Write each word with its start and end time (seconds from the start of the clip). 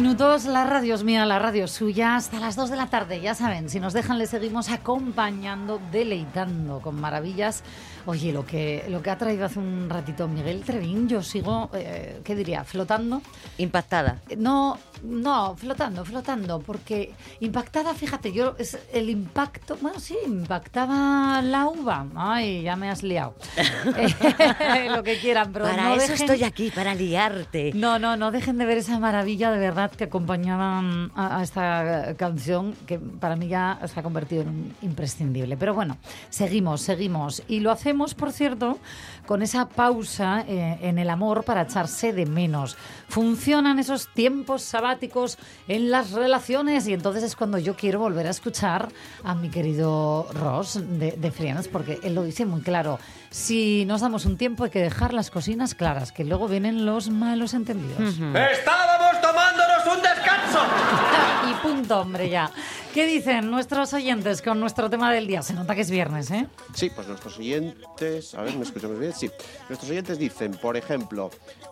Minutos, 0.00 0.46
la 0.46 0.64
radio 0.64 0.94
es 0.94 1.04
mía, 1.04 1.26
la 1.26 1.38
radio 1.38 1.66
es 1.66 1.72
suya, 1.72 2.16
hasta 2.16 2.40
las 2.40 2.56
dos 2.56 2.70
de 2.70 2.76
la 2.76 2.86
tarde, 2.86 3.20
ya 3.20 3.34
saben, 3.34 3.68
si 3.68 3.80
nos 3.80 3.92
dejan 3.92 4.16
le 4.16 4.26
seguimos 4.26 4.70
acompañando, 4.70 5.78
deleitando 5.92 6.80
con 6.80 6.98
maravillas. 6.98 7.62
Oye, 8.10 8.32
lo 8.32 8.44
que, 8.44 8.84
lo 8.88 9.00
que 9.02 9.10
ha 9.10 9.16
traído 9.16 9.44
hace 9.46 9.60
un 9.60 9.88
ratito 9.88 10.26
Miguel 10.26 10.62
Trevín, 10.64 11.08
yo 11.08 11.22
sigo, 11.22 11.70
eh, 11.74 12.20
¿qué 12.24 12.34
diría? 12.34 12.64
Flotando. 12.64 13.22
Impactada. 13.56 14.18
No, 14.36 14.76
no, 15.04 15.54
flotando, 15.56 16.04
flotando, 16.04 16.58
porque 16.58 17.12
impactada, 17.38 17.94
fíjate, 17.94 18.32
yo 18.32 18.56
es 18.58 18.76
el 18.92 19.10
impacto, 19.10 19.78
bueno, 19.80 20.00
sí, 20.00 20.16
impactaba 20.26 21.40
la 21.40 21.66
uva. 21.68 22.04
Ay, 22.16 22.62
ya 22.62 22.74
me 22.74 22.90
has 22.90 23.04
liado. 23.04 23.34
Eh, 23.96 24.88
lo 24.94 25.02
que 25.02 25.18
quieran, 25.18 25.52
pero 25.52 25.64
Para 25.66 25.82
no 25.84 25.94
eso 25.94 26.12
dejen- 26.12 26.20
estoy 26.20 26.42
aquí, 26.44 26.70
para 26.70 26.94
liarte. 26.94 27.72
no, 27.74 27.98
no, 27.98 28.16
no 28.16 28.30
dejen 28.30 28.58
de 28.58 28.64
ver 28.66 28.78
esa 28.78 28.98
maravilla 28.98 29.50
de 29.52 29.58
verdad 29.58 29.90
que 29.90 30.04
acompañaban 30.04 31.10
a, 31.14 31.38
a 31.38 31.42
esta 31.42 32.14
canción 32.16 32.74
que 32.86 32.98
para 32.98 33.36
mí 33.36 33.48
ya 33.48 33.78
se 33.92 33.98
ha 34.00 34.02
convertido 34.02 34.42
en 34.42 34.48
un 34.48 34.74
imprescindible. 34.82 35.56
Pero 35.56 35.74
bueno, 35.74 35.96
seguimos, 36.28 36.80
seguimos. 36.82 37.42
Y 37.48 37.60
lo 37.60 37.70
hacemos, 37.70 37.99
por 38.14 38.32
cierto, 38.32 38.78
con 39.26 39.42
esa 39.42 39.68
pausa 39.68 40.44
eh, 40.48 40.78
en 40.82 40.98
el 40.98 41.10
amor 41.10 41.44
para 41.44 41.62
echarse 41.62 42.12
de 42.12 42.26
menos. 42.26 42.76
Funcionan 43.08 43.78
esos 43.78 44.08
tiempos 44.08 44.62
sabáticos 44.62 45.38
en 45.68 45.90
las 45.90 46.12
relaciones 46.12 46.88
y 46.88 46.94
entonces 46.94 47.22
es 47.22 47.36
cuando 47.36 47.58
yo 47.58 47.76
quiero 47.76 48.00
volver 48.00 48.26
a 48.26 48.30
escuchar 48.30 48.88
a 49.22 49.34
mi 49.34 49.50
querido 49.50 50.26
Ross 50.32 50.80
de, 50.82 51.12
de 51.12 51.30
porque 51.72 52.00
él 52.02 52.14
lo 52.14 52.22
dice 52.22 52.46
muy 52.46 52.62
claro. 52.62 52.98
Si 53.30 53.84
nos 53.84 54.00
damos 54.00 54.24
un 54.24 54.36
tiempo 54.36 54.64
hay 54.64 54.70
que 54.70 54.80
dejar 54.80 55.12
las 55.12 55.30
cocinas 55.30 55.74
claras, 55.74 56.12
que 56.12 56.24
luego 56.24 56.48
vienen 56.48 56.86
los 56.86 57.10
malos 57.10 57.54
entendidos. 57.54 58.00
¡Estábamos 58.00 59.20
tomándonos 59.20 59.96
un 59.96 60.02
descanso! 60.02 61.09
Y 61.50 61.54
punto, 61.54 62.00
hombre, 62.00 62.28
ya. 62.28 62.50
¿Qué 62.94 63.06
dicen 63.06 63.50
nuestros 63.50 63.92
oyentes 63.92 64.42
con 64.42 64.60
nuestro 64.60 64.88
tema 64.90 65.12
del 65.12 65.26
día? 65.26 65.42
Se 65.42 65.54
nota 65.54 65.74
que 65.74 65.82
es 65.82 65.90
viernes, 65.90 66.30
¿eh? 66.30 66.46
Sí, 66.74 66.90
pues 66.90 67.06
nuestros 67.06 67.38
oyentes, 67.38 68.34
a 68.34 68.42
ver, 68.42 68.56
¿me 68.56 68.64
escuchamos 68.64 68.98
bien? 68.98 69.12
Sí. 69.12 69.30
Nuestros 69.68 69.90
oyentes 69.90 70.18
dicen, 70.18 70.52
por 70.52 70.76
ejemplo, 70.76 71.30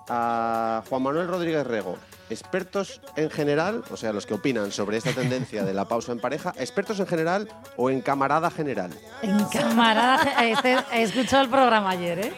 a 0.09 0.83
Juan 0.89 1.03
Manuel 1.03 1.29
Rodríguez 1.29 1.67
Rego, 1.67 1.97
expertos 2.31 3.01
en 3.17 3.31
general, 3.31 3.85
o 3.91 3.97
sea, 3.97 4.13
los 4.13 4.27
que 4.27 4.35
opinan 4.35 4.71
sobre 4.73 4.97
esta 4.97 5.13
tendencia 5.13 5.65
de 5.65 5.75
la 5.75 5.87
pausa 5.87 6.13
en 6.13 6.21
pareja, 6.21 6.53
expertos 6.59 7.01
en 7.01 7.07
general 7.07 7.49
o 7.77 7.91
en 7.91 8.01
camarada 8.01 8.51
general. 8.51 8.93
En 9.23 9.45
camarada, 9.47 10.45
este, 10.45 10.77
he 10.93 11.03
escuchado 11.03 11.43
el 11.45 11.51
programa 11.51 11.91
ayer, 11.91 12.19
¿eh? 12.19 12.33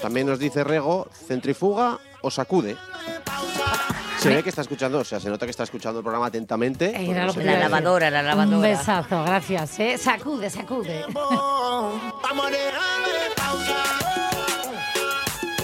También 0.00 0.26
nos 0.26 0.38
dice 0.38 0.64
Rego, 0.64 1.08
centrifuga 1.26 1.98
o 2.22 2.30
sacude. 2.30 2.76
Se 4.18 4.30
ve 4.30 4.42
que 4.42 4.48
está 4.48 4.62
escuchando, 4.62 4.98
o 4.98 5.04
sea, 5.04 5.20
se 5.20 5.28
nota 5.28 5.46
que 5.46 5.50
está 5.50 5.62
escuchando 5.62 6.00
el 6.00 6.02
programa 6.02 6.26
atentamente. 6.26 6.86
Era 6.90 6.98
porque 6.98 7.14
lo 7.14 7.26
no 7.26 7.26
que 7.28 7.32
se 7.34 7.42
iba 7.42 7.52
a 7.52 7.54
ve. 7.54 7.58
decir. 7.60 7.70
lavadora, 7.70 8.10
la 8.10 8.22
lavadora. 8.22 8.56
Un 8.56 8.62
besazo, 8.62 9.22
gracias, 9.24 9.78
¿eh? 9.78 9.96
Sacude, 9.98 10.50
sacude. 10.50 11.04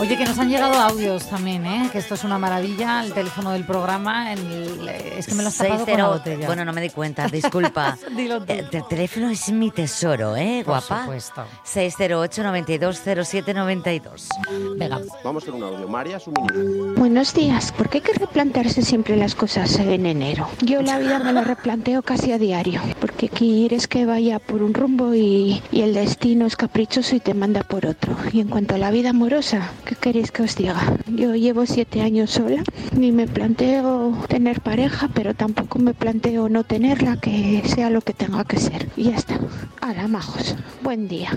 Oye, 0.05 0.17
que 0.19 0.25
nos 0.25 0.39
han 0.39 0.49
llegado 0.49 0.75
audios 0.75 1.29
también, 1.29 1.65
¿eh? 1.67 1.89
Que 1.91 1.99
esto 1.99 2.15
es 2.15 2.25
una 2.25 2.39
maravilla, 2.39 3.03
el 3.05 3.13
teléfono 3.13 3.51
del 3.53 3.65
programa, 3.65 4.33
en 4.33 4.39
el- 4.39 4.89
es 4.89 5.27
que 5.27 5.35
me 5.35 5.43
lo 5.43 5.49
has 5.49 5.57
tapado 5.57 5.79
con 5.85 5.87
la 5.87 5.95
60 5.97 6.09
botella. 6.09 6.47
Bueno, 6.47 6.65
no 6.65 6.73
me 6.73 6.81
di 6.83 6.91
cuenta, 6.91 7.27
disculpa. 7.29 7.97
Dilo 8.17 8.45
tú. 8.45 8.53
Eh, 8.53 8.67
El 8.73 8.87
teléfono 8.87 9.31
es 9.31 9.51
mi 9.51 9.71
tesoro, 9.71 10.37
¿eh, 10.37 10.63
Por 10.65 10.75
guapa? 10.75 11.01
supuesto. 11.03 11.45
608 11.65 12.43
92 12.43 13.01
07 13.25 13.55
92. 13.55 14.29
Venga. 14.77 15.01
Vamos 15.25 15.45
con 15.45 15.55
un 15.55 15.63
audio. 15.65 15.89
María 15.89 16.19
Suminira. 16.21 16.55
Buenos 17.01 17.33
días. 17.35 17.73
¿Por 17.73 17.89
qué 17.89 17.99
hay 17.99 18.03
que 18.03 18.13
replantearse 18.13 18.83
siempre 18.83 19.17
las 19.17 19.35
cosas 19.35 19.79
en 19.79 20.05
enero? 20.07 20.49
Yo 20.61 20.83
la 20.83 20.99
vida 20.99 21.19
me 21.19 21.33
la 21.33 21.43
replanteo 21.43 22.03
casi 22.03 22.33
a 22.33 22.39
diario, 22.39 22.81
porque 23.01 23.29
quieres 23.29 23.89
que 23.89 24.05
vaya 24.07 24.39
por 24.39 24.63
un 24.63 24.75
rumbo 24.75 25.15
y, 25.15 25.63
y 25.73 25.81
el 25.83 25.95
destino 25.95 26.47
es 26.47 26.57
caprichoso 26.57 27.17
y 27.17 27.21
te 27.21 27.33
manda 27.35 27.63
por 27.63 27.87
otro. 27.87 28.17
Y 28.33 28.41
en 28.41 28.49
cuanto 28.49 28.75
a 28.75 28.79
la 28.79 28.91
vida 28.91 29.11
amorosa, 29.11 29.71
¿qué 29.95 30.01
queréis 30.01 30.31
que 30.33 30.43
os 30.43 30.57
diga? 30.57 30.99
Yo 31.07 31.35
llevo 31.35 31.67
siete 31.67 32.01
años 32.03 32.31
sola 32.31 32.63
y 32.93 33.13
me 33.13 33.27
planteo 33.27 34.17
tener 34.29 34.61
pareja, 34.61 35.09
pero 35.15 35.35
tampoco 35.35 35.79
me 35.79 35.95
planteo 35.95 36.49
no 36.49 36.65
tenerla, 36.65 37.17
que 37.17 37.63
sea 37.67 37.91
lo 37.91 38.01
que 38.01 38.13
tenga 38.13 38.45
que 38.45 38.59
ser. 38.59 38.89
Y 38.97 39.05
ya 39.05 39.17
está. 39.17 39.39
Hala, 39.81 40.09
majos. 40.09 40.57
Buen 40.83 41.09
día. 41.09 41.31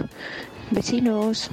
Vecinos. 0.72 1.50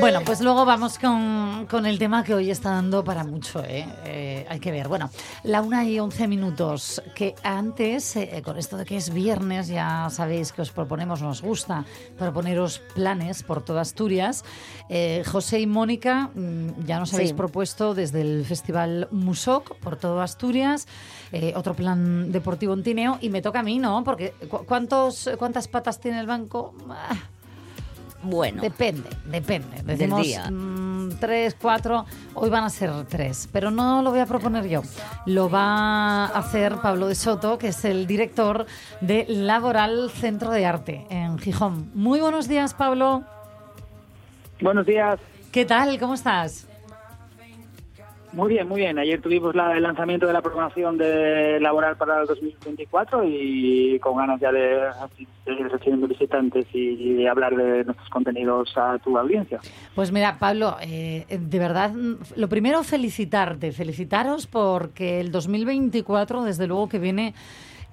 Bueno, 0.00 0.20
pues 0.24 0.40
luego 0.40 0.64
vamos 0.64 0.98
con, 0.98 1.66
con 1.70 1.86
el 1.86 1.98
tema 1.98 2.22
que 2.22 2.34
hoy 2.34 2.50
está 2.50 2.70
dando 2.70 3.02
para 3.02 3.24
mucho, 3.24 3.64
¿eh? 3.64 3.86
Eh, 4.04 4.46
hay 4.48 4.60
que 4.60 4.70
ver. 4.70 4.88
Bueno, 4.88 5.10
la 5.42 5.62
una 5.62 5.84
y 5.84 5.98
once 5.98 6.28
minutos, 6.28 7.02
que 7.14 7.34
antes, 7.42 8.14
eh, 8.16 8.42
con 8.44 8.58
esto 8.58 8.76
de 8.76 8.84
que 8.84 8.96
es 8.96 9.12
viernes, 9.12 9.68
ya 9.68 10.08
sabéis 10.10 10.52
que 10.52 10.62
os 10.62 10.70
proponemos, 10.70 11.22
nos 11.22 11.40
gusta 11.42 11.84
proponeros 12.18 12.80
planes 12.94 13.42
por 13.42 13.64
toda 13.64 13.80
Asturias. 13.80 14.44
Eh, 14.88 15.24
José 15.26 15.60
y 15.60 15.66
Mónica, 15.66 16.30
mm, 16.34 16.84
ya 16.86 16.98
nos 16.98 17.14
habéis 17.14 17.30
Sí. 17.30 17.34
propuesto 17.34 17.94
desde 17.94 18.20
el 18.20 18.44
Festival 18.44 19.08
Musoc 19.10 19.76
por 19.78 19.96
todo 19.96 20.20
Asturias, 20.20 20.86
eh, 21.32 21.52
otro 21.56 21.74
plan 21.74 22.30
deportivo 22.32 22.74
en 22.74 22.82
Tineo, 22.82 23.18
y 23.20 23.30
me 23.30 23.40
toca 23.42 23.60
a 23.60 23.62
mí, 23.62 23.78
¿no? 23.78 24.04
Porque 24.04 24.32
¿cu- 24.50 24.64
¿cuántos, 24.66 25.30
¿cuántas 25.38 25.68
patas 25.68 25.98
tiene 26.00 26.20
el 26.20 26.26
banco? 26.26 26.74
Ah, 26.90 27.14
Bueno, 28.26 28.60
Depende, 28.60 29.08
depende. 29.24 29.82
Decimos 29.84 30.22
día. 30.26 30.50
mm, 30.50 31.10
tres, 31.20 31.56
cuatro, 31.60 32.04
hoy 32.34 32.50
van 32.50 32.64
a 32.64 32.70
ser 32.70 32.90
tres, 33.08 33.48
pero 33.52 33.70
no 33.70 34.02
lo 34.02 34.10
voy 34.10 34.18
a 34.18 34.26
proponer 34.26 34.66
yo. 34.66 34.82
Lo 35.26 35.48
va 35.48 36.26
a 36.26 36.38
hacer 36.38 36.74
Pablo 36.82 37.06
de 37.06 37.14
Soto, 37.14 37.56
que 37.56 37.68
es 37.68 37.84
el 37.84 38.06
director 38.08 38.66
de 39.00 39.26
Laboral 39.28 40.10
Centro 40.10 40.50
de 40.50 40.66
Arte 40.66 41.06
en 41.08 41.38
Gijón. 41.38 41.90
Muy 41.94 42.20
buenos 42.20 42.48
días, 42.48 42.74
Pablo. 42.74 43.22
Buenos 44.60 44.86
días. 44.86 45.20
¿Qué 45.52 45.64
tal? 45.64 45.98
¿Cómo 46.00 46.14
estás? 46.14 46.66
Muy 48.36 48.50
bien, 48.52 48.68
muy 48.68 48.82
bien. 48.82 48.98
Ayer 48.98 49.18
tuvimos 49.22 49.54
la- 49.54 49.74
el 49.74 49.82
lanzamiento 49.82 50.26
de 50.26 50.34
la 50.34 50.42
programación 50.42 50.98
de 50.98 51.58
laboral 51.58 51.96
para 51.96 52.20
el 52.20 52.26
2024 52.26 53.24
y 53.24 53.98
con 53.98 54.18
ganas 54.18 54.38
ya 54.38 54.52
de 54.52 54.78
seguir 55.46 55.66
recibiendo 55.68 56.06
visitantes 56.06 56.66
y 56.74 57.14
de 57.14 57.28
hablar 57.30 57.56
de 57.56 57.84
nuestros 57.84 58.10
contenidos 58.10 58.76
a 58.76 58.98
tu 58.98 59.16
audiencia. 59.16 59.58
Pues 59.94 60.12
mira, 60.12 60.36
Pablo, 60.38 60.76
eh, 60.82 61.24
de 61.30 61.58
verdad, 61.58 61.92
lo 62.36 62.48
primero 62.50 62.82
felicitarte, 62.82 63.72
felicitaros 63.72 64.46
porque 64.46 65.18
el 65.20 65.32
2024, 65.32 66.44
desde 66.44 66.66
luego 66.66 66.90
que 66.90 66.98
viene 66.98 67.32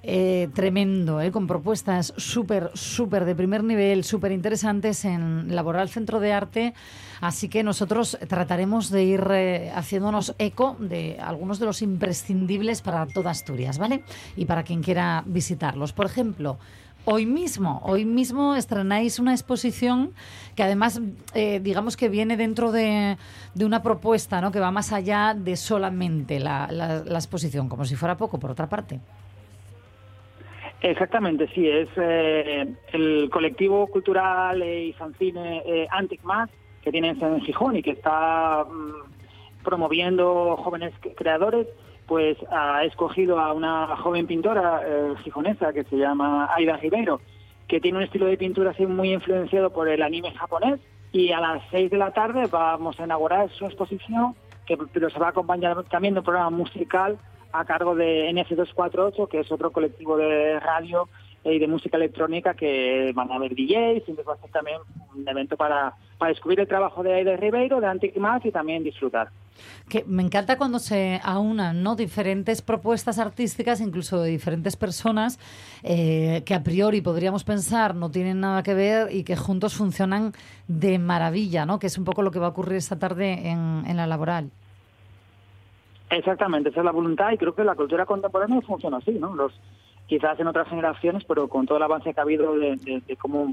eh, 0.06 0.48
tremendo, 0.54 1.20
eh, 1.22 1.30
con 1.32 1.46
propuestas 1.46 2.12
súper, 2.18 2.70
súper 2.74 3.24
de 3.24 3.34
primer 3.34 3.64
nivel, 3.64 4.04
súper 4.04 4.32
interesantes 4.32 5.04
en 5.06 5.54
Laboral 5.54 5.88
Centro 5.88 6.20
de 6.20 6.32
Arte. 6.32 6.74
Así 7.20 7.48
que 7.48 7.62
nosotros 7.62 8.18
trataremos 8.28 8.90
de 8.90 9.02
ir 9.04 9.26
eh, 9.30 9.72
haciéndonos 9.74 10.34
eco 10.38 10.76
de 10.78 11.16
algunos 11.20 11.58
de 11.58 11.66
los 11.66 11.80
imprescindibles 11.80 12.82
para 12.82 13.06
toda 13.06 13.30
Asturias, 13.30 13.78
¿vale? 13.78 14.04
Y 14.36 14.44
para 14.44 14.62
quien 14.62 14.82
quiera 14.82 15.22
visitarlos. 15.26 15.94
Por 15.94 16.04
ejemplo, 16.04 16.58
hoy 17.06 17.24
mismo. 17.24 17.80
Hoy 17.84 18.04
mismo 18.04 18.56
estrenáis 18.56 19.18
una 19.18 19.32
exposición 19.32 20.12
que 20.54 20.62
además, 20.62 21.00
eh, 21.34 21.60
digamos 21.62 21.96
que 21.96 22.10
viene 22.10 22.36
dentro 22.36 22.72
de, 22.72 23.16
una 23.58 23.82
propuesta 23.82 24.40
¿no? 24.42 24.50
que 24.52 24.60
va 24.60 24.70
más 24.70 24.92
allá 24.92 25.34
de 25.34 25.56
solamente 25.56 26.40
la, 26.40 26.68
la- 26.70 27.04
la 27.04 27.18
exposición, 27.18 27.68
como 27.70 27.84
si 27.86 27.96
fuera 27.96 28.16
poco, 28.18 28.38
por 28.38 28.50
otra 28.50 28.68
parte. 28.68 29.00
Exactamente, 30.84 31.48
sí, 31.54 31.66
es 31.66 31.88
eh, 31.96 32.66
el 32.92 33.30
colectivo 33.30 33.86
cultural 33.86 34.60
eh, 34.60 34.88
y 34.88 34.92
fanzine 34.92 35.62
eh, 35.64 35.88
Antic 35.90 36.22
Más, 36.24 36.50
que 36.82 36.92
tiene 36.92 37.08
en 37.08 37.40
Gijón 37.40 37.76
y 37.76 37.82
que 37.82 37.92
está 37.92 38.66
mm, 38.70 39.62
promoviendo 39.64 40.58
jóvenes 40.58 40.92
creadores, 41.16 41.68
pues 42.06 42.36
ha 42.50 42.84
escogido 42.84 43.38
a 43.38 43.54
una 43.54 43.96
joven 43.96 44.26
pintora 44.26 44.82
eh, 44.86 45.14
gijonesa 45.24 45.72
que 45.72 45.84
se 45.84 45.96
llama 45.96 46.50
Aida 46.54 46.76
Ribeiro, 46.76 47.22
que 47.66 47.80
tiene 47.80 47.96
un 47.96 48.04
estilo 48.04 48.26
de 48.26 48.36
pintura 48.36 48.72
así 48.72 48.84
muy 48.84 49.10
influenciado 49.10 49.70
por 49.70 49.88
el 49.88 50.02
anime 50.02 50.32
japonés 50.32 50.80
y 51.12 51.32
a 51.32 51.40
las 51.40 51.62
seis 51.70 51.90
de 51.90 51.96
la 51.96 52.10
tarde 52.10 52.46
vamos 52.50 53.00
a 53.00 53.04
inaugurar 53.04 53.48
su 53.52 53.64
exposición 53.64 54.34
que 54.66 54.76
pero 54.92 55.08
se 55.08 55.18
va 55.18 55.28
a 55.28 55.30
acompañar 55.30 55.82
también 55.84 56.12
de 56.12 56.20
un 56.20 56.26
programa 56.26 56.50
musical 56.50 57.18
a 57.54 57.64
cargo 57.64 57.94
de 57.94 58.28
NF248, 58.32 59.28
que 59.28 59.40
es 59.40 59.52
otro 59.52 59.70
colectivo 59.70 60.16
de 60.16 60.58
radio 60.58 61.08
y 61.44 61.58
de 61.58 61.68
música 61.68 61.96
electrónica 61.96 62.54
que 62.54 63.12
van 63.14 63.30
a 63.30 63.36
haber 63.36 63.54
DJs, 63.54 64.08
y 64.08 64.12
va 64.26 64.34
a 64.34 64.38
ser 64.38 64.50
también 64.50 64.78
un 65.14 65.28
evento 65.28 65.56
para, 65.56 65.94
para 66.18 66.30
descubrir 66.30 66.58
el 66.58 66.66
trabajo 66.66 67.04
de 67.04 67.14
Aida 67.14 67.36
Ribeiro, 67.36 67.80
de 67.80 67.86
Antic 67.86 68.14
y 68.44 68.50
también 68.50 68.82
disfrutar. 68.82 69.28
Que 69.88 70.04
me 70.04 70.24
encanta 70.24 70.58
cuando 70.58 70.80
se 70.80 71.20
aunan 71.22 71.80
¿no? 71.84 71.94
diferentes 71.94 72.60
propuestas 72.60 73.20
artísticas, 73.20 73.80
incluso 73.80 74.20
de 74.20 74.30
diferentes 74.30 74.74
personas, 74.74 75.38
eh, 75.84 76.42
que 76.44 76.54
a 76.54 76.64
priori 76.64 77.02
podríamos 77.02 77.44
pensar 77.44 77.94
no 77.94 78.10
tienen 78.10 78.40
nada 78.40 78.64
que 78.64 78.74
ver 78.74 79.14
y 79.14 79.22
que 79.22 79.36
juntos 79.36 79.74
funcionan 79.74 80.32
de 80.66 80.98
maravilla, 80.98 81.66
¿no? 81.66 81.78
que 81.78 81.86
es 81.86 81.98
un 81.98 82.04
poco 82.04 82.22
lo 82.22 82.32
que 82.32 82.40
va 82.40 82.46
a 82.46 82.50
ocurrir 82.50 82.78
esta 82.78 82.98
tarde 82.98 83.48
en, 83.48 83.84
en 83.86 83.96
la 83.96 84.08
laboral. 84.08 84.50
Exactamente, 86.18 86.68
esa 86.68 86.80
es 86.80 86.84
la 86.84 86.92
voluntad 86.92 87.32
y 87.32 87.38
creo 87.38 87.54
que 87.54 87.64
la 87.64 87.74
cultura 87.74 88.06
contemporánea 88.06 88.60
funciona 88.60 88.98
así, 88.98 89.12
¿no? 89.12 89.34
Los, 89.34 89.52
quizás 90.06 90.38
en 90.38 90.46
otras 90.46 90.68
generaciones, 90.68 91.24
pero 91.24 91.48
con 91.48 91.66
todo 91.66 91.78
el 91.78 91.82
avance 91.82 92.14
que 92.14 92.20
ha 92.20 92.22
habido 92.22 92.54
de, 92.56 93.02
cómo 93.18 93.52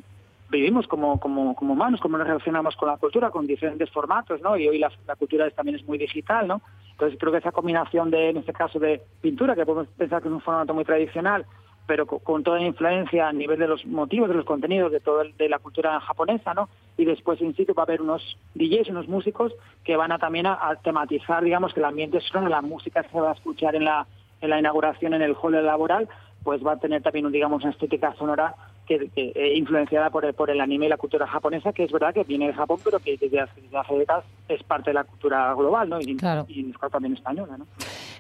vivimos 0.50 0.86
como, 0.88 1.20
como, 1.20 1.56
como 1.56 1.74
humanos, 1.74 2.00
cómo 2.02 2.18
nos 2.18 2.28
relacionamos 2.28 2.76
con 2.76 2.90
la 2.90 2.98
cultura, 2.98 3.32
con 3.32 3.48
diferentes 3.48 3.90
formatos, 3.90 4.42
¿no? 4.42 4.58
Y 4.58 4.68
hoy 4.68 4.78
la, 4.78 4.92
cultura 5.18 5.50
también 5.50 5.78
es 5.78 5.88
muy 5.88 5.98
digital, 5.98 6.48
¿no? 6.48 6.62
Entonces 6.92 7.18
creo 7.20 7.32
que 7.32 7.40
esa 7.40 7.52
combinación 7.52 8.12
de, 8.12 8.30
en 8.30 8.38
este 8.38 8.54
caso, 8.54 8.78
de 8.78 9.02
pintura, 9.22 9.56
que 9.56 9.66
podemos 9.66 9.88
pensar 9.98 10.22
que 10.22 10.28
es 10.28 10.34
un 10.34 10.42
formato 10.42 10.74
muy 10.74 10.86
tradicional, 10.86 11.46
pero 11.88 12.06
co- 12.06 12.20
con, 12.20 12.44
toda 12.44 12.60
la 12.60 12.66
influencia 12.66 13.28
a 13.28 13.34
nivel 13.34 13.60
de 13.60 13.68
los 13.68 13.86
motivos, 13.86 14.30
de 14.30 14.36
los 14.36 14.46
contenidos, 14.46 14.92
de 14.92 15.00
toda 15.00 15.24
de 15.38 15.50
la 15.50 15.60
cultura 15.60 16.00
japonesa, 16.00 16.54
¿no? 16.54 16.70
Y 16.98 17.06
después, 17.06 17.42
in 17.42 17.56
situ, 17.56 17.74
va 17.74 17.84
a 17.84 17.86
haber 17.86 18.02
unos 18.02 18.38
DJs, 18.56 18.90
unos 18.90 19.08
músicos 19.08 19.54
que 19.84 19.96
van 19.98 20.12
a 20.12 20.20
también 20.20 20.46
a, 20.46 20.54
a 20.70 20.76
tematizar, 20.76 21.44
digamos, 21.44 21.74
que 21.74 21.80
el 21.80 21.86
ambiente 21.86 22.20
sonoro, 22.22 22.50
la 22.50 22.62
música 22.62 23.04
que 23.04 23.10
se 23.10 23.20
va 23.20 23.32
a 23.32 23.34
escuchar 23.34 23.76
en 23.76 23.86
la, 23.86 24.06
en 24.42 24.50
la 24.50 24.60
inauguración 24.60 25.14
en 25.14 25.22
el 25.22 25.36
hall 25.42 25.64
laboral, 25.66 26.08
pues 26.44 26.66
va 26.66 26.74
a 26.74 26.78
tener 26.80 27.02
también, 27.02 27.26
un, 27.26 27.32
digamos, 27.32 27.64
una 27.64 27.72
estética 27.72 28.14
sonora 28.16 28.56
que, 28.88 29.10
que, 29.10 29.32
eh, 29.36 29.54
influenciada 29.58 30.10
por 30.10 30.26
el, 30.26 30.34
por 30.34 30.50
el 30.50 30.60
anime 30.60 30.86
y 30.88 30.90
la 30.90 30.98
cultura 30.98 31.28
japonesa, 31.28 31.72
que 31.74 31.84
es 31.84 31.92
verdad 31.92 32.14
que 32.14 32.24
viene 32.24 32.48
de 32.48 32.54
Japón, 32.54 32.80
pero 32.84 33.00
que 33.00 33.16
desde 33.18 33.40
hace, 33.40 33.62
desde 33.62 33.78
hace 33.78 33.96
décadas 33.96 34.26
es 34.48 34.62
parte 34.64 34.90
de 34.90 34.96
la 34.96 35.04
cultura 35.04 35.54
global, 35.54 35.90
¿no? 35.90 36.00
Y, 36.02 36.16
Claro. 36.18 36.46
y 36.48 36.72
caso 36.74 36.90
también 36.90 37.14
española, 37.14 37.58
¿no? 37.58 37.66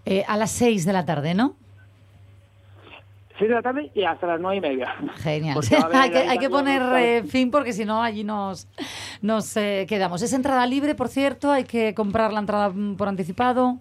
Eh, 0.05 0.23
a 0.27 0.37
las 0.37 0.51
seis 0.51 0.85
de 0.85 0.93
la 0.93 1.05
tarde, 1.05 1.33
¿no? 1.33 1.55
Seis 3.37 3.49
de 3.49 3.55
la 3.55 3.61
tarde 3.61 3.91
y 3.95 4.03
hasta 4.03 4.27
las 4.27 4.39
nueve 4.39 4.57
y 4.57 4.61
media. 4.61 4.93
Genial. 5.17 5.57
Hay, 5.93 6.11
que, 6.11 6.17
hay 6.19 6.37
que 6.37 6.49
poner 6.49 6.81
eh, 6.97 7.23
fin 7.23 7.49
porque 7.51 7.73
si 7.73 7.85
no 7.85 8.01
allí 8.03 8.23
nos, 8.23 8.67
nos 9.21 9.55
eh, 9.57 9.85
quedamos. 9.87 10.21
Es 10.21 10.33
entrada 10.33 10.65
libre, 10.67 10.93
por 10.95 11.07
cierto, 11.07 11.51
hay 11.51 11.63
que 11.63 11.93
comprar 11.95 12.31
la 12.33 12.39
entrada 12.39 12.69
mm, 12.69 12.95
por 12.97 13.07
anticipado. 13.07 13.77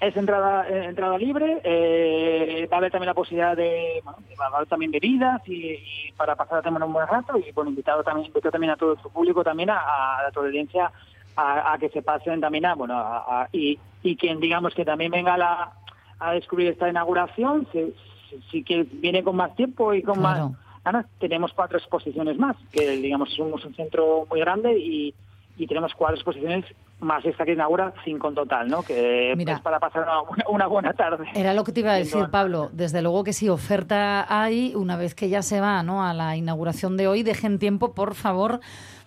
Es 0.00 0.16
entrada 0.16 0.68
eh, 0.68 0.84
entrada 0.84 1.18
libre, 1.18 1.60
eh, 1.64 2.68
va 2.70 2.76
a 2.76 2.78
haber 2.78 2.92
también 2.92 3.08
la 3.08 3.14
posibilidad 3.14 3.56
de, 3.56 4.00
bueno, 4.04 4.18
va 4.40 4.44
a 4.46 4.56
haber 4.58 4.68
también 4.68 4.92
bebidas 4.92 5.42
y, 5.48 5.72
y 5.72 6.12
para 6.16 6.36
pasar 6.36 6.62
también 6.62 6.84
un 6.84 6.92
buen 6.92 7.08
rato 7.08 7.36
y 7.36 7.50
bueno, 7.50 7.70
invitado 7.70 8.04
también, 8.04 8.28
invito 8.28 8.48
también 8.52 8.70
a 8.70 8.76
todo 8.76 8.96
su 9.02 9.10
público 9.10 9.42
también 9.42 9.70
a, 9.70 9.78
a 9.78 10.22
la 10.22 10.30
audiencia 10.40 10.92
a, 11.34 11.72
a 11.72 11.78
que 11.78 11.88
se 11.88 12.00
pasen 12.02 12.40
también 12.40 12.66
a, 12.66 12.76
bueno, 12.76 12.96
a- 12.96 13.42
a- 13.42 13.48
y, 13.52 13.76
y 14.04 14.14
quien 14.14 14.38
digamos 14.38 14.72
que 14.72 14.84
también 14.84 15.10
venga 15.10 15.34
a, 15.34 15.38
la, 15.38 15.72
a 16.20 16.32
descubrir 16.32 16.68
esta 16.68 16.88
inauguración, 16.88 17.66
si, 17.72 17.92
si, 18.28 18.40
si 18.50 18.64
que 18.64 18.84
viene 18.90 19.22
con 19.22 19.36
más 19.36 19.54
tiempo 19.56 19.94
y 19.94 20.02
con 20.02 20.18
Claro. 20.18 20.50
más 20.50 20.58
ganas, 20.84 21.06
tenemos 21.18 21.52
cuatro 21.52 21.78
exposiciones 21.78 22.38
más, 22.38 22.56
que 22.72 22.90
digamos 22.96 23.32
somos 23.34 23.64
un 23.64 23.74
centro 23.74 24.26
muy 24.30 24.40
grande 24.40 24.78
y, 24.78 25.14
y 25.56 25.66
tenemos 25.66 25.92
cuatro 25.94 26.16
exposiciones 26.16 26.64
más 27.00 27.24
esta 27.24 27.44
que 27.44 27.52
inaugura 27.52 27.92
cinco 28.04 28.28
en 28.28 28.34
total, 28.34 28.68
¿no? 28.68 28.82
Que 28.82 29.32
Mira. 29.36 29.54
es 29.54 29.60
para 29.60 29.78
pasar 29.78 30.02
una, 30.02 30.48
una 30.48 30.66
buena 30.66 30.92
tarde. 30.94 31.26
Era 31.34 31.54
lo 31.54 31.62
que 31.62 31.70
te 31.72 31.80
iba 31.80 31.92
a 31.92 31.96
decir, 31.96 32.26
Pablo. 32.30 32.70
Desde 32.72 33.02
luego 33.02 33.22
que 33.22 33.32
sí, 33.32 33.48
oferta 33.48 34.26
hay. 34.28 34.74
Una 34.74 34.96
vez 34.96 35.14
que 35.14 35.28
ya 35.28 35.42
se 35.42 35.60
va 35.60 35.82
¿no? 35.84 36.04
a 36.04 36.12
la 36.12 36.36
inauguración 36.36 36.96
de 36.96 37.06
hoy, 37.06 37.22
dejen 37.22 37.60
tiempo, 37.60 37.94
por 37.94 38.14
favor, 38.16 38.58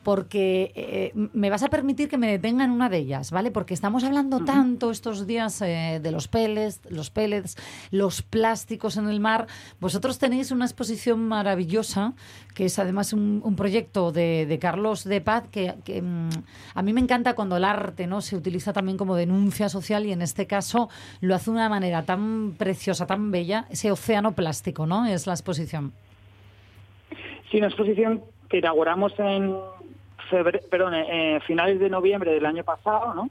porque 0.03 0.71
eh, 0.75 1.11
me 1.33 1.49
vas 1.49 1.63
a 1.63 1.69
permitir 1.69 2.09
que 2.09 2.17
me 2.17 2.27
detenga 2.27 2.63
en 2.63 2.71
una 2.71 2.89
de 2.89 2.97
ellas, 2.97 3.31
¿vale? 3.31 3.51
Porque 3.51 3.73
estamos 3.73 4.03
hablando 4.03 4.43
tanto 4.43 4.91
estos 4.91 5.27
días 5.27 5.61
eh, 5.61 5.99
de 6.01 6.11
los 6.11 6.27
pellets, 6.27 6.81
los 6.89 7.09
pellets, 7.09 7.57
los 7.91 8.21
plásticos 8.21 8.97
en 8.97 9.09
el 9.09 9.19
mar. 9.19 9.47
Vosotros 9.79 10.17
tenéis 10.17 10.51
una 10.51 10.65
exposición 10.65 11.27
maravillosa, 11.27 12.13
que 12.55 12.65
es 12.65 12.79
además 12.79 13.13
un, 13.13 13.41
un 13.43 13.55
proyecto 13.55 14.11
de, 14.11 14.45
de 14.45 14.59
Carlos 14.59 15.03
de 15.03 15.21
Paz, 15.21 15.45
que, 15.51 15.75
que, 15.83 16.01
mm, 16.01 16.29
a 16.73 16.81
mí 16.81 16.93
me 16.93 17.01
encanta 17.01 17.33
cuando 17.33 17.57
el 17.57 17.63
arte 17.63 18.07
no 18.07 18.21
se 18.21 18.35
utiliza 18.35 18.73
también 18.73 18.97
como 18.97 19.15
denuncia 19.15 19.69
social 19.69 20.05
y 20.05 20.11
en 20.11 20.21
este 20.21 20.47
caso 20.47 20.89
lo 21.19 21.35
hace 21.35 21.51
de 21.51 21.57
una 21.57 21.69
manera 21.69 22.03
tan 22.03 22.53
preciosa, 22.57 23.05
tan 23.05 23.31
bella, 23.31 23.65
ese 23.69 23.91
océano 23.91 24.33
plástico, 24.33 24.85
¿no? 24.85 25.05
Es 25.05 25.27
la 25.27 25.33
exposición. 25.33 25.93
Sí, 27.51 27.57
una 27.57 27.67
exposición 27.67 28.23
que 28.49 28.57
inauguramos 28.59 29.13
en 29.17 29.53
febre- 30.31 30.61
perdón, 30.69 30.93
eh, 30.95 31.39
finales 31.45 31.79
de 31.79 31.89
noviembre 31.89 32.31
del 32.33 32.45
año 32.45 32.63
pasado, 32.63 33.13
¿no? 33.13 33.29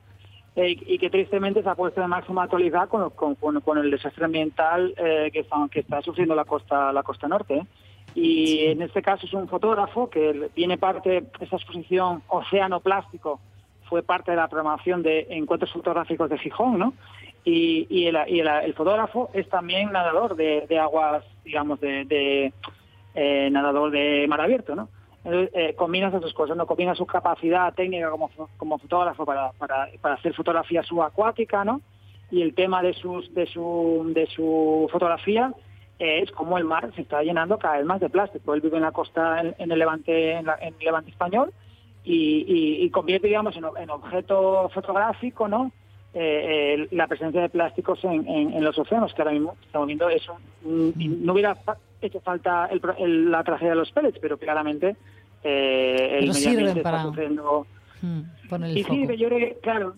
Eh, 0.57 0.77
y 0.87 0.99
que 0.99 1.11
tristemente 1.11 1.63
se 1.63 1.69
ha 1.69 1.75
puesto 1.77 2.01
de 2.01 2.07
máxima 2.09 2.43
actualidad 2.43 2.89
con, 2.89 3.09
con, 3.11 3.35
con- 3.37 3.61
con 3.61 3.79
el 3.79 3.91
desastre 3.91 4.25
ambiental 4.25 4.93
eh, 4.97 5.31
que, 5.33 5.41
está, 5.41 5.57
que 5.71 5.81
está 5.81 6.03
sufriendo 6.03 6.35
la 6.35 6.45
costa 6.45 6.93
la 6.93 7.03
costa 7.03 7.27
norte. 7.29 7.55
¿eh? 7.55 7.67
Y 8.17 8.65
en 8.67 8.83
este 8.83 9.01
caso 9.03 9.27
es 9.27 9.33
un 9.33 9.49
fotógrafo 9.49 10.11
que 10.11 10.51
viene 10.57 10.77
parte, 10.77 11.25
esta 11.39 11.57
exposición 11.57 12.23
Océano 12.29 12.81
Plástico 12.81 13.41
fue 13.89 14.03
parte 14.03 14.33
de 14.33 14.37
la 14.37 14.49
programación 14.49 15.03
de 15.03 15.27
encuentros 15.31 15.73
fotográficos 15.73 16.29
de 16.29 16.39
Gijón, 16.39 16.79
¿no? 16.79 16.93
Y, 17.45 17.87
y, 17.89 18.07
el, 18.07 18.19
y 18.29 18.41
el- 18.41 18.49
el 18.49 18.75
fotógrafo 18.75 19.31
es 19.33 19.49
también 19.49 19.93
nadador 19.93 20.35
de, 20.35 20.67
de 20.69 20.79
aguas, 20.81 21.25
digamos, 21.45 21.81
de, 21.81 22.05
de, 22.05 22.53
eh, 23.15 23.49
nadador 23.53 23.91
de 23.93 24.27
mar 24.29 24.41
abierto, 24.41 24.75
¿no? 24.75 24.89
Eh, 25.25 25.75
combina 25.77 26.09
esas 26.09 26.23
dos 26.23 26.33
cosas, 26.33 26.57
¿no? 26.57 26.67
Combina 26.67 26.95
su 26.95 27.05
capacidad 27.05 27.75
técnica 27.75 28.11
como, 28.11 28.31
como 28.57 28.79
fotógrafo 28.79 29.27
para, 29.27 29.53
para, 29.53 29.89
para 30.01 30.15
hacer 30.15 30.33
fotografía 30.35 30.83
subacuática, 30.83 31.63
¿no? 31.65 31.83
Y 32.31 32.41
el 32.43 32.55
tema 32.55 32.81
de, 32.83 32.95
sus, 32.95 33.33
de, 33.35 33.47
su, 33.47 34.11
de 34.15 34.27
su 34.27 34.89
fotografía 34.91 35.53
es 35.99 36.31
cómo 36.31 36.57
el 36.57 36.65
mar 36.65 36.91
se 36.95 37.03
está 37.03 37.23
llenando 37.23 37.59
cada 37.59 37.77
vez 37.77 37.85
más 37.85 38.01
de 38.01 38.09
plástico. 38.09 38.55
Él 38.55 38.63
vive 38.63 38.77
en 38.79 38.85
la 38.85 38.93
costa, 38.93 39.41
en, 39.43 39.55
en 39.59 39.71
el 39.71 39.79
Levante, 39.79 40.33
en, 40.33 40.47
la- 40.47 40.57
en 40.61 40.75
el 40.79 40.85
Levante 40.85 41.11
español, 41.11 41.53
y, 42.03 42.45
y- 42.49 42.85
y 42.85 42.91
convierte, 42.91 43.27
digamos, 43.27 43.55
en, 43.57 43.65
en 43.79 43.91
objeto 43.91 44.71
fotográfico, 44.73 45.49
¿no? 45.49 45.71
Eh, 46.15 46.77
eh, 46.81 46.89
la 46.93 47.07
presencia 47.07 47.43
de 47.43 47.51
plásticos 47.51 48.03
en, 48.05 48.27
en- 48.27 48.55
en 48.55 48.65
los 48.65 48.79
océanos, 48.79 49.13
que 49.13 49.21
ahora 49.21 49.33
mismo 49.35 49.55
estamos 49.67 49.87
viendo 49.87 50.09
eso. 50.09 50.35
Mm, 50.63 51.25
No 51.27 51.35
hubiera 51.35 51.55
hecho 52.03 52.21
falta 52.21 52.67
el 52.67 52.81
el- 52.99 53.31
la 53.31 53.43
tragedia 53.45 53.71
de 53.71 53.77
los 53.77 53.91
pellets, 53.93 54.19
pero 54.21 54.39
claramente 54.39 54.97
eh, 55.43 56.19
el 56.21 56.27
Pero 56.27 56.33
medio 56.35 56.49
ambiente 56.51 56.83
para- 56.83 56.97
está 56.99 57.09
sufriendo 57.09 57.67
Mm, 58.03 58.21
el 58.65 58.79
y 58.79 58.83
foco. 58.83 58.95
sí, 58.95 59.17
yo 59.19 59.29
creo 59.29 59.39
que, 59.39 59.59
claro, 59.61 59.95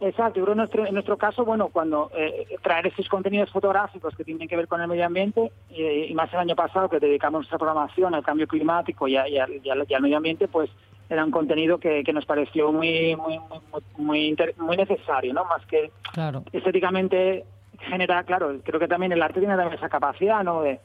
exacto. 0.00 0.40
Yo 0.40 0.44
creo 0.44 0.52
en 0.54 0.58
nuestro, 0.58 0.86
en 0.86 0.92
nuestro 0.94 1.16
caso, 1.16 1.44
bueno, 1.44 1.68
cuando 1.68 2.10
eh, 2.16 2.46
traer 2.62 2.88
estos 2.88 3.08
contenidos 3.08 3.50
fotográficos 3.50 4.14
que 4.16 4.24
tienen 4.24 4.48
que 4.48 4.56
ver 4.56 4.66
con 4.66 4.80
el 4.80 4.88
medio 4.88 5.06
ambiente, 5.06 5.52
eh, 5.70 6.06
y 6.10 6.14
más 6.14 6.32
el 6.32 6.40
año 6.40 6.56
pasado 6.56 6.88
que 6.88 6.98
dedicamos 6.98 7.40
nuestra 7.40 7.58
programación 7.58 8.12
al 8.14 8.24
cambio 8.24 8.48
climático 8.48 9.06
y, 9.06 9.16
a- 9.16 9.28
y 9.28 9.38
al, 9.38 9.52
y 9.64 9.70
al- 9.70 9.86
y 9.88 9.94
al 9.94 10.02
medio 10.02 10.16
ambiente, 10.16 10.48
pues 10.48 10.68
era 11.08 11.24
un 11.24 11.30
contenido 11.30 11.78
que, 11.78 12.02
que 12.02 12.12
nos 12.12 12.24
pareció 12.26 12.72
muy 12.72 13.14
muy 13.14 13.38
muy, 13.38 13.60
muy, 13.98 14.26
inter- 14.26 14.54
muy 14.58 14.76
necesario, 14.76 15.32
¿no? 15.32 15.44
Más 15.44 15.64
que 15.66 15.92
Claro. 16.12 16.42
estéticamente 16.52 17.44
genera, 17.78 18.22
claro, 18.24 18.56
creo 18.64 18.80
que 18.80 18.88
también 18.88 19.12
el 19.12 19.22
arte 19.22 19.38
tiene 19.40 19.54
también 19.56 19.76
esa 19.78 19.88
capacidad, 19.88 20.42
¿no? 20.42 20.62
De- 20.62 20.80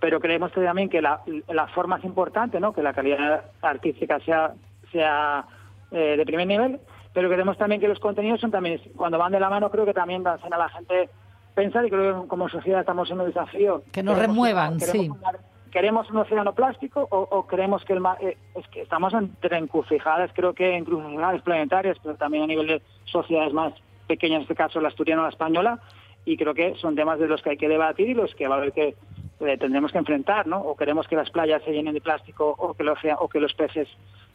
pero 0.00 0.18
creemos 0.20 0.50
también 0.52 0.88
que 0.88 1.02
la, 1.02 1.20
la 1.48 1.66
forma 1.68 1.98
es 1.98 2.04
importante, 2.04 2.58
¿no? 2.58 2.72
Que 2.72 2.82
la 2.82 2.92
calidad 2.94 3.44
artística 3.62 4.18
sea 4.20 4.52
sea 4.92 5.44
eh, 5.92 6.16
de 6.16 6.26
primer 6.26 6.46
nivel, 6.46 6.80
pero 7.12 7.28
creemos 7.28 7.56
también 7.58 7.80
que 7.80 7.86
los 7.88 8.00
contenidos 8.00 8.40
son 8.40 8.50
también, 8.50 8.80
cuando 8.96 9.18
van 9.18 9.30
de 9.32 9.38
la 9.40 9.48
mano, 9.50 9.70
creo 9.70 9.84
que 9.84 9.94
también 9.94 10.26
hacen 10.26 10.52
a 10.52 10.58
la 10.58 10.68
gente 10.68 11.08
pensar 11.54 11.84
y 11.84 11.90
creo 11.90 12.22
que 12.22 12.28
como 12.28 12.48
sociedad 12.48 12.80
estamos 12.80 13.10
en 13.10 13.20
un 13.20 13.26
desafío. 13.26 13.82
Que 13.92 14.02
nos 14.02 14.14
Queremos- 14.16 14.34
remuevan, 14.34 14.78
queremos 14.78 15.18
sí. 15.18 15.24
¿Queremos 15.70 16.10
un 16.10 16.16
océano 16.16 16.52
plástico 16.52 17.06
o, 17.10 17.18
o 17.30 17.46
creemos 17.46 17.84
que 17.84 17.92
el 17.92 18.00
mar... 18.00 18.16
eh, 18.20 18.36
es 18.56 18.66
que 18.68 18.82
estamos 18.82 19.14
entre 19.14 19.56
encrucijadas, 19.58 20.32
creo 20.34 20.52
que 20.52 20.76
encrucijadas 20.76 21.42
planetarias, 21.42 21.96
pero 22.02 22.16
también 22.16 22.42
a 22.42 22.46
nivel 22.48 22.66
de 22.66 22.82
sociedades 23.04 23.52
más 23.52 23.72
pequeñas, 24.08 24.38
en 24.38 24.42
este 24.42 24.56
caso 24.56 24.80
la 24.80 24.88
asturiana 24.88 25.22
o 25.22 25.24
la 25.26 25.30
española, 25.30 25.78
y 26.24 26.36
creo 26.36 26.54
que 26.54 26.74
son 26.80 26.96
temas 26.96 27.20
de 27.20 27.28
los 27.28 27.40
que 27.42 27.50
hay 27.50 27.56
que 27.56 27.68
debatir 27.68 28.08
y 28.08 28.14
los 28.14 28.34
que 28.34 28.48
va 28.48 28.56
a 28.56 28.58
haber 28.58 28.72
que 28.72 28.96
eh, 29.40 29.56
tendremos 29.58 29.90
que 29.92 29.98
enfrentar, 29.98 30.46
¿no? 30.46 30.58
O 30.60 30.76
queremos 30.76 31.06
que 31.08 31.16
las 31.16 31.30
playas 31.30 31.62
se 31.64 31.72
llenen 31.72 31.94
de 31.94 32.00
plástico 32.00 32.54
o 32.58 32.74
que, 32.74 32.84
ocea- 32.84 33.16
o 33.20 33.28
que 33.28 33.40
los 33.40 33.54
peces 33.54 33.88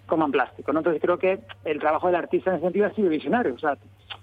coman 0.08 0.32
plástico, 0.32 0.72
¿no? 0.74 0.80
Entonces 0.80 1.02
creo 1.02 1.18
que 1.18 1.40
el 1.64 1.80
trabajo 1.80 2.08
del 2.08 2.16
artista 2.16 2.50
en 2.52 2.58
ese 2.58 2.66
sentido 2.66 2.86
ha 2.88 2.94
sido 2.94 3.10
visionario, 3.10 3.54
o 3.56 3.60
sea, 3.60 3.76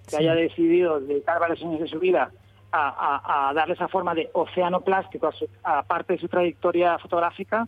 que 0.08 0.16
haya 0.16 0.34
decidido 0.34 1.00
dedicar 1.00 1.40
varios 1.40 1.62
años 1.62 1.80
de 1.80 1.88
su 1.88 1.98
vida 1.98 2.30
a, 2.70 2.88
a- 3.22 3.48
a 3.50 3.54
darle 3.54 3.74
esa 3.74 3.88
forma 3.88 4.14
de 4.14 4.30
océano 4.32 4.80
plástico 4.80 5.26
a, 5.28 5.32
su- 5.32 5.48
a 5.64 5.82
parte 5.82 6.14
de 6.14 6.18
su 6.20 6.28
trayectoria 6.28 6.98
fotográfica 6.98 7.66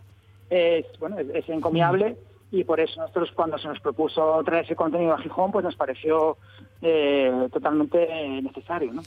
es, 0.49 0.85
bueno, 0.99 1.19
es, 1.19 1.27
es 1.29 1.49
encomiable 1.49 2.15
y 2.51 2.63
por 2.63 2.79
eso 2.79 3.01
nosotros 3.01 3.31
cuando 3.33 3.57
se 3.57 3.67
nos 3.67 3.79
propuso 3.81 4.41
traer 4.43 4.65
ese 4.65 4.75
contenido 4.75 5.13
a 5.13 5.17
Gijón, 5.17 5.51
pues 5.51 5.63
nos 5.65 5.75
pareció 5.75 6.37
eh, 6.81 7.49
totalmente 7.51 8.07
necesario, 8.41 8.93
¿no? 8.93 9.01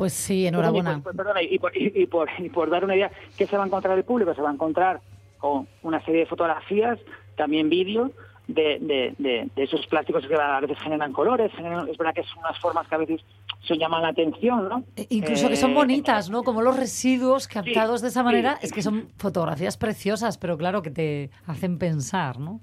Pues 0.00 0.14
sí, 0.14 0.46
enhorabuena. 0.46 0.96
Y, 0.98 1.14
perdona, 1.14 1.42
y 1.42 1.58
por, 1.58 1.76
y- 1.76 2.06
por- 2.06 2.28
y 2.38 2.48
por 2.48 2.70
dar 2.70 2.84
una 2.86 2.96
idea, 2.96 3.10
¿qué 3.36 3.46
se 3.46 3.54
va 3.58 3.64
a 3.64 3.66
encontrar 3.66 3.98
el 3.98 4.04
público? 4.04 4.34
Se 4.34 4.40
va 4.40 4.48
a 4.48 4.54
encontrar 4.54 4.98
con 5.38 5.68
una 5.82 6.02
serie 6.06 6.20
de 6.20 6.26
fotografías, 6.26 6.98
también 7.36 7.68
vídeo, 7.68 8.10
de, 8.48 8.78
de- 8.80 9.14
de- 9.18 9.50
de 9.54 9.62
esos 9.62 9.86
plásticos 9.88 10.26
que 10.26 10.34
a 10.34 10.58
veces 10.60 10.78
generan 10.82 11.12
colores, 11.12 11.52
generan- 11.52 11.86
es 11.86 11.98
verdad 11.98 12.14
que 12.14 12.24
son 12.24 12.38
unas 12.38 12.58
formas 12.58 12.88
que 12.88 12.94
a 12.94 12.98
veces 12.98 13.20
se 13.68 13.76
llaman 13.76 14.00
la 14.00 14.08
atención, 14.08 14.70
¿no? 14.70 14.84
E- 14.96 15.06
Incluso 15.10 15.50
que 15.50 15.56
son 15.56 15.72
Eh, 15.72 15.74
bonitas, 15.74 16.30
¿no? 16.30 16.42
Como 16.44 16.62
los 16.62 16.78
residuos 16.78 17.46
captados 17.46 18.00
de 18.00 18.08
esa 18.08 18.20
sí. 18.20 18.24
manera, 18.24 18.58
es 18.62 18.72
que 18.72 18.80
son 18.80 19.10
fotografías 19.18 19.76
preciosas, 19.76 20.38
pero 20.38 20.56
claro 20.56 20.80
que 20.80 20.90
te 20.90 21.30
hacen 21.46 21.76
pensar, 21.78 22.38
¿no? 22.40 22.60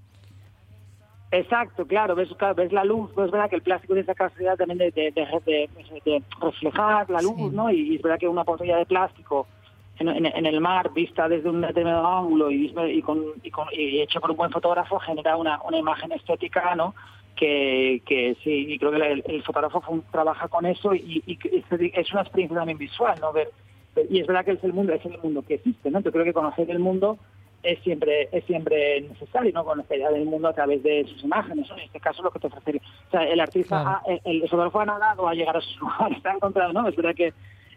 Exacto, 1.32 1.86
claro, 1.86 2.16
ves, 2.16 2.30
ves 2.56 2.72
la 2.72 2.86
luz, 2.86 3.10
pues 3.14 3.26
es 3.26 3.32
verdad 3.32 3.50
que 3.50 3.58
el 3.58 3.62
plástico 3.62 3.94
tiene 3.94 4.04
esa 4.04 4.16
capacidad 4.16 4.56
también 4.56 4.78
de, 4.78 4.92
de- 4.92 5.12
de- 5.12 5.42
de- 5.46 6.02
de 6.06 6.24
reflejar 6.42 7.10
la 7.10 7.22
luz, 7.22 7.36
Sí. 7.36 7.50
¿no? 7.52 7.70
Y, 7.70 7.80
y 7.92 7.96
es 7.98 8.02
verdad 8.02 8.18
que 8.18 8.30
una 8.30 8.44
botella 8.44 8.78
de 8.78 8.86
plástico 8.86 9.46
en, 10.00 10.08
en- 10.08 10.26
en 10.26 10.46
el 10.46 10.62
mar 10.62 10.92
vista 10.94 11.28
desde 11.28 11.50
un 11.50 11.60
determinado 11.62 12.08
ángulo 12.08 12.50
y, 12.50 12.68
y, 12.68 13.02
con, 13.02 13.24
y, 13.44 13.52
con- 13.52 13.68
y 13.74 14.00
hecho 14.00 14.22
por 14.22 14.32
un 14.32 14.38
buen 14.38 14.52
fotógrafo 14.52 15.00
genera 15.00 15.36
una, 15.36 15.60
una 15.64 15.78
imagen 15.78 16.14
estética, 16.14 16.76
¿no? 16.76 16.96
Que, 17.36 18.02
que 18.06 18.36
sí, 18.44 18.66
y 18.74 18.80
creo 18.80 18.92
que 18.92 18.98
el, 18.98 19.24
el 19.28 19.44
fotógrafo 19.44 19.82
fue 19.82 20.00
trabaja 20.12 20.48
con 20.48 20.66
eso 20.66 20.96
y, 20.96 21.22
es, 21.28 22.12
una 22.14 22.22
experiencia 22.22 22.58
también 22.58 22.78
visual, 22.78 23.18
¿no? 23.20 23.34
Ver- 23.34 23.52
y 24.10 24.20
es 24.22 24.28
verdad 24.28 24.46
que 24.46 24.52
es 24.52 24.64
el 24.64 24.72
mundo, 24.74 24.94
es 24.94 25.06
el 25.06 25.18
mundo 25.20 25.42
que 25.46 25.56
existe, 25.56 25.92
¿no? 25.92 26.00
Yo 26.00 26.12
creo 26.12 26.24
que 26.24 26.34
conocer 26.34 26.70
el 26.72 26.80
mundo 26.80 27.18
es 27.64 27.80
siempre 27.80 28.30
es 28.32 28.44
siempre 28.46 29.02
necesario 29.02 29.52
no 29.52 29.66
conocer 29.66 30.00
del 30.12 30.26
mundo 30.26 30.48
a 30.48 30.54
través 30.54 30.82
de 30.84 31.06
sus 31.08 31.24
imágenes 31.24 31.68
¿no? 31.70 31.76
en 31.78 31.84
este 31.84 32.00
caso 32.00 32.22
lo 32.22 32.30
que 32.32 32.40
te 32.40 32.48
ofrece 32.48 32.82
o 33.08 33.12
sea 33.12 33.24
el 33.24 33.40
artista 33.40 33.82
Claro. 33.82 33.90
ha- 33.90 34.04
el, 34.26 34.42
el 34.44 34.50
fotógrafo 34.50 34.80
ha 34.82 34.86
nadado 34.86 35.28
a 35.28 35.34
llegar 35.34 35.58
a 35.58 35.62
sus 35.62 35.76
lugares 35.82 36.24
ha 36.26 36.34
encontrado 36.34 36.72
no 36.74 36.88
es 36.88 36.96
verdad 36.96 37.16
que 37.16 37.34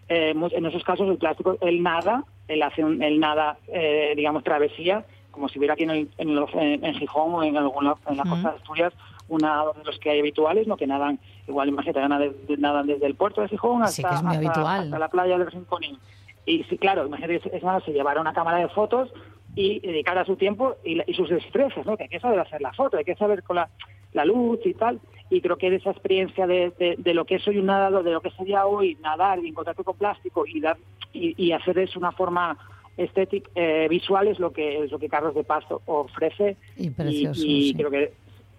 eh, 0.08 0.34
en 0.34 0.66
esos 0.66 0.84
casos 0.84 1.08
el 1.08 1.16
plástico 1.18 1.56
él 1.62 1.82
nada 1.82 2.25
él 2.49 2.62
hace 2.62 2.84
un, 2.84 3.02
él 3.02 3.18
nada 3.20 3.56
eh, 3.68 4.12
digamos 4.16 4.44
travesía 4.44 5.04
como 5.30 5.49
si 5.49 5.58
hubiera 5.58 5.75
aquí 5.75 5.84
en, 5.84 5.90
el- 5.90 6.10
en, 6.18 6.34
los- 6.34 6.52
en- 6.54 6.84
en 6.84 6.94
Gijón 6.94 7.34
o 7.34 7.42
en 7.42 7.56
alguna 7.56 7.94
en 8.08 8.16
la 8.18 8.25
costa 8.25 8.50
de 8.50 8.56
Asturias 8.56 8.92
una 9.28 9.62
de 9.76 9.84
los 9.84 9.99
que 9.99 10.10
hay 10.10 10.18
habituales 10.20 10.66
no 10.66 10.76
que 10.76 10.87
nadan 10.87 11.18
igual 11.49 11.68
imagínate 11.68 12.00
nadan 12.00 12.20
desde, 12.20 12.56
nadan 12.60 12.87
desde 12.87 13.06
el 13.06 13.14
puerto 13.14 13.40
de 13.40 13.49
Gijón 13.49 13.82
hasta, 13.82 13.94
Sí, 13.94 14.02
es 14.02 14.08
hasta- 14.08 14.99
la 14.99 15.08
playa 15.08 15.38
del 15.38 15.50
Rincón 15.50 15.82
y 16.46 16.64
sí, 16.64 16.78
claro, 16.78 17.06
imagínate 17.06 17.38
que 17.38 17.56
es 17.56 17.62
más, 17.62 17.84
se 17.84 17.92
llevara 17.92 18.20
una 18.20 18.32
cámara 18.32 18.56
de 18.58 18.68
fotos 18.68 19.12
y 19.54 19.80
dedicara 19.80 20.25
su 20.25 20.37
tiempo 20.37 20.76
y, 20.85 21.00
y 21.11 21.14
sus 21.14 21.28
destrezas, 21.28 21.85
¿no? 21.87 21.97
Que 21.97 22.04
hay 22.04 22.09
que 22.09 22.21
saber 22.21 22.38
hacer 22.40 22.61
la 22.61 22.73
foto, 22.73 22.97
hay 22.97 23.04
que 23.04 23.16
saber 23.16 23.42
con 23.42 23.57
la, 23.57 23.69
la 24.12 24.25
luz 24.25 24.61
y 24.64 24.75
tal. 24.75 25.00
Y 25.28 25.40
creo 25.40 25.57
que 25.57 25.71
de 25.71 25.76
esa 25.76 25.90
experiencia 25.90 26.47
de, 26.47 26.73
de, 26.78 26.97
de 26.99 27.14
lo 27.14 27.25
que 27.25 27.37
es 27.37 27.47
hoy 27.49 27.59
un 27.59 27.66
nadador, 27.66 28.02
de 28.02 28.12
lo 28.12 28.21
que 28.21 28.30
sería 28.30 28.66
hoy 28.66 28.97
nadar 29.02 29.38
y 29.45 29.49
encontrarte 29.49 29.85
con 29.85 29.97
plástico 29.97 30.45
y 30.47 30.61
dar 30.61 30.76
y, 31.12 31.35
y 31.42 31.52
hacer 31.52 31.78
eso 31.78 31.99
una 31.99 32.12
forma 32.12 32.57
estética, 32.97 33.50
eh, 33.54 33.87
visual 33.88 34.28
es 34.28 34.38
lo 34.38 34.52
que 34.52 34.85
es 34.85 34.90
lo 34.92 34.99
que 34.99 35.09
Carlos 35.09 35.35
de 35.35 35.45
Pasto 35.45 35.83
ofrece 35.87 36.57
Y 36.76 36.90
precioso, 36.90 37.40
y, 37.45 37.69
sí. 37.71 37.75
creo 37.76 37.90
que 37.90 38.12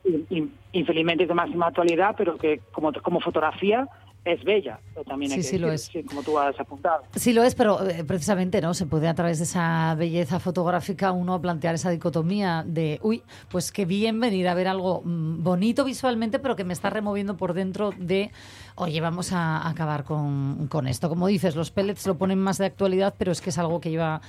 in- 0.06 0.26
in- 0.30 0.54
infelizmente 0.74 1.24
es 1.24 1.30
de 1.30 1.36
máxima 1.36 1.68
actualidad, 1.68 2.16
pero 2.18 2.38
que 2.38 2.60
como, 2.72 2.92
como 3.02 3.20
fotografía 3.20 3.88
es 4.24 4.44
bella. 4.44 4.80
pero 4.94 5.04
También 5.06 5.32
hay 5.32 5.38
Sí, 5.42 5.44
que 5.44 5.50
sí 5.56 5.58
lo 5.58 5.70
decir, 5.72 5.98
es. 5.98 6.04
sí, 6.04 6.08
como 6.08 6.22
tú 6.24 6.38
has 6.38 6.60
apuntado. 6.60 7.04
Sí 7.16 7.34
lo 7.34 7.44
es, 7.44 7.56
pero 7.56 7.88
eh, 7.90 8.04
precisamente 8.04 8.62
no 8.62 8.74
se 8.74 8.86
puede 8.86 9.08
a 9.08 9.16
través 9.16 9.40
de 9.40 9.46
esa 9.46 9.96
belleza 9.96 10.40
fotográfica 10.40 11.12
uno 11.12 11.42
plantear 11.42 11.74
esa 11.75 11.90
dicotomía 11.90 12.63
de, 12.68 13.00
uy, 13.01 13.24
pues 13.50 13.72
qué 13.72 13.86
bien 13.86 14.20
venir 14.20 14.48
a 14.48 14.54
ver 14.54 14.68
algo 14.68 15.01
mm, 15.04 15.42
bonito 15.44 15.84
visualmente, 15.84 16.38
pero 16.40 16.56
que 16.56 16.63
me 16.63 16.74
está 16.74 16.90
removiendo 16.92 17.36
por 17.36 17.54
dentro 17.54 17.92
de, 17.98 18.32
oye, 18.75 19.01
vamos 19.01 19.32
a 19.34 19.68
acabar 19.68 20.04
con, 20.04 20.68
con 20.68 20.88
esto. 20.88 21.10
Como 21.10 21.25
dices, 21.28 21.56
los 21.56 21.72
pellets 21.72 22.06
lo 22.06 22.18
ponen 22.18 22.38
más 22.40 22.60
de 22.60 22.66
actualidad, 22.68 23.16
pero 23.18 23.32
es 23.32 23.42
que 23.42 23.50
es 23.50 23.58
algo 23.58 23.82
que 23.82 23.90
lleva 23.90 24.22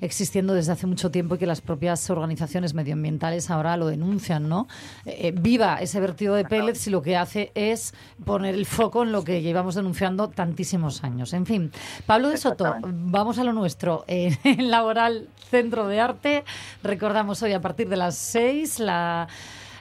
existiendo 0.00 0.54
desde 0.54 0.72
hace 0.72 0.86
mucho 0.86 1.10
tiempo 1.10 1.34
y 1.34 1.38
que 1.38 1.46
las 1.46 1.60
propias 1.60 2.08
organizaciones 2.10 2.74
medioambientales 2.74 3.50
ahora 3.50 3.76
lo 3.76 3.86
denuncian, 3.86 4.48
¿no? 4.48 4.68
Eh, 5.06 5.32
viva 5.34 5.76
ese 5.80 6.00
vertido 6.00 6.34
de 6.34 6.44
pellets 6.44 6.86
y 6.86 6.90
lo 6.90 7.02
que 7.02 7.16
hace 7.16 7.52
es 7.54 7.94
poner 8.24 8.54
el 8.54 8.66
foco 8.66 9.02
en 9.02 9.12
lo 9.12 9.24
que 9.24 9.42
llevamos 9.42 9.74
denunciando 9.74 10.28
tantísimos 10.28 11.04
años. 11.04 11.32
En 11.32 11.46
fin, 11.46 11.72
Pablo 12.06 12.28
de 12.28 12.36
Soto, 12.36 12.76
vamos 12.82 13.38
a 13.38 13.44
lo 13.44 13.52
nuestro. 13.52 14.04
En 14.18 14.60
el 14.60 14.70
Laboral 14.70 15.28
Centro 15.50 15.86
de 15.88 16.00
Arte, 16.00 16.44
recordamos 16.82 17.42
hoy 17.42 17.52
a 17.52 17.60
partir 17.60 17.88
de 17.88 17.96
las 17.96 18.16
seis 18.16 18.78
la... 18.78 19.28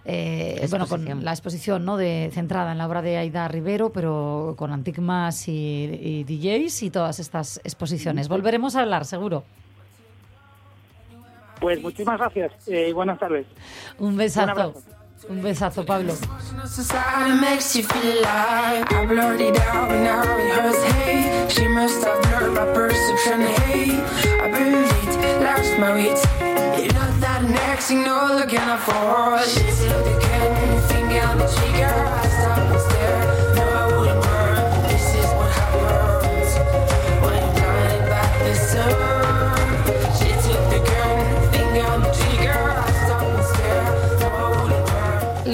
eh, 0.05 0.65
bueno, 0.69 0.87
con 0.87 1.01
Exposición. 1.01 1.25
la 1.25 1.31
exposición 1.31 1.85
¿no? 1.85 1.97
de, 1.97 2.29
centrada 2.33 2.71
en 2.71 2.77
la 2.77 2.87
obra 2.87 3.01
de 3.01 3.17
Aida 3.17 3.47
Rivero, 3.47 3.91
pero 3.91 4.55
con 4.57 4.71
Antigmas 4.71 5.47
y, 5.47 5.53
y 5.53 6.23
DJs 6.23 6.83
y 6.83 6.89
todas 6.89 7.19
estas 7.19 7.59
exposiciones. 7.63 8.27
Volveremos 8.29 8.75
a 8.75 8.81
hablar, 8.81 9.05
seguro. 9.05 9.43
Pues 11.59 11.81
muchísimas 11.81 12.19
gracias 12.19 12.51
eh, 12.67 12.89
y 12.89 12.91
buenas 12.93 13.19
tardes. 13.19 13.45
Un 13.97 14.09
Un 14.09 14.17
besazo. 14.17 14.51
abrazo. 14.51 14.83
Un 15.29 15.41
besazo, 15.41 15.85
Pablo. 15.85 16.13
Society 16.65 17.31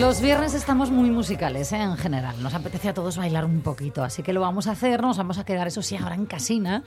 Los 0.03 0.19
viernes 0.19 0.53
estamos 0.53 0.91
muy 0.91 1.09
musicales 1.09 1.71
¿eh? 1.71 1.81
en 1.81 1.95
general. 1.95 2.35
Nos 2.43 2.53
apetece 2.53 2.89
a 2.89 2.93
todos 2.93 3.15
bailar 3.15 3.45
un 3.45 3.61
poquito, 3.61 4.03
así 4.03 4.21
que 4.21 4.33
lo 4.33 4.41
vamos 4.41 4.67
a 4.67 4.71
hacer. 4.71 5.01
Nos 5.01 5.17
vamos 5.17 5.37
a 5.37 5.45
quedar, 5.45 5.65
eso 5.65 5.81
sí, 5.81 5.95
ahora 5.95 6.15
en 6.15 6.25
Casina. 6.25 6.83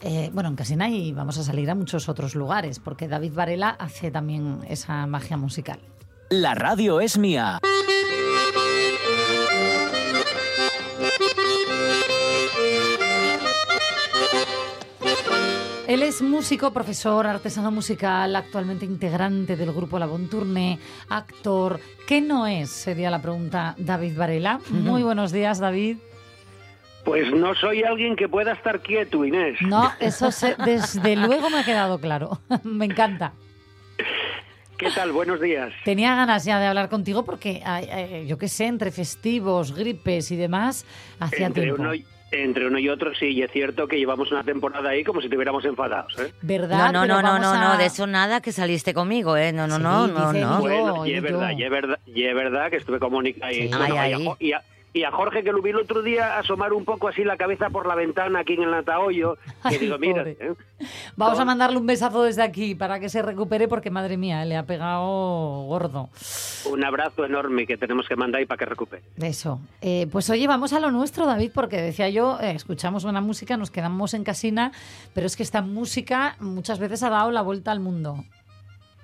Eh, 0.00 0.30
bueno, 0.32 0.50
en 0.50 0.54
Casina 0.54 0.88
y 0.88 1.12
vamos 1.12 1.36
a 1.36 1.42
salir 1.42 1.68
a 1.68 1.74
muchos 1.74 2.08
otros 2.08 2.36
lugares, 2.36 2.78
porque 2.78 3.08
David 3.08 3.32
Varela 3.34 3.70
hace 3.70 4.12
también 4.12 4.60
esa 4.68 5.04
magia 5.08 5.36
musical. 5.36 5.80
La 6.28 6.54
radio 6.54 7.00
es 7.00 7.18
mía. 7.18 7.58
Él 15.90 16.04
es 16.04 16.22
músico, 16.22 16.72
profesor, 16.72 17.26
artesano 17.26 17.72
musical, 17.72 18.36
actualmente 18.36 18.84
integrante 18.84 19.56
del 19.56 19.72
grupo 19.72 19.98
La 19.98 20.06
Bon 20.06 20.28
Tournée, 20.30 20.78
actor. 21.08 21.80
¿Qué 22.06 22.20
no 22.20 22.46
es? 22.46 22.70
Sería 22.70 23.10
la 23.10 23.20
pregunta 23.20 23.74
David 23.76 24.16
Varela. 24.16 24.60
Muy 24.70 25.02
buenos 25.02 25.32
días, 25.32 25.58
David. 25.58 25.96
Pues 27.04 27.32
no 27.32 27.56
soy 27.56 27.82
alguien 27.82 28.14
que 28.14 28.28
pueda 28.28 28.52
estar 28.52 28.80
quieto, 28.82 29.24
Inés. 29.24 29.60
No, 29.62 29.90
eso 29.98 30.30
se- 30.30 30.54
desde 30.64 31.16
luego 31.16 31.50
me 31.50 31.58
ha 31.58 31.64
quedado 31.64 31.98
claro. 31.98 32.38
me 32.62 32.84
encanta. 32.84 33.32
¿Qué 34.78 34.90
tal? 34.94 35.10
Buenos 35.10 35.40
días. 35.40 35.72
Tenía 35.84 36.14
ganas 36.14 36.44
ya 36.44 36.60
de 36.60 36.66
hablar 36.66 36.88
contigo 36.88 37.24
porque, 37.24 37.62
ay, 37.64 38.28
yo 38.28 38.38
qué 38.38 38.46
sé, 38.46 38.66
entre 38.66 38.92
festivos, 38.92 39.74
gripes 39.74 40.30
y 40.30 40.36
demás, 40.36 40.86
hacía 41.18 41.48
Entre 41.48 41.64
tiempo. 41.64 41.82
uno, 41.82 41.94
y, 41.96 42.06
entre 42.32 42.66
uno 42.66 42.78
y 42.78 42.88
otro, 42.88 43.12
sí, 43.14 43.26
y 43.26 43.42
es 43.42 43.50
cierto 43.50 43.88
que 43.88 43.96
llevamos 43.98 44.30
una 44.30 44.44
temporada 44.44 44.90
ahí 44.90 45.02
como 45.04 45.20
si 45.20 45.26
estuviéramos 45.26 45.64
enfadados. 45.64 46.16
¿eh? 46.18 46.32
¿Verdad? 46.42 46.92
No, 46.92 46.92
no, 46.92 47.00
Pero 47.02 47.22
no, 47.22 47.22
no, 47.22 47.38
no, 47.40 47.50
a- 47.52 47.72
no, 47.72 47.78
de 47.78 47.86
eso 47.86 48.06
nada 48.06 48.40
que 48.40 48.52
saliste 48.52 48.94
conmigo, 48.94 49.36
¿eh? 49.36 49.52
No, 49.52 49.66
no, 49.66 49.76
Sí, 49.76 49.82
no, 49.82 50.06
no, 50.08 50.32
no. 50.32 50.32
Yo, 50.32 50.58
Bueno, 50.60 51.06
y 51.06 51.14
es 51.14 51.22
verdad, 51.22 51.50
y 51.56 51.62
es 51.64 51.70
verdad, 51.70 51.98
y 52.06 52.24
es 52.24 52.34
verdad 52.34 52.70
que 52.70 52.76
estuve 52.76 52.98
con 52.98 53.12
Mónica 53.12 53.50
y, 53.52 53.62
Sí. 53.62 53.68
bueno, 53.76 53.96
Ay, 53.98 54.28
y 54.38 54.52
a- 54.52 54.62
y 54.92 55.04
a 55.04 55.10
Jorge 55.12 55.44
que 55.44 55.52
lo 55.52 55.62
vi 55.62 55.70
el 55.70 55.76
otro 55.76 56.02
día 56.02 56.38
asomar 56.38 56.72
un 56.72 56.84
poco 56.84 57.08
así 57.08 57.22
la 57.22 57.36
cabeza 57.36 57.70
por 57.70 57.86
la 57.86 57.94
ventana 57.94 58.40
aquí 58.40 58.54
en 58.54 58.64
el 58.64 58.70
Natahoyo, 58.70 59.38
que 59.68 59.78
digo, 59.78 59.98
mira. 59.98 60.22
¿eh? 60.26 60.54
Vamos 61.16 61.38
a 61.38 61.44
mandarle 61.44 61.78
un 61.78 61.86
besazo 61.86 62.22
desde 62.22 62.42
aquí 62.42 62.74
para 62.74 62.98
que 62.98 63.08
se 63.08 63.22
recupere 63.22 63.68
porque, 63.68 63.90
madre 63.90 64.16
mía, 64.16 64.44
le 64.44 64.56
ha 64.56 64.64
pegado 64.64 65.64
gordo. 65.64 66.08
un 66.70 66.84
abrazo 66.84 67.24
enorme 67.24 67.66
que 67.66 67.76
tenemos 67.76 68.08
que 68.08 68.16
mandar 68.16 68.40
y 68.42 68.46
para 68.46 68.58
que 68.58 68.64
recupere. 68.64 69.02
Eso. 69.16 69.60
Eh, 69.80 70.08
pues 70.10 70.28
oye, 70.30 70.46
vamos 70.46 70.72
a 70.72 70.80
lo 70.80 70.90
nuestro, 70.90 71.26
David, 71.26 71.52
porque 71.54 71.80
decía 71.80 72.08
yo, 72.08 72.38
eh, 72.40 72.52
escuchamos 72.52 73.04
buena 73.04 73.20
música, 73.20 73.56
nos 73.56 73.70
quedamos 73.70 74.14
en 74.14 74.24
casina, 74.24 74.72
pero 75.14 75.26
es 75.26 75.36
que 75.36 75.42
esta 75.42 75.62
música 75.62 76.36
muchas 76.40 76.78
veces 76.78 77.02
ha 77.02 77.10
dado 77.10 77.30
la 77.30 77.42
vuelta 77.42 77.70
al 77.70 77.80
mundo. 77.80 78.24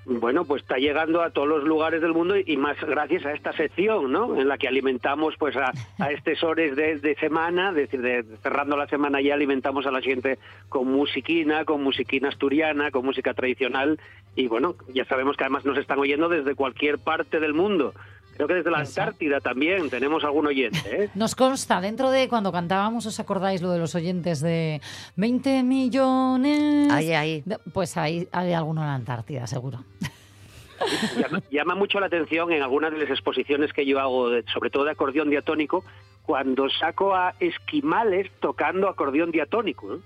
Bueno, 0.09 0.45
pues 0.45 0.63
está 0.63 0.77
llegando 0.77 1.21
a 1.21 1.31
todos 1.31 1.49
los 1.49 1.65
lugares 1.65 2.01
del 2.01 2.13
mundo 2.13 2.37
y 2.37 2.57
más 2.57 2.77
gracias 2.81 3.27
a 3.27 3.33
esta 3.33 3.53
sección, 3.55 4.13
¿no? 4.13 4.41
En 4.41 4.47
la 4.47 4.57
que 4.57 4.69
alimentamos 4.69 5.35
pues 5.37 5.57
a, 5.57 5.73
a 5.99 6.13
estos 6.13 6.45
horas 6.45 6.77
de, 6.77 7.01
de 7.01 7.17
semana, 7.17 7.73
decir, 7.73 8.01
de, 8.01 8.23
cerrando 8.41 8.77
la 8.77 8.87
semana 8.87 9.21
ya 9.21 9.35
alimentamos 9.35 9.85
a 9.85 9.91
la 9.91 10.01
gente 10.01 10.39
con 10.69 10.87
musiquina, 10.87 11.65
con 11.65 11.83
musiquina 11.83 12.29
asturiana, 12.29 12.93
con 12.93 13.05
música 13.05 13.35
tradicional 13.35 13.99
y 14.37 14.47
bueno, 14.47 14.77
ya 14.95 15.05
sabemos 15.07 15.37
que 15.37 15.43
además 15.43 15.65
nos 15.65 15.77
están 15.77 15.99
oyendo 15.99 16.29
desde 16.29 16.55
cualquier 16.55 17.01
parte 17.01 17.41
del 17.41 17.53
mundo. 17.53 17.93
Creo 18.37 18.47
que 18.49 18.55
desde 18.55 18.71
la 18.71 18.83
Eso. 18.83 19.01
Antártida 19.01 19.41
también 19.41 19.89
tenemos 19.91 20.23
algún 20.25 20.47
oyente, 20.47 21.05
¿eh? 21.05 21.11
Nos 21.15 21.35
consta, 21.35 21.81
dentro 21.81 22.11
de 22.11 22.29
cuando 22.29 22.53
cantábamos, 22.53 23.07
¿os 23.07 23.19
acordáis 23.19 23.63
lo 23.63 23.71
de 23.73 23.79
los 23.79 23.95
oyentes 23.95 24.41
de 24.41 24.81
20 25.17 25.63
millones? 25.63 26.93
Ahí, 26.93 27.13
ahí. 27.13 27.45
Pues 27.73 27.97
ahí 27.97 28.29
hay 28.33 28.53
alguno 28.53 28.83
en 28.83 28.89
la 28.89 28.95
Antártida, 28.95 29.47
seguro. 29.47 29.85
llama, 31.19 31.43
llama 31.51 31.75
mucho 31.75 31.99
la 32.01 32.07
atención 32.07 32.53
en 32.53 32.63
algunas 32.63 32.93
de 32.93 32.99
las 32.99 33.11
exposiciones 33.11 33.73
que 33.73 33.87
yo 33.87 33.99
hago, 33.99 34.29
de- 34.31 34.45
sobre 34.53 34.71
todo 34.71 34.85
de 34.85 34.91
acordeón 34.91 35.31
diatónico, 35.31 35.85
cuando 36.23 36.69
saco 36.69 37.15
a 37.15 37.35
esquimales 37.41 38.31
tocando 38.41 38.89
acordeón 38.89 39.31
diatónico. 39.31 39.95
¿eh? 39.95 39.99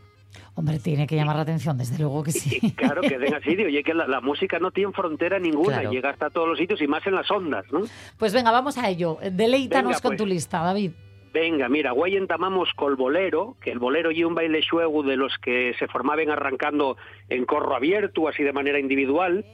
Hombre, 0.55 0.79
tiene 0.79 1.07
que 1.07 1.17
llamar 1.17 1.37
la 1.37 1.43
atención, 1.43 1.77
desde 1.79 1.99
luego 1.99 2.23
que 2.23 2.33
sí. 2.33 2.59
Y 2.63 2.73
claro, 2.75 3.03
que 3.03 3.19
den 3.19 3.35
así, 3.35 3.51
oye, 3.63 3.83
que 3.83 3.95
la, 3.95 4.07
la 4.07 4.21
música 4.21 4.59
no 4.59 4.71
tiene 4.71 4.93
frontera 4.93 5.39
ninguna, 5.39 5.77
Claro. 5.81 5.91
llega 5.93 6.11
hasta 6.11 6.31
todos 6.31 6.49
los 6.49 6.59
sitios 6.59 6.81
y 6.83 6.87
más 6.87 7.07
en 7.07 7.15
las 7.15 7.31
ondas, 7.31 7.65
¿no? 7.73 7.81
Pues 8.19 8.33
venga, 8.33 8.51
vamos 8.51 8.79
a 8.79 8.89
ello. 8.89 9.19
Deleítanos 9.33 9.89
Venga, 9.91 10.01
con 10.01 10.11
pues. 10.11 10.19
tu 10.19 10.27
lista, 10.27 10.63
David. 10.63 10.93
Venga, 11.33 11.69
mira, 11.69 11.93
guay 11.93 12.17
entamamos 12.17 12.71
col 12.75 12.97
bolero, 12.97 13.57
que 13.61 13.71
el 13.71 13.79
bolero 13.79 14.11
y 14.11 14.25
un 14.25 14.35
baile 14.35 14.61
xuego 14.63 15.05
de 15.05 15.17
los 15.17 15.33
que 15.39 15.75
se 15.79 15.87
formaban 15.87 16.29
arrancando 16.31 16.97
en 17.29 17.45
corro 17.47 17.77
abierto, 17.77 18.27
así 18.29 18.43
de 18.43 18.53
manera 18.53 18.81
individual, 18.81 19.45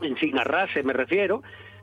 en 0.00 0.16
sin 0.18 0.38
arrase 0.38 0.84
me 0.84 0.92
refiero, 0.92 1.42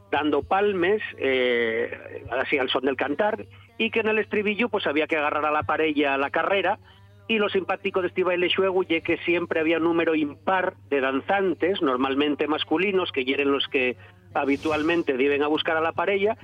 dando 0.09 0.41
palmes, 0.43 1.01
eh, 1.17 2.23
así 2.31 2.57
al 2.57 2.69
son 2.69 2.83
del 2.83 2.95
cantar, 2.95 3.45
y 3.77 3.91
que 3.91 3.99
en 3.99 4.07
el 4.07 4.19
estribillo 4.19 4.69
pues 4.69 4.87
había 4.87 5.07
que 5.07 5.17
agarrar 5.17 5.45
a 5.45 5.51
la 5.51 5.63
parella 5.63 6.13
a 6.13 6.17
la 6.17 6.29
carrera, 6.29 6.79
y 7.31 7.37
lo 7.39 7.49
simpático 7.49 8.01
de 8.01 8.07
este 8.09 8.23
baile 8.23 8.49
xuego 8.49 8.83
ye 8.83 9.01
que 9.01 9.17
siempre 9.25 9.59
había 9.61 9.77
un 9.77 9.83
número 9.83 10.15
impar 10.15 10.75
de 10.89 10.99
danzantes, 11.01 11.81
normalmente 11.81 12.47
masculinos, 12.47 13.11
que 13.11 13.23
hieren 13.23 13.51
los 13.51 13.67
que 13.67 13.95
habitualmente 14.33 15.17
deben 15.17 15.43
a 15.43 15.47
buscar 15.47 15.77
a 15.77 15.81
la 15.81 15.91
parella, 15.93 16.37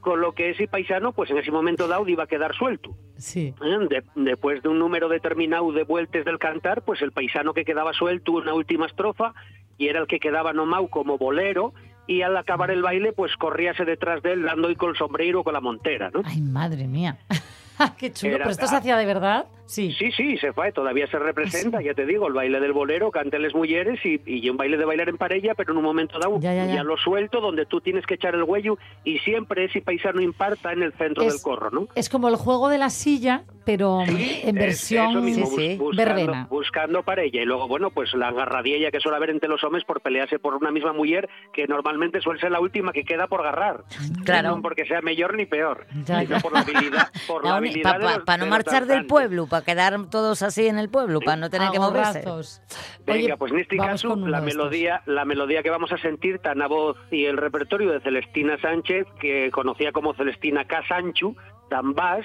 con 0.00 0.20
lo 0.20 0.32
que 0.32 0.50
ese 0.50 0.68
paisano, 0.68 1.12
pues 1.12 1.30
en 1.30 1.38
ese 1.38 1.50
momento 1.50 1.88
dado 1.88 2.06
iba 2.08 2.24
a 2.24 2.26
quedar 2.28 2.54
suelto. 2.54 2.94
Sí. 3.16 3.52
¿eh? 3.62 3.78
De- 3.90 4.04
después 4.14 4.62
de 4.62 4.68
un 4.68 4.78
número 4.78 5.08
determinado 5.08 5.72
de 5.72 5.82
vueltas 5.84 6.24
del 6.24 6.38
cantar, 6.38 6.82
pues 6.82 7.02
el 7.02 7.10
paisano 7.12 7.52
que 7.52 7.64
quedaba 7.64 7.92
suelto 7.92 8.32
una 8.32 8.54
última 8.54 8.86
estrofa 8.86 9.34
y 9.76 9.88
era 9.88 10.00
el 10.00 10.06
que 10.06 10.20
quedaba 10.20 10.52
nomau 10.52 10.88
como 10.88 11.18
bolero 11.18 11.72
y 12.06 12.22
al 12.22 12.36
acabar 12.36 12.70
el 12.70 12.80
baile, 12.82 13.12
pues 13.12 13.34
corríase 13.36 13.84
detrás 13.84 14.22
de 14.22 14.32
él 14.34 14.42
dando 14.44 14.70
y 14.70 14.76
con 14.76 14.90
el 14.90 14.96
sombrero 14.96 15.40
o 15.40 15.44
con 15.44 15.52
la 15.52 15.60
montera, 15.60 16.10
¿no? 16.10 16.22
Ay, 16.24 16.40
madre 16.40 16.86
mía. 16.86 17.18
Qué 17.98 18.12
chulo. 18.12 18.34
Era- 18.36 18.44
¿Pero 18.44 18.50
esto 18.52 18.66
se 18.68 18.76
hacía 18.76 18.96
de 18.96 19.04
verdad? 19.06 19.46
Sí. 19.68 19.92
Sí, 19.98 20.10
sí, 20.12 20.36
se 20.38 20.52
fue, 20.52 20.72
todavía 20.72 21.06
se 21.08 21.18
representa, 21.18 21.82
ya 21.82 21.92
te 21.94 22.06
digo, 22.06 22.26
el 22.26 22.32
baile 22.32 22.58
del 22.58 22.72
bolero, 22.72 23.10
canteles 23.10 23.54
mujeres 23.54 24.00
y, 24.04 24.20
y 24.24 24.48
un 24.48 24.56
baile 24.56 24.78
de 24.78 24.84
bailar 24.86 25.08
en 25.10 25.18
parella, 25.18 25.54
pero 25.54 25.72
en 25.72 25.78
un 25.78 25.84
momento 25.84 26.18
dado 26.18 26.40
Ya, 26.40 26.54
ya, 26.54 26.66
ya. 26.66 26.82
lo 26.82 26.96
suelto, 26.96 27.40
donde 27.40 27.66
tú 27.66 27.80
tienes 27.82 28.06
que 28.06 28.14
echar 28.14 28.34
el 28.34 28.42
huello 28.44 28.78
y 29.04 29.18
siempre 29.18 29.64
ese 29.66 29.82
paisano 29.82 30.20
imparta 30.22 30.72
en 30.72 30.82
el 30.82 30.92
centro 30.94 31.22
Es- 31.22 31.34
del 31.34 31.42
corro, 31.42 31.70
¿no? 31.70 31.86
Es 31.94 32.08
como 32.08 32.28
el 32.28 32.36
juego 32.36 32.68
de 32.70 32.78
la 32.78 32.88
silla, 32.90 33.42
pero 33.66 34.00
en 34.02 34.08
Es- 34.16 34.54
versión 34.54 35.10
eso 35.10 35.20
mismo, 35.20 35.44
bus- 35.50 35.78
buscando, 35.78 35.96
verbena. 35.96 36.46
buscando 36.48 37.02
parella. 37.02 37.42
Y 37.42 37.44
luego, 37.44 37.68
bueno, 37.68 37.90
pues 37.90 38.14
la 38.14 38.28
agarradiella 38.28 38.90
que 38.90 39.00
suele 39.00 39.16
haber 39.18 39.28
entre 39.30 39.50
los 39.50 39.62
hombres 39.64 39.84
por 39.84 40.00
pelearse 40.00 40.38
por 40.38 40.54
una 40.54 40.70
misma 40.70 40.94
mujer, 40.94 41.28
que 41.52 41.66
normalmente 41.66 42.22
suele 42.22 42.40
ser 42.40 42.50
la 42.50 42.60
última 42.60 42.92
que 42.92 43.04
queda 43.04 43.26
por 43.26 43.42
agarrar. 43.42 43.84
Claro. 44.24 44.56
No 44.56 44.62
porque 44.62 44.86
sea 44.86 45.02
mejor 45.02 45.34
ni 45.36 45.44
peor, 45.44 45.86
Ya, 46.06 46.20
sino 46.20 46.36
ya. 46.36 46.40
por 46.40 46.52
la 46.52 46.60
habilidad, 46.60 47.08
Para 48.24 48.38
no 48.38 48.44
de 48.44 48.50
los 48.50 48.58
marchar 48.58 48.86
del 48.86 49.04
pueblo, 49.06 49.46
para 49.46 49.57
quedar 49.64 50.06
todos 50.10 50.42
así 50.42 50.66
en 50.66 50.78
el 50.78 50.88
pueblo, 50.88 51.20
para 51.20 51.36
no 51.36 51.50
tener 51.50 51.70
que 51.70 51.78
moverse. 51.78 52.24
Venga, 53.06 53.24
Oye, 53.24 53.36
pues 53.36 53.52
en 53.52 53.58
este 53.60 53.76
caso 53.76 54.16
la 54.16 54.40
melodía, 54.40 55.02
la 55.06 55.24
melodía 55.24 55.62
que 55.62 55.70
vamos 55.70 55.92
a 55.92 55.98
sentir 55.98 56.38
tan 56.40 56.60
a 56.62 56.66
voz 56.68 56.96
y 57.10 57.24
el 57.26 57.36
repertorio 57.36 57.90
de 57.92 58.00
Celestina 58.00 58.58
Sánchez, 58.60 59.06
que 59.20 59.50
conocía 59.50 59.92
como 59.92 60.14
Celestina 60.14 60.64
K. 60.66 60.82
Sanchu, 60.88 61.36
tan 61.70 61.94
bass, 61.94 62.24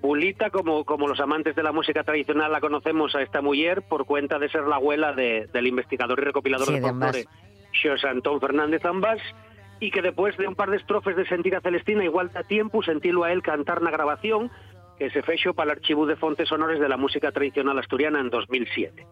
Bulita, 0.00 0.50
como, 0.50 0.84
como 0.84 1.08
los 1.08 1.18
amantes 1.18 1.56
de 1.56 1.62
la 1.64 1.72
música 1.72 2.04
tradicional 2.04 2.52
la 2.52 2.60
conocemos 2.60 3.14
a 3.16 3.22
esta 3.22 3.42
mujer 3.42 3.82
por 3.88 4.06
cuenta 4.06 4.38
de 4.38 4.48
ser 4.48 4.62
la 4.62 4.76
abuela 4.76 5.12
de- 5.12 5.48
del 5.52 5.66
investigador 5.66 6.20
y 6.20 6.24
recopilador 6.24 6.68
Sí, 6.68 6.74
de 6.74 6.80
folclore 6.82 7.24
Antón 8.08 8.40
Fernández 8.40 8.84
Ambás 8.84 9.18
y 9.80 9.90
que 9.90 10.00
después 10.02 10.36
de 10.36 10.46
un 10.48 10.54
par 10.54 10.70
de 10.70 10.76
estrofes 10.76 11.16
de 11.16 11.26
sentir 11.26 11.54
a 11.56 11.60
Celestina 11.60 12.04
igual 12.04 12.30
da 12.32 12.42
tiempo 12.44 12.82
sentirlo 12.82 13.24
a 13.24 13.32
él 13.32 13.42
cantar 13.42 13.82
na 13.82 13.90
grabación 13.90 14.50
que 14.98 15.10
se 15.10 15.22
fechó 15.22 15.54
para 15.54 15.72
el 15.72 15.78
archivo 15.78 16.06
de 16.06 16.16
fontes 16.16 16.48
sonores 16.48 16.80
de 16.80 16.88
la 16.88 16.96
música 16.96 17.30
tradicional 17.30 17.78
asturiana 17.78 18.20
en 18.20 18.30
2007. 18.30 19.06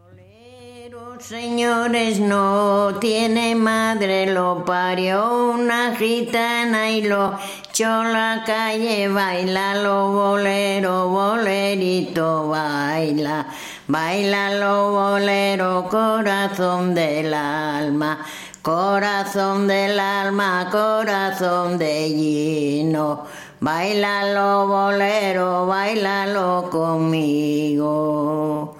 Señores, 1.19 2.21
no 2.21 2.99
tiene 3.01 3.55
madre, 3.55 4.33
lo 4.33 4.65
parió 4.67 5.51
una 5.51 5.97
gitana 5.97 6.91
y 6.91 7.03
lo 7.03 7.39
echó 7.71 8.05
la 8.05 8.43
calle, 8.45 9.09
baila 9.09 9.77
lo 9.77 10.13
bolero, 10.13 11.09
bolerito, 11.09 12.49
baila, 12.49 13.47
baila 13.89 14.55
lo 14.55 14.91
bolero, 14.93 15.89
corazón 15.89 16.95
del 16.95 17.33
alma, 17.33 18.19
corazón 18.61 19.67
del 19.67 19.99
alma, 19.99 20.69
corazón 20.71 21.79
de 21.79 22.11
lleno, 22.11 23.27
baila 23.61 24.33
lo 24.33 24.67
bolero, 24.67 25.67
bailalo 25.67 26.69
conmigo. 26.71 28.77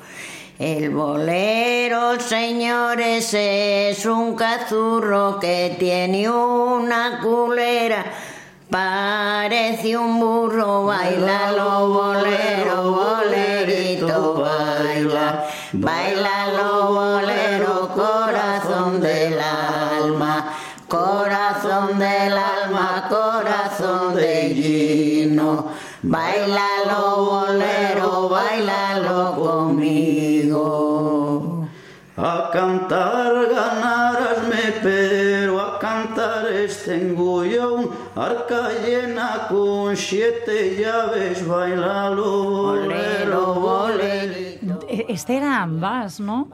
El 0.59 0.91
bolero, 0.91 2.19
señores, 2.19 3.35
es 3.35 4.07
un 4.07 4.35
cazurro 4.35 5.39
que 5.39 5.77
tiene 5.79 6.31
una 6.31 7.21
culera. 7.23 8.05
Parece 8.71 9.97
un 9.97 10.19
burro, 10.19 10.87
baila 10.87 11.53
lo 11.53 11.89
bolero, 11.89 12.91
bolerito, 12.91 14.35
baila. 14.35 15.45
Baila 15.73 16.47
lo 16.57 16.95
bolero, 16.95 17.91
corazón 17.95 19.01
del 19.01 19.39
alma. 19.39 20.53
Corazón 20.89 21.99
del 21.99 22.33
alma, 22.33 23.07
corazón 23.11 24.15
de 24.15 24.35
lleno. 24.35 24.36
Bailalo 26.09 27.25
bolero, 27.25 28.29
bailalo 28.29 29.35
conmigo. 29.35 30.63
A 32.17 32.49
cantar 32.53 33.35
ganarasme, 33.51 34.73
pero 34.85 35.61
a 35.61 35.79
cantar 35.81 36.47
este 36.53 36.95
engullón, 36.95 37.91
arca 38.15 38.69
llena 38.87 39.47
con 39.49 39.97
siete 39.97 40.77
llaves, 40.81 41.45
bailalo, 41.47 42.45
bolero, 42.45 43.55
bolerito. 43.55 44.79
E- 44.89 45.07
Este 45.09 45.37
era 45.39 45.61
ambas, 45.63 46.21
¿no? 46.21 46.49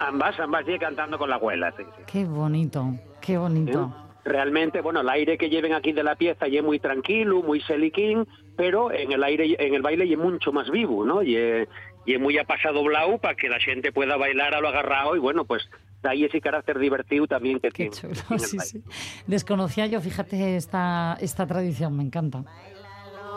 Ambas, 0.00 0.38
ambas 0.38 0.66
sigue 0.66 0.78
cantando 0.78 1.16
con 1.18 1.30
la 1.30 1.36
abuela. 1.36 1.72
sí, 1.78 1.82
sí. 1.96 2.02
Qué 2.06 2.24
bonito, 2.26 2.94
qué 3.22 3.38
bonito. 3.38 3.90
Realmente, 4.24 4.82
bueno, 4.82 5.00
el 5.00 5.08
aire 5.08 5.38
que 5.38 5.48
lleven 5.48 5.72
aquí 5.72 5.92
de 5.92 6.02
la 6.04 6.14
pieza 6.14 6.46
y 6.46 6.58
es 6.58 6.62
muy 6.62 6.78
tranquilo, 6.78 7.42
muy 7.42 7.62
seliquín, 7.62 8.28
pero 8.58 8.92
en 8.92 9.12
el 9.12 9.22
aire, 9.22 9.54
en 9.56 9.72
el 9.72 9.82
baile 9.82 10.04
y 10.04 10.14
es 10.14 10.18
mucho 10.18 10.50
más 10.52 10.68
vivo, 10.68 11.04
¿no? 11.04 11.22
Y 11.22 11.36
es, 11.36 11.68
y 12.04 12.14
es 12.14 12.20
muy 12.20 12.36
a 12.38 12.44
pasado 12.44 12.82
blau 12.82 13.20
para 13.20 13.36
que 13.36 13.48
la 13.48 13.60
gente 13.60 13.92
pueda 13.92 14.16
bailar 14.16 14.52
a 14.52 14.60
lo 14.60 14.68
agarrado 14.68 15.14
y 15.14 15.20
bueno, 15.20 15.44
pues 15.44 15.70
de 16.02 16.08
ahí 16.10 16.24
ese 16.24 16.40
carácter 16.40 16.76
divertido 16.80 17.28
también 17.28 17.60
que 17.60 17.68
Qué 17.68 17.88
tiene. 17.88 17.92
chulo, 17.92 18.14
tiene 18.26 18.42
sí, 18.42 18.58
sí. 18.58 18.82
Desconocía 19.28 19.86
yo, 19.86 20.00
fíjate, 20.00 20.56
esta, 20.56 21.16
esta 21.20 21.46
tradición, 21.46 21.96
me 21.96 22.02
encanta. 22.02 22.42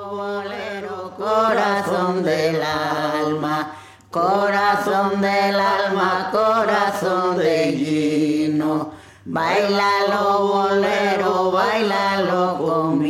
Bolero, 0.09 1.13
corazón 1.15 2.23
del 2.23 2.59
alma, 2.63 3.75
corazón 4.09 5.21
del 5.21 5.55
alma, 5.55 6.29
corazón 6.31 7.37
de 7.37 7.71
lleno. 7.73 8.91
Bailalo, 9.23 10.47
bolero, 10.47 11.51
bailalo 11.51 12.57
conmigo. 12.57 13.00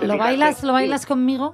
Y 0.00 0.06
¿Lo 0.06 0.14
fijaste- 0.14 0.18
bailas, 0.18 0.62
lo 0.64 0.72
bailas 0.72 1.06
conmigo? 1.06 1.52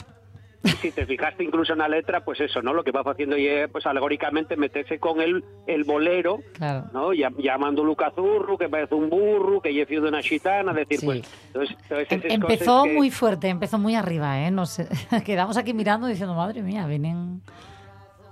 si 0.81 0.91
te 0.93 1.05
fijaste 1.05 1.45
incluso 1.45 1.75
en 1.75 1.81
la 1.81 1.89
letra, 1.89 2.25
pues 2.25 2.41
eso, 2.41 2.63
¿no? 2.63 2.73
Lo 2.73 2.83
que 2.85 2.91
va 2.91 3.03
haciendo 3.05 3.37
es, 3.37 3.69
pues 3.71 3.85
alegóricamente 3.85 4.57
meterse 4.57 4.99
con 4.99 5.21
el, 5.21 5.45
el 5.67 5.85
bolero, 5.85 6.39
Claro. 6.55 6.87
¿no? 6.95 7.13
Llamando 7.13 7.85
Luca 7.85 8.11
Zurru, 8.15 8.57
que 8.57 8.71
parece 8.71 8.95
un 8.95 9.11
burro, 9.11 9.61
que 9.61 9.79
es 9.83 9.87
de 9.89 9.99
una 10.01 10.23
gitana, 10.23 10.73
decir, 10.73 11.01
Sí. 11.01 11.05
pues... 11.07 11.23
Entonces, 11.49 11.77
entonces 11.91 12.25
Em, 12.25 12.31
Empezó 12.41 12.65
cosas 12.79 12.85
que- 12.85 12.93
muy 12.95 13.11
fuerte, 13.11 13.49
empezó 13.49 13.79
muy 13.79 13.95
arriba, 13.95 14.41
¿eh? 14.41 14.51
No 14.51 14.65
sé. 14.65 14.89
Quedamos 15.27 15.59
aquí 15.59 15.75
mirando 15.75 16.07
diciendo, 16.07 16.35
madre 16.35 16.63
mía, 16.63 16.87
vienen 16.87 17.43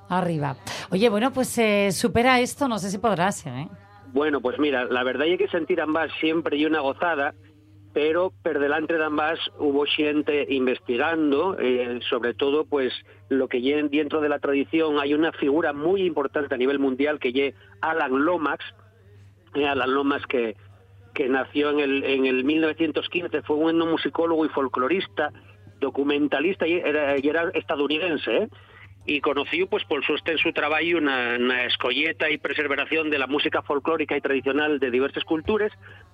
arriba. 0.08 0.56
Oye, 0.90 1.08
bueno, 1.10 1.32
pues 1.32 1.56
eh, 1.58 1.90
supera 1.92 2.40
esto, 2.40 2.66
no 2.66 2.78
sé 2.78 2.90
si 2.90 2.96
podrás, 2.96 3.46
¿eh? 3.46 3.68
Bueno, 4.14 4.40
pues 4.40 4.58
mira, 4.58 4.84
la 4.86 5.02
verdad 5.04 5.22
hay 5.22 5.36
que 5.38 5.48
sentir 5.48 5.80
ambas 5.82 6.10
siempre 6.20 6.56
y 6.56 6.64
una 6.66 6.80
gozada, 6.80 7.34
pero 7.92 8.32
per 8.42 8.58
delante 8.58 8.96
de 8.96 9.04
ambas 9.04 9.38
hubo 9.58 9.84
gente 9.84 10.46
investigando, 10.48 11.56
eh, 11.58 12.00
sobre 12.08 12.32
todo 12.34 12.64
pues 12.64 12.92
lo 13.28 13.48
que 13.48 13.58
lle- 13.60 13.88
dentro 13.90 14.20
de 14.20 14.28
la 14.28 14.38
tradición 14.38 14.98
hay 14.98 15.14
una 15.14 15.32
figura 15.32 15.72
muy 15.72 16.02
importante 16.02 16.54
a 16.54 16.58
nivel 16.58 16.78
mundial 16.78 17.18
que 17.18 17.32
es 17.32 17.54
Alan 17.80 18.24
Lomax, 18.24 18.64
eh, 19.54 19.66
Alan 19.66 19.92
Lomax 19.92 20.26
que, 20.26 20.56
que 21.14 21.28
nació 21.28 21.70
en 21.70 21.80
el, 21.80 22.04
en 22.04 22.26
el 22.26 22.44
1915, 22.44 23.42
fue 23.42 23.56
un 23.56 23.78
musicólogo 23.78 24.46
y 24.46 24.48
folclorista, 24.48 25.30
documentalista 25.80 26.66
y 26.66 26.74
era, 26.74 27.18
y 27.18 27.28
era 27.28 27.50
estadounidense, 27.54 28.36
¿eh? 28.36 28.48
y 29.04 29.20
conoció 29.20 29.66
pues 29.66 29.84
por 29.84 30.04
su 30.04 30.14
en 30.14 30.54
trabajo 30.54 30.84
una, 30.96 31.36
una 31.36 31.64
escolleta 31.64 32.30
y 32.30 32.38
preservación 32.38 33.10
de 33.10 33.18
la 33.18 33.26
música 33.26 33.60
folclórica 33.62 34.16
y 34.16 34.20
tradicional 34.20 34.78
de 34.78 34.92
diversas 34.92 35.24
culturas, 35.24 35.72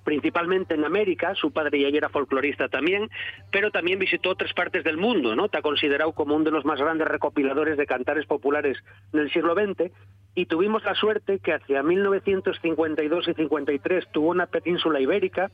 principalmente 0.09 0.75
en 0.75 0.87
América, 0.87 1.35
su 1.35 1.51
padre 1.51 1.83
ya 1.83 1.88
era 1.88 2.09
folclorista 2.09 2.68
también, 2.68 3.11
pero 3.53 3.71
también 3.71 3.99
visitó 3.99 4.31
otras 4.31 4.55
partes 4.55 4.83
del 4.83 4.97
mundo, 4.97 5.37
¿no? 5.37 5.44
Está 5.44 5.61
considerado 5.61 6.12
como 6.12 6.35
uno 6.35 6.47
de 6.47 6.51
los 6.51 6.64
más 6.64 6.81
grandes 6.81 7.07
recopiladores 7.07 7.77
de 7.77 7.85
cantares 7.85 8.25
populares 8.25 8.79
del 9.12 9.31
siglo 9.31 9.53
XX 9.53 9.92
y 10.35 10.47
tuvimos 10.47 10.83
la 10.83 10.94
suerte 10.94 11.40
que 11.40 11.53
hacia 11.53 11.83
1952 11.83 13.29
y 13.29 13.35
53 13.35 14.09
tuvo 14.11 14.31
una 14.31 14.47
península 14.47 14.99
ibérica 14.99 15.51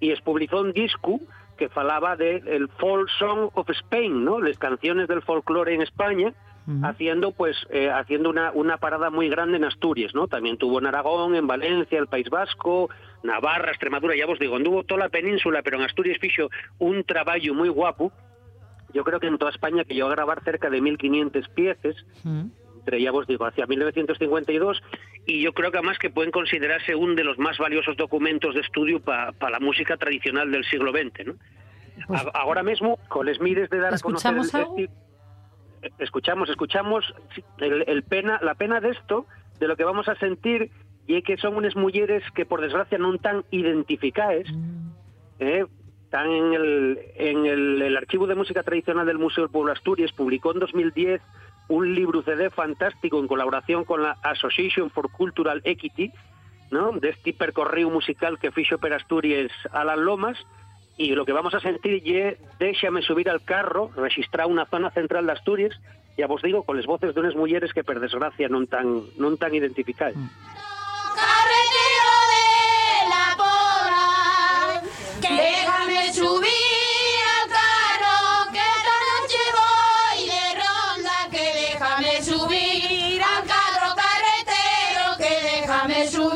y 0.00 0.12
publicó 0.16 0.62
un 0.62 0.72
disco 0.72 1.20
que 1.56 1.68
falaba 1.68 2.16
de 2.16 2.42
el 2.46 2.68
folk 2.80 3.08
song 3.16 3.50
of 3.54 3.70
Spain, 3.70 4.24
¿no? 4.24 4.40
Las 4.40 4.58
canciones 4.58 5.06
del 5.06 5.22
folclore 5.22 5.72
en 5.72 5.82
España, 5.82 6.34
haciendo 6.84 7.30
pues 7.32 7.56
eh, 7.70 7.90
haciendo 7.90 8.28
una, 8.30 8.50
una 8.52 8.76
parada 8.78 9.08
muy 9.10 9.28
grande 9.28 9.56
en 9.56 9.64
Asturias, 9.64 10.14
¿no? 10.14 10.26
También 10.26 10.58
tuvo 10.58 10.78
en 10.80 10.86
Aragón, 10.86 11.34
en 11.36 11.46
Valencia, 11.46 11.98
el 11.98 12.08
País 12.08 12.28
Vasco, 12.28 12.90
Navarra, 13.22 13.70
Extremadura, 13.70 14.16
ya 14.16 14.26
os 14.26 14.38
digo, 14.38 14.56
anduvo 14.56 14.82
toda 14.82 15.00
la 15.04 15.08
península, 15.08 15.62
pero 15.62 15.76
en 15.78 15.84
Asturias 15.84 16.18
fijo 16.20 16.48
un 16.78 17.04
trabajo 17.04 17.54
muy 17.54 17.68
guapo. 17.68 18.10
Yo 18.92 19.04
creo 19.04 19.20
que 19.20 19.26
en 19.26 19.38
toda 19.38 19.50
España 19.50 19.84
que 19.84 19.94
llegó 19.94 20.08
a 20.08 20.12
grabar 20.12 20.42
cerca 20.42 20.70
de 20.70 20.80
1500 20.80 21.48
piezas, 21.50 21.94
entre 22.78 23.00
ya 23.02 23.12
os 23.12 23.26
digo, 23.26 23.44
hacia 23.44 23.66
1952, 23.66 24.82
y 25.26 25.42
yo 25.42 25.52
creo 25.52 25.70
que 25.70 25.78
además 25.78 25.98
que 25.98 26.08
pueden 26.10 26.30
considerarse 26.30 26.94
uno 26.94 27.14
de 27.14 27.24
los 27.24 27.38
más 27.38 27.58
valiosos 27.58 27.96
documentos 27.96 28.54
de 28.54 28.60
estudio 28.60 29.00
para 29.00 29.32
la 29.50 29.60
música 29.60 29.96
tradicional 29.96 30.50
del 30.50 30.64
siglo 30.64 30.92
XX. 30.92 31.26
¿no? 31.26 31.34
A- 32.14 32.30
ahora 32.40 32.62
mismo, 32.62 32.98
con 33.08 33.26
les 33.26 33.40
mires 33.40 33.68
de 33.70 33.78
dar 33.78 33.92
a 33.94 33.98
conocer... 33.98 34.32
¿Escuchamos 34.36 34.78
el- 34.78 34.90
escuchamos, 35.98 36.48
escuchamos 36.48 37.14
el, 37.58 37.84
el 37.86 38.02
pena, 38.02 38.38
la 38.42 38.54
pena 38.54 38.80
de 38.80 38.90
esto, 38.90 39.26
de 39.58 39.68
lo 39.68 39.76
que 39.76 39.84
vamos 39.84 40.08
a 40.08 40.14
sentir, 40.16 40.70
y 41.06 41.16
es 41.16 41.24
que 41.24 41.36
son 41.36 41.56
unas 41.56 41.76
mujeres 41.76 42.22
que 42.34 42.46
por 42.46 42.60
desgracia 42.60 42.98
no 42.98 43.16
tan 43.18 43.44
identificadas, 43.50 44.46
eh, 45.38 45.64
están 46.04 46.30
en, 46.30 46.52
el, 46.52 46.98
en 47.16 47.46
el, 47.46 47.82
el 47.82 47.96
Archivo 47.96 48.26
de 48.26 48.34
Música 48.34 48.62
Tradicional 48.62 49.06
del 49.06 49.18
Museo 49.18 49.44
del 49.44 49.50
Pueblo 49.50 49.72
Asturias, 49.72 50.12
publicó 50.12 50.52
en 50.52 50.60
2010 50.60 51.20
un 51.68 51.94
libro 51.94 52.22
CD 52.22 52.50
fantástico 52.50 53.18
en 53.18 53.26
colaboración 53.26 53.84
con 53.84 54.02
la 54.02 54.12
Association 54.22 54.90
for 54.90 55.10
Cultural 55.10 55.60
Equity, 55.64 56.12
¿no? 56.70 56.92
de 56.92 57.10
este 57.10 57.32
percorrido 57.32 57.90
musical 57.90 58.38
que 58.38 58.52
fichó 58.52 58.78
per 58.78 58.92
Asturias 58.92 59.50
Alan 59.72 60.04
Lomas, 60.04 60.38
y 60.96 61.14
lo 61.14 61.24
que 61.24 61.32
vamos 61.32 61.54
a 61.54 61.60
sentir 61.60 62.02
es 62.06 62.38
déxame 62.58 63.02
subir 63.02 63.28
al 63.28 63.42
carro, 63.44 63.90
registrar 63.96 64.46
una 64.46 64.66
zona 64.66 64.90
central 64.90 65.26
de 65.26 65.32
Asturias, 65.32 65.78
ya 66.16 66.26
vos 66.26 66.40
digo, 66.42 66.62
con 66.62 66.76
las 66.76 66.86
voces 66.86 67.14
de 67.14 67.20
unas 67.20 67.34
mujeres 67.34 67.72
que 67.74 67.84
per 67.84 68.00
desgracia 68.00 68.48
non 68.48 68.64
tan, 68.64 69.04
non 69.20 69.36
tan 69.36 69.52
identificadas. 69.52 70.16
Carretero 71.12 72.16
de 72.32 72.48
la 73.12 73.26
porra, 73.36 74.80
que 75.20 75.28
déjame 75.36 76.08
subir 76.16 77.20
al 77.36 77.46
carro, 77.52 78.48
que 78.48 78.64
esta 78.64 78.96
noche 79.12 79.42
voy 79.60 80.20
de 80.24 80.46
ronda, 80.56 81.16
que 81.28 81.44
déjame 81.52 82.24
subir 82.24 83.20
al 83.20 83.44
carro 83.44 83.92
carretero, 83.92 85.04
que 85.20 85.32
déjame 85.44 86.08
subir 86.08 86.35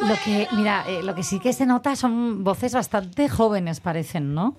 lo 0.00 0.14
que, 0.24 0.46
mira, 0.52 0.84
eh, 0.88 1.02
lo 1.02 1.14
que 1.14 1.22
sí 1.22 1.40
que 1.40 1.52
se 1.52 1.66
nota 1.66 1.96
son 1.96 2.44
voces 2.44 2.74
bastante 2.74 3.28
jóvenes, 3.28 3.80
parecen, 3.80 4.34
¿no? 4.34 4.56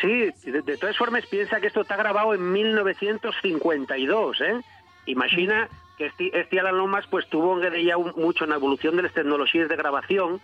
Sí, 0.00 0.30
de, 0.50 0.62
de 0.62 0.76
todas 0.76 0.96
formas 0.96 1.24
piensa 1.26 1.60
que 1.60 1.66
esto 1.68 1.80
está 1.80 1.96
grabado 1.96 2.34
en 2.34 2.52
1952, 2.52 4.40
¿eh? 4.40 4.60
Imagina 5.06 5.68
que 5.96 6.06
este, 6.06 6.38
este 6.38 6.60
Alan 6.60 6.76
Lomas 6.78 7.04
pues 7.10 7.26
tuvo 7.28 7.60
ya 7.76 7.96
un- 7.96 8.12
mucho 8.16 8.44
en 8.44 8.50
la 8.50 8.56
evolución 8.56 8.96
de 8.96 9.02
las 9.02 9.12
tecnologías 9.12 9.68
de 9.68 9.74
grabación, 9.76 10.40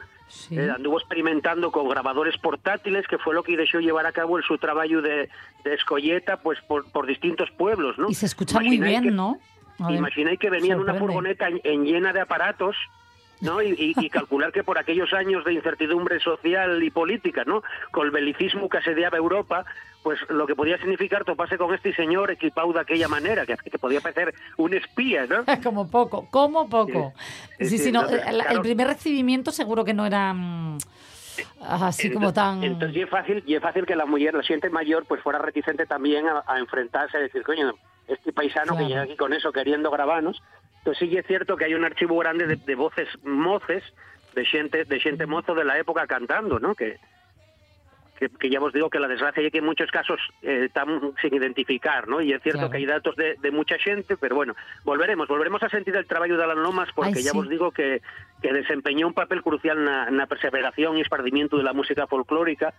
eh, 0.50 0.70
anduvo 0.74 0.98
experimentando 0.98 1.70
con 1.70 1.88
grabadores 1.88 2.36
portátiles, 2.38 3.06
que 3.06 3.18
fue 3.18 3.34
lo 3.34 3.42
que 3.44 3.56
dejó 3.56 3.78
llevar 3.78 4.06
a 4.06 4.12
cabo 4.12 4.36
el 4.38 4.42
su 4.44 4.58
trabajo 4.58 5.00
de, 5.02 5.28
de 5.64 5.74
escolleta 5.74 6.38
pues 6.38 6.58
por, 6.62 6.90
por 6.90 7.06
distintos 7.06 7.50
pueblos, 7.52 7.96
¿no? 7.98 8.08
Y 8.08 8.14
se 8.14 8.26
escucha 8.26 8.58
muy 8.58 8.78
bien, 8.78 9.04
que- 9.04 9.10
¿no? 9.12 9.38
Imagináis 9.90 10.38
que 10.38 10.50
venía 10.50 10.74
en 10.74 10.80
una 10.80 10.94
furgoneta 10.94 11.48
en, 11.48 11.60
en 11.64 11.84
llena 11.84 12.12
de 12.12 12.20
aparatos, 12.20 12.76
¿no? 13.44 13.62
Y, 13.62 13.70
y- 13.72 13.94
y 14.04 14.10
calcular 14.10 14.50
que 14.52 14.64
por 14.64 14.78
aquellos 14.78 15.12
años 15.12 15.44
de 15.44 15.52
incertidumbre 15.52 16.18
social 16.20 16.82
y 16.82 16.90
política, 16.90 17.44
¿no? 17.46 17.62
Con 17.92 18.06
el 18.06 18.10
belicismo 18.10 18.68
que 18.68 18.78
asediaba 18.78 19.16
Europa, 19.18 19.64
pues 20.02 20.18
lo 20.28 20.46
que 20.46 20.54
podía 20.54 20.76
significar 20.78 21.24
toparse 21.24 21.56
con 21.56 21.72
este 21.74 21.94
señor 21.94 22.30
equipado 22.30 22.72
de 22.72 22.80
aquella 22.80 23.08
manera, 23.08 23.46
que, 23.46 23.56
que 23.56 23.78
podía 23.78 24.00
parecer 24.00 24.34
un 24.56 24.74
espía, 24.74 25.26
¿no? 25.26 25.44
como 25.62 25.90
poco, 25.90 26.28
como 26.30 26.68
poco. 26.68 27.12
Sí, 27.58 27.66
Sí, 27.66 27.78
sí, 27.78 27.84
sí, 27.84 27.92
no, 27.92 28.02
el, 28.08 28.60
primer 28.60 28.88
recibimiento 28.88 29.50
seguro 29.52 29.84
que 29.84 29.94
no 29.94 30.04
era 30.04 30.32
mm, 30.34 30.78
así 31.62 32.12
como 32.12 32.32
tan... 32.32 32.62
Entonces, 32.64 32.96
y 32.96 33.02
es 33.02 33.08
fácil, 33.10 33.42
y 33.46 33.54
es 33.54 33.62
fácil 33.62 33.86
que 33.86 33.96
la 33.96 34.06
mujer, 34.06 34.34
la 34.34 34.42
gente 34.42 34.68
mayor, 34.70 35.04
pues 35.06 35.22
fuera 35.22 35.38
reticente 35.38 35.86
también 35.86 36.26
a, 36.28 36.42
a 36.46 36.58
enfrentarse, 36.58 37.16
a 37.16 37.20
decir, 37.20 37.42
coño, 37.42 37.74
este 38.08 38.32
paisano 38.32 38.76
que 38.76 38.84
llega 38.84 39.02
aquí 39.02 39.16
con 39.16 39.32
eso 39.32 39.52
queriendo 39.52 39.90
grabarnos. 39.90 40.42
Entonces 40.84 41.08
sí 41.08 41.16
es 41.16 41.26
cierto 41.26 41.56
que 41.56 41.64
hay 41.64 41.72
un 41.74 41.84
archivo 41.84 42.18
grande 42.18 42.46
de, 42.46 42.56
de 42.56 42.74
voces 42.74 43.08
moces, 43.24 43.82
de 44.34 44.44
gente, 44.44 44.84
de 44.84 45.00
gente 45.00 45.24
mozo 45.24 45.54
de 45.54 45.64
la 45.64 45.78
época 45.78 46.06
cantando, 46.06 46.58
¿no? 46.60 46.74
Que, 46.74 46.98
que, 48.18 48.28
que 48.28 48.50
ya 48.50 48.60
os 48.60 48.72
digo 48.72 48.90
que 48.90 48.98
la 49.00 49.08
desgracia 49.08 49.42
es 49.42 49.50
que 49.50 49.58
en 49.58 49.64
muchos 49.64 49.90
casos 49.90 50.20
eh, 50.42 50.64
están 50.66 51.00
sin 51.22 51.32
identificar, 51.34 52.06
¿no? 52.06 52.20
Y 52.20 52.34
es 52.34 52.42
cierto 52.42 52.58
Claro. 52.58 52.70
que 52.70 52.76
hay 52.76 52.86
datos 52.86 53.16
de, 53.16 53.36
de 53.40 53.50
mucha 53.50 53.78
gente, 53.78 54.18
pero 54.18 54.36
bueno, 54.36 54.54
volveremos, 54.84 55.26
volveremos 55.26 55.62
a 55.62 55.70
sentir 55.70 55.96
el 55.96 56.06
trabajo 56.06 56.36
de 56.36 56.44
Alan 56.44 56.62
Lomas 56.62 56.90
porque 56.94 57.12
Ay, 57.16 57.22
ya 57.22 57.30
sí. 57.30 57.38
os 57.38 57.48
digo 57.48 57.70
que, 57.70 58.02
que 58.42 58.52
desempeñó 58.52 59.06
un 59.06 59.14
papel 59.14 59.42
crucial 59.42 59.78
en 59.78 60.16
la 60.18 60.26
perseveración 60.26 60.98
y 60.98 61.00
esparcimiento 61.00 61.56
de 61.56 61.62
la 61.64 61.72
música 61.72 62.06
folclórica 62.06 62.74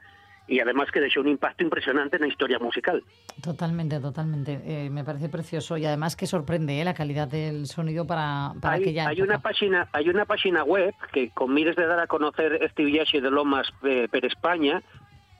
y 0.48 0.60
además 0.60 0.92
que 0.92 1.00
dejó 1.00 1.22
un 1.22 1.30
impacto 1.30 1.64
impresionante 1.64 2.18
en 2.18 2.24
la 2.24 2.28
historia 2.28 2.60
musical. 2.60 3.04
Totalmente, 3.42 4.00
totalmente. 4.00 4.62
Eh, 4.66 4.90
me 4.90 5.04
parece 5.04 5.30
precioso 5.30 5.78
y 5.78 5.86
además 5.86 6.16
que 6.16 6.28
sorprende 6.28 6.80
eh, 6.80 6.86
la 6.86 6.94
calidad 6.94 7.28
del 7.28 7.68
sonido 7.68 8.06
para, 8.06 8.54
para 8.62 8.76
hay, 8.76 8.82
aquella 8.82 9.08
hay 9.08 9.18
época. 9.18 9.34
una 9.34 9.42
página 9.42 9.88
hay 9.92 10.10
una 10.10 10.26
página 10.26 10.64
web 10.64 10.94
que 11.12 11.30
con 11.32 11.54
mires 11.54 11.76
de 11.76 11.86
dar 11.86 12.00
a 12.00 12.08
conocer 12.08 12.60
este 12.62 12.84
viaje 12.84 13.22
de 13.22 13.32
Lomas 13.32 13.68
eh, 13.84 14.08
per 14.12 14.26
España 14.26 14.82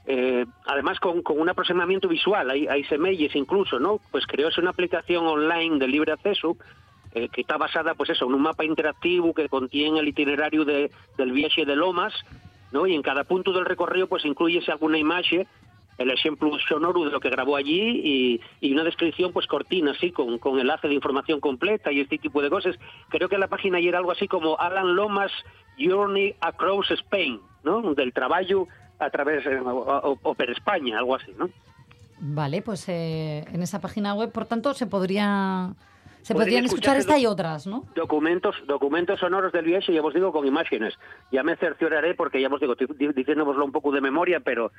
eh, 0.08 0.46
además 0.68 1.00
con, 1.00 1.24
con, 1.24 1.40
un 1.40 1.50
aproximamiento 1.50 2.08
visual, 2.08 2.50
hay, 2.52 2.68
hay 2.68 2.84
semelles 2.84 3.36
incluso, 3.36 3.80
¿no? 3.80 4.00
Pues 4.12 4.28
creóse 4.28 4.62
una 4.62 4.70
aplicación 4.70 5.26
online 5.26 5.80
de 5.80 5.88
libre 5.88 6.12
acceso 6.12 6.58
eh, 7.16 7.30
que 7.30 7.42
está 7.42 7.58
basada, 7.58 7.96
pues 7.96 8.12
eso, 8.12 8.26
en 8.26 8.34
un 8.36 8.42
mapa 8.42 8.64
interactivo 8.64 9.34
que 9.34 9.50
contiene 9.50 10.00
el 10.00 10.08
itinerario 10.08 10.64
de, 10.64 10.92
del 11.18 11.32
viaje 11.32 11.66
de 11.66 11.76
Lomas, 11.76 12.14
Y 12.86 12.94
en 12.94 13.02
cada 13.02 13.24
punto 13.24 13.54
del 13.54 13.66
recorrido, 13.66 14.08
pues 14.08 14.26
incluyese 14.26 14.72
alguna 14.72 14.98
imagen 14.98 15.48
el 15.98 16.12
ejemplo 16.12 16.52
sonoro 16.68 17.06
de 17.06 17.12
lo 17.12 17.20
que 17.20 17.30
grabó 17.30 17.56
allí 17.56 18.02
y, 18.04 18.42
y, 18.60 18.74
una 18.74 18.84
descripción 18.84 19.32
pues 19.32 19.48
cortina 19.48 19.92
así 19.92 20.12
con, 20.12 20.38
con 20.40 20.60
enlace 20.60 20.88
de 20.88 20.94
información 20.94 21.40
completa 21.40 21.92
y 21.92 22.02
este 22.02 22.18
tipo 22.18 22.42
de 22.42 22.50
cosas 22.50 22.76
creo 23.10 23.30
que 23.30 23.38
la 23.38 23.48
página 23.48 23.78
ayer 23.78 23.90
era 23.90 24.00
algo 24.00 24.12
así 24.12 24.28
como 24.28 24.60
Alan 24.60 24.96
Lomas 24.96 25.32
Journey 25.80 26.36
Across 26.42 26.92
Spain 26.92 27.40
¿no? 27.64 27.94
del 27.94 28.12
trabajo 28.12 28.68
a 29.00 29.10
través 29.10 29.46
eh, 29.46 29.60
o, 29.60 30.20
o, 30.22 30.36
España 30.40 31.00
algo 31.00 31.16
así 31.16 31.32
¿no? 31.38 31.50
Vale 32.20 32.62
pues 32.62 32.88
eh, 32.90 33.46
en 33.52 33.62
esa 33.62 33.80
página 33.80 34.14
web 34.16 34.32
por 34.32 34.46
tanto 34.46 34.74
se 34.74 34.88
podría 34.88 35.76
se 36.26 36.34
podrían 36.34 36.66
escuchar 36.66 36.98
esta 36.98 37.20
y 37.20 37.28
otras, 37.28 37.68
¿no? 37.68 37.86
Documentos, 37.96 38.56
documentos 38.66 39.20
sonoros 39.20 39.54
del 39.54 39.64
viaje, 39.64 39.94
ya 39.94 40.02
os 40.02 40.12
digo, 40.12 40.32
con 40.32 40.48
imágenes. 40.48 40.96
Ya 41.32 41.44
me 41.44 41.56
cercioraré 41.56 42.16
porque 42.16 42.42
ya 42.42 42.48
os 42.48 42.60
digo, 42.60 42.74
estoy 42.74 42.88
diciéndoslo 43.14 43.64
un 43.64 43.72
poco 43.72 43.92
de 43.92 44.02
memoria, 44.02 44.40
pero 44.40 44.72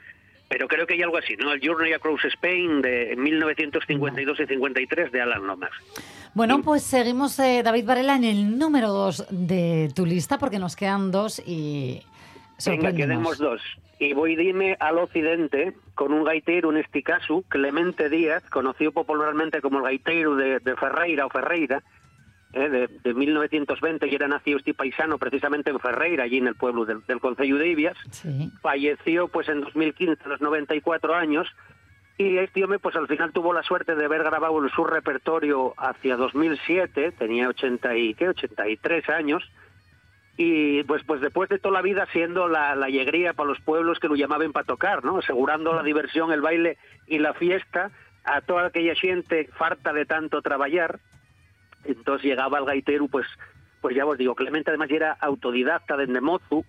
pero 0.48 0.66
creo 0.66 0.88
que 0.88 0.94
hay 0.94 1.02
algo 1.02 1.18
así, 1.18 1.36
¿no? 1.36 1.52
El 1.52 1.60
Journey 1.64 1.92
Across 1.92 2.24
Spain 2.24 2.82
de 2.82 3.14
1952 3.16 4.40
y 4.40 4.46
53 4.46 5.12
de 5.12 5.20
Alan 5.20 5.46
Lomas. 5.46 5.70
Bueno, 6.34 6.62
pues 6.62 6.82
seguimos, 6.82 7.38
eh, 7.38 7.62
David 7.64 7.86
Varela, 7.86 8.16
en 8.16 8.24
el 8.24 8.58
número 8.58 8.88
dos 8.88 9.24
de 9.30 9.88
tu 9.94 10.04
lista, 10.04 10.38
porque 10.38 10.58
nos 10.58 10.74
quedan 10.74 11.12
dos 11.12 11.40
y 11.46 12.02
Venga, 12.64 12.92
quedemos 12.92 13.38
dos. 13.38 13.60
Y 13.98 14.12
voy 14.12 14.36
a 14.36 14.42
irme 14.42 14.76
al 14.78 14.98
occidente 14.98 15.74
con 15.94 16.12
un 16.12 16.24
gaitero, 16.24 16.68
un 16.68 16.76
esticasu, 16.76 17.44
Clemente 17.48 18.10
Díaz, 18.10 18.42
conocido 18.50 18.92
popularmente 18.92 19.60
como 19.60 19.78
el 19.78 19.84
gaitero 19.84 20.36
de, 20.36 20.58
de 20.60 20.76
Ferreira 20.76 21.24
o 21.24 21.30
Ferreira, 21.30 21.82
eh, 22.52 22.68
de, 22.68 22.88
de, 22.88 23.14
1920, 23.14 24.06
y 24.06 24.14
era 24.14 24.28
nacido 24.28 24.58
este 24.58 24.74
paisano 24.74 25.18
precisamente 25.18 25.70
en 25.70 25.80
Ferreira, 25.80 26.24
allí 26.24 26.38
en 26.38 26.46
el 26.46 26.54
pueblo 26.54 26.84
del, 26.84 27.04
del 27.06 27.20
Concello 27.20 27.56
de 27.56 27.68
Ibias. 27.68 27.96
Sí. 28.10 28.50
Falleció 28.60 29.28
pues 29.28 29.48
en 29.48 29.62
2015, 29.62 30.22
a 30.24 30.28
los 30.28 30.40
94 30.40 31.14
años, 31.14 31.48
y 32.18 32.38
este 32.38 32.64
hombre 32.64 32.78
pues 32.78 32.96
al 32.96 33.08
final 33.08 33.32
tuvo 33.32 33.52
la 33.52 33.62
suerte 33.62 33.94
de 33.94 34.04
haber 34.04 34.24
grabado 34.24 34.62
en 34.62 34.70
su 34.70 34.84
repertorio 34.84 35.74
hacia 35.76 36.16
2007, 36.16 37.12
tenía 37.12 37.48
80 37.48 37.96
y, 37.96 38.14
¿qué? 38.14 38.28
83 38.28 39.08
años, 39.10 39.42
y 40.36 40.82
pues 40.84 41.02
pues 41.04 41.20
después 41.20 41.48
de 41.48 41.58
toda 41.58 41.74
la 41.74 41.82
vida 41.82 42.06
siendo 42.12 42.46
la, 42.48 42.74
la 42.74 42.86
alegría 42.86 43.32
para 43.32 43.48
los 43.48 43.60
pueblos 43.60 43.98
que 43.98 44.08
lo 44.08 44.16
llamaban 44.16 44.52
para 44.52 44.66
tocar, 44.66 45.04
¿no? 45.04 45.18
Asegurando 45.18 45.72
la 45.72 45.82
diversión, 45.82 46.30
el 46.32 46.42
baile 46.42 46.76
y 47.06 47.18
la 47.18 47.32
fiesta 47.34 47.90
a 48.24 48.40
toda 48.42 48.66
aquella 48.66 48.94
gente 48.94 49.48
farta 49.56 49.92
de 49.92 50.04
tanto 50.04 50.42
trabajar. 50.42 50.98
Entonces 51.84 52.24
llegaba 52.24 52.58
el 52.58 52.66
gaitero, 52.66 53.08
pues 53.08 53.26
pues 53.80 53.94
ya 53.94 54.04
os 54.04 54.18
digo, 54.18 54.34
Clemente 54.34 54.70
además 54.70 54.90
era 54.90 55.12
autodidacta 55.12 55.96
de 55.96 56.08
Nemozu, 56.08 56.64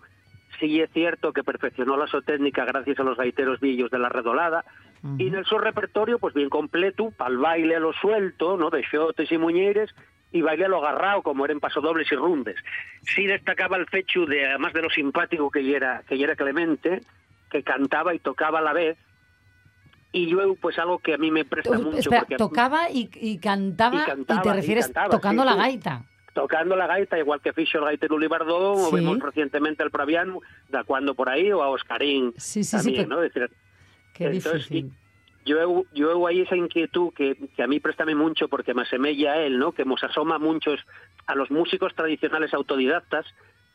sí 0.60 0.82
es 0.82 0.90
cierto 0.92 1.34
que 1.34 1.44
perfeccionó 1.44 1.98
la 1.98 2.06
técnica 2.22 2.64
gracias 2.64 3.00
a 3.00 3.04
los 3.04 3.18
gaiteros 3.18 3.60
villos 3.60 3.90
de 3.90 3.98
la 3.98 4.10
redolada, 4.10 4.64
uh 5.04 5.08
-huh. 5.08 5.22
y 5.22 5.28
en 5.28 5.36
el 5.36 5.46
su 5.46 5.58
repertorio, 5.58 6.20
pues 6.20 6.34
bien 6.36 6.50
completo, 6.50 7.12
para 7.18 7.32
el 7.32 7.38
baile 7.38 7.76
a 7.76 7.80
lo 7.80 7.94
suelto, 7.94 8.56
¿no? 8.58 8.70
De 8.70 8.84
xotes 8.84 9.32
y 9.32 9.38
muñeres, 9.38 9.94
y 10.32 10.42
baile 10.42 10.66
a 10.66 10.68
lo 10.68 10.78
agarrado, 10.86 11.22
como 11.24 11.46
eran 11.46 11.60
pasodobles 11.60 12.12
y 12.12 12.16
rundes. 12.16 12.56
Sí 13.04 13.26
destacaba 13.26 13.78
el 13.78 13.88
fecho 13.88 14.26
de, 14.26 14.46
además 14.48 14.74
de 14.74 14.82
lo 14.82 14.90
simpático 14.90 15.50
que 15.50 15.76
era, 15.76 16.04
que 16.08 16.22
era 16.22 16.36
Clemente, 16.36 17.02
que 17.50 17.64
cantaba 17.64 18.14
y 18.14 18.20
tocaba 18.20 18.60
a 18.60 18.62
la 18.62 18.74
vez, 18.74 18.98
y 20.12 20.28
yo 20.30 20.56
pues 20.56 20.78
algo 20.80 21.00
que 21.00 21.14
a 21.14 21.18
mí 21.18 21.32
me 21.32 21.46
presta 21.46 21.78
mucho. 21.78 21.98
Espera, 21.98 22.22
porque 22.22 22.36
tocaba 22.38 22.90
y, 22.90 23.10
y, 23.16 23.38
cantaba, 23.40 24.02
y, 24.02 24.06
cantaba, 24.06 24.40
y 24.40 24.44
te 24.44 24.54
refieres 24.54 24.86
y 24.86 24.88
cantaba, 24.94 25.10
tocando 25.10 25.44
sí, 25.44 25.46
la 25.48 25.54
sí. 25.54 25.60
gaita. 25.60 26.06
Tocando 26.34 26.76
la 26.76 26.88
gaita, 26.88 27.18
igual 27.18 27.42
que 27.42 27.52
Fischer 27.54 27.80
el 27.80 27.86
gaitero 27.86 28.18
Libardón, 28.20 28.78
Sí. 28.78 28.84
o 28.88 28.92
vemos 28.92 29.20
recientemente 29.20 29.82
al 29.84 29.92
Praviano, 29.92 30.40
da 30.70 30.84
cuando 30.84 31.16
por 31.16 31.30
ahí, 31.30 31.52
o 31.52 31.64
a 31.64 31.70
Oscarín 31.70 32.34
Sí, 32.38 32.64
sí, 32.64 32.78
sí, 32.78 32.78
también, 32.78 33.06
pero- 33.06 33.16
¿no? 33.16 33.22
Decir, 33.22 33.50
Qué 34.14 34.26
entonces, 34.26 34.70
difícil. 34.70 34.92
Yo 35.48 35.86
yo 35.94 36.28
aí 36.28 36.42
esa 36.42 36.56
inquietud 36.56 37.14
que, 37.14 37.36
que 37.56 37.64
a 37.64 37.68
mí 37.68 37.80
préstame 37.80 38.14
mucho 38.14 38.48
porque 38.48 38.74
me 38.74 38.84
asemella 38.84 39.34
a 39.34 39.38
él, 39.38 39.58
¿no? 39.58 39.72
Que 39.72 39.86
nos 39.86 40.04
asoma 40.04 40.38
muchos 40.38 40.80
a 41.26 41.36
los 41.36 41.50
músicos 41.50 41.96
tradicionales 41.96 42.54
autodidactas, 42.54 43.26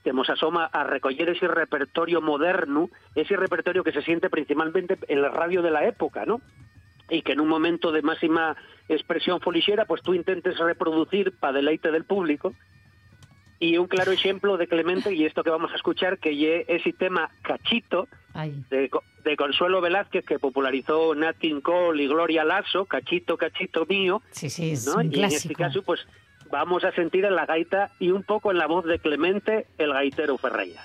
que 0.05 0.13
nos 0.13 0.29
asoma 0.31 0.67
a 0.67 0.85
recoger 0.85 1.29
ese 1.29 1.49
repertorio 1.49 2.21
moderno, 2.21 2.91
ese 3.15 3.37
repertorio 3.37 3.85
que 3.85 3.93
se 3.93 4.03
siente 4.03 4.31
principalmente 4.31 4.99
en 5.09 5.23
la 5.23 5.31
radio 5.31 5.63
de 5.63 5.71
la 5.71 5.87
época, 5.87 6.25
¿no? 6.27 6.41
Y 7.09 7.23
que 7.23 7.33
en 7.33 7.41
un 7.41 7.49
momento 7.49 7.93
de 7.93 8.03
máxima 8.03 8.57
expresión 8.89 9.41
folichera, 9.41 9.85
pues 9.85 10.03
tú 10.03 10.15
intentes 10.15 10.59
reproducir 10.59 11.33
para 11.39 11.55
deleite 11.55 11.91
del 11.91 12.05
público. 12.05 12.55
Y 13.63 13.79
un 13.79 13.87
claro 13.87 14.11
ejemplo 14.11 14.57
de 14.57 14.67
Clemente, 14.67 15.15
y 15.15 15.25
esto 15.25 15.45
que 15.45 15.51
vamos 15.51 15.71
a 15.71 15.77
escuchar, 15.77 16.19
que 16.19 16.35
ye 16.37 16.65
ese 16.67 16.93
tema 16.93 17.31
Cachito, 17.43 18.09
de, 18.71 18.89
Co- 18.89 19.05
de 19.25 19.37
Consuelo 19.37 19.81
Velázquez 19.81 20.25
que 20.25 20.41
popularizó 20.41 21.15
Nat 21.15 21.37
King 21.39 21.61
Cole 21.61 22.03
y 22.03 22.09
Gloria 22.09 22.43
Lasso, 22.45 22.87
Cachito, 22.87 23.37
Cachito 23.37 23.87
mío, 23.87 24.21
Sí, 24.33 24.51
sí, 24.51 24.73
es 24.73 24.87
¿no? 24.87 24.97
un 24.97 25.13
Y 25.15 25.21
en 25.21 25.25
este 25.27 25.55
clásico. 25.55 25.59
caso, 25.63 25.83
pues 25.83 26.01
vamos 26.51 26.83
a 26.83 26.91
sentir 26.91 27.25
en 27.25 27.37
la 27.37 27.47
gaita 27.47 27.93
y 28.01 28.11
un 28.11 28.25
poco 28.25 28.51
en 28.51 28.59
la 28.59 28.67
voz 28.67 28.85
de 28.85 28.99
Clemente, 28.99 29.67
el 29.79 29.93
gaitero 29.93 30.37
Ferreira. 30.39 30.83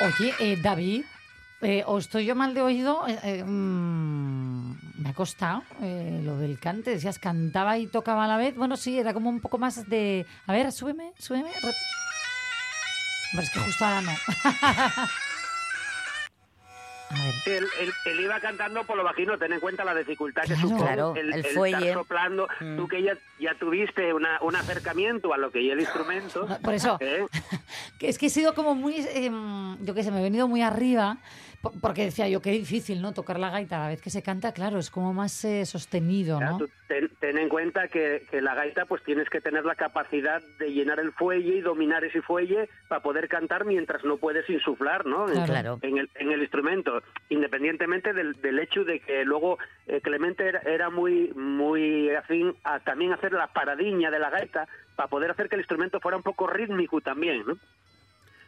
Oye, 0.00 0.32
eh, 0.38 0.56
David, 0.62 1.04
eh, 1.60 1.82
¿o 1.84 1.98
estoy 1.98 2.24
yo 2.24 2.36
mal 2.36 2.54
de 2.54 2.62
oído? 2.62 3.06
Eh, 3.08 3.18
eh, 3.24 3.44
mm, 3.44 5.02
me 5.02 5.08
ha 5.08 5.12
costado 5.12 5.64
eh, 5.82 6.20
lo 6.22 6.36
del 6.36 6.60
cante. 6.60 6.90
Decías, 6.90 7.18
cantaba 7.18 7.78
y 7.78 7.88
tocaba 7.88 8.24
a 8.24 8.28
la 8.28 8.36
vez. 8.36 8.54
Bueno, 8.54 8.76
sí, 8.76 8.96
era 8.96 9.12
como 9.12 9.28
un 9.28 9.40
poco 9.40 9.58
más 9.58 9.88
de... 9.88 10.24
A 10.46 10.52
ver, 10.52 10.70
súbeme, 10.70 11.12
súbeme. 11.18 11.50
Hombre, 13.32 13.42
es 13.42 13.50
que 13.50 13.58
justo 13.58 13.84
ahora 13.84 14.02
no. 14.02 14.12
Él, 17.56 17.66
él- 17.80 17.92
él 18.04 18.20
iba 18.20 18.38
cantando 18.40 18.84
por 18.84 18.96
lo 18.96 19.04
bajino, 19.04 19.38
ten 19.38 19.52
en 19.52 19.60
cuenta 19.60 19.84
la 19.84 19.94
dificultad 19.94 20.42
que 20.42 20.48
Claro. 20.54 20.68
supone 20.68 20.84
Claro, 20.84 21.14
el, 21.16 21.32
el 21.32 21.44
el 21.44 21.54
fuelle. 21.54 21.76
estar 21.78 21.94
soplando. 21.94 22.48
Mm. 22.60 22.76
Tú 22.76 22.88
que 22.88 23.02
ya, 23.02 23.16
ya 23.40 23.54
tuviste 23.54 24.12
una, 24.12 24.38
un 24.42 24.56
acercamiento 24.56 25.32
a 25.32 25.38
lo 25.38 25.50
que 25.50 25.66
es 25.66 25.72
el 25.72 25.80
instrumento. 25.80 26.46
Por 26.62 26.74
eso, 26.74 26.96
¿eh? 27.00 27.26
que 27.98 28.08
es 28.08 28.18
que 28.18 28.26
he 28.26 28.30
sido 28.30 28.54
como 28.54 28.74
muy, 28.74 28.94
em, 29.14 29.76
yo 29.84 29.94
qué 29.94 30.02
sé, 30.02 30.10
me 30.10 30.20
he 30.20 30.22
venido 30.22 30.48
muy 30.48 30.62
arriba, 30.62 31.18
porque 31.80 32.04
decía 32.04 32.28
yo, 32.28 32.40
qué 32.40 32.50
difícil, 32.52 33.02
¿no? 33.02 33.12
Tocar 33.12 33.38
la 33.40 33.50
gaita 33.50 33.76
a 33.76 33.80
la 33.84 33.88
vez 33.88 34.00
que 34.00 34.10
se 34.10 34.22
canta, 34.22 34.52
claro, 34.52 34.78
es 34.78 34.90
como 34.90 35.12
más 35.12 35.44
eh, 35.44 35.66
sostenido, 35.66 36.38
Ya, 36.40 36.50
¿no? 36.50 36.58
tú 36.58 36.68
ten, 36.86 37.10
ten 37.20 37.36
en 37.36 37.48
cuenta 37.48 37.88
que, 37.88 38.26
que 38.30 38.40
la 38.40 38.54
gaita 38.54 38.84
pues 38.86 39.02
tienes 39.02 39.28
que 39.28 39.40
tener 39.40 39.64
la 39.64 39.74
capacidad 39.74 40.40
de 40.58 40.72
llenar 40.72 41.00
el 41.00 41.12
fuelle 41.12 41.56
y 41.56 41.60
dominar 41.60 42.04
ese 42.04 42.22
fuelle 42.22 42.68
para 42.88 43.02
poder 43.02 43.28
cantar 43.28 43.64
mientras 43.64 44.04
no 44.04 44.16
puedes 44.18 44.48
insuflar 44.48 45.04
¿no? 45.06 45.28
En- 45.28 45.44
Claro. 45.44 45.78
En, 45.82 45.98
el, 45.98 46.08
en 46.14 46.30
el 46.32 46.40
instrumento, 46.42 47.02
independientemente 47.28 48.12
del, 48.12 48.34
del 48.40 48.58
hecho 48.58 48.84
de 48.84 49.00
que 49.00 49.24
luego 49.24 49.58
eh, 49.86 50.00
Clemente 50.00 50.46
era, 50.48 50.60
era 50.60 50.90
muy 50.90 51.32
muy 51.34 52.10
afín 52.10 52.54
a 52.64 52.80
también 52.80 53.12
hacer 53.12 53.32
la 53.32 53.48
paradiña 53.48 54.10
de 54.10 54.18
la 54.18 54.30
gaita 54.30 54.68
para 54.96 55.08
poder 55.08 55.30
hacer 55.30 55.48
que 55.48 55.54
el 55.56 55.60
instrumento 55.62 56.00
fuera 56.00 56.16
un 56.16 56.22
poco 56.22 56.46
rítmico 56.46 57.00
también, 57.00 57.44
¿no? 57.46 57.56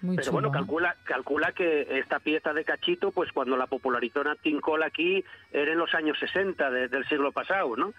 Muy 0.02 0.16
Pero 0.16 0.26
chulo, 0.26 0.32
bueno, 0.32 0.50
calcula, 0.52 0.96
calcula 1.04 1.52
que 1.52 1.98
esta 1.98 2.18
pieza 2.20 2.52
de 2.52 2.64
Cachito, 2.64 3.10
pues 3.12 3.32
cuando 3.32 3.56
la 3.56 3.66
popularizó 3.66 4.24
Nat 4.24 4.38
King 4.40 4.60
Cole 4.60 4.84
aquí, 4.86 5.24
era 5.52 5.72
en 5.72 5.78
los 5.78 5.94
años 5.94 6.18
60 6.18 6.70
de- 6.70 6.88
del 6.88 7.04
siglo 7.06 7.32
pasado, 7.32 7.76
¿no? 7.76 7.92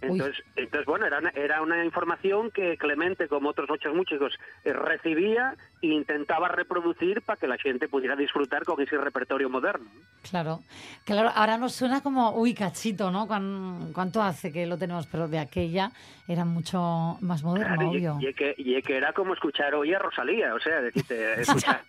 Entonces, 0.00 0.44
entonces 0.56 0.86
bueno, 0.86 1.06
era 1.06 1.18
una, 1.18 1.30
era 1.30 1.62
una 1.62 1.84
información 1.84 2.50
que 2.50 2.76
Clemente, 2.76 3.28
como 3.28 3.50
otros 3.50 3.68
muchos 3.68 3.94
músicos, 3.94 4.34
eh, 4.64 4.72
recibía 4.72 5.54
e 5.82 5.88
intentaba 5.88 6.48
reproducir 6.48 7.22
para 7.22 7.38
que 7.38 7.46
la 7.46 7.56
gente 7.58 7.88
pudiera 7.88 8.16
disfrutar 8.16 8.64
con 8.64 8.80
ese 8.80 8.96
repertorio 8.98 9.48
moderno. 9.48 9.88
Claro, 10.30 10.60
claro, 11.04 11.30
ahora 11.34 11.56
nos 11.58 11.72
suena 11.74 12.00
como, 12.02 12.32
uy, 12.32 12.54
cachito, 12.54 13.10
¿no? 13.10 13.26
¿Cuán- 13.26 13.92
¿Cuánto 13.92 14.22
hace 14.22 14.52
que 14.52 14.66
lo 14.66 14.76
tenemos? 14.78 15.06
Pero 15.06 15.28
de 15.28 15.38
aquella 15.38 15.90
era 16.26 16.44
mucho 16.44 17.16
más 17.20 17.42
moderno, 17.42 17.76
Claro, 17.76 17.92
y, 17.92 18.06
obvio. 18.06 18.18
y 18.20 18.34
que, 18.34 18.54
y 18.56 18.82
que 18.82 18.96
era 18.96 19.12
como 19.12 19.34
escuchar 19.34 19.74
hoy 19.74 19.94
a 19.94 19.98
Rosalía, 19.98 20.54
o 20.54 20.60
sea, 20.60 20.80
decirte, 20.80 21.40
escuchar. 21.42 21.82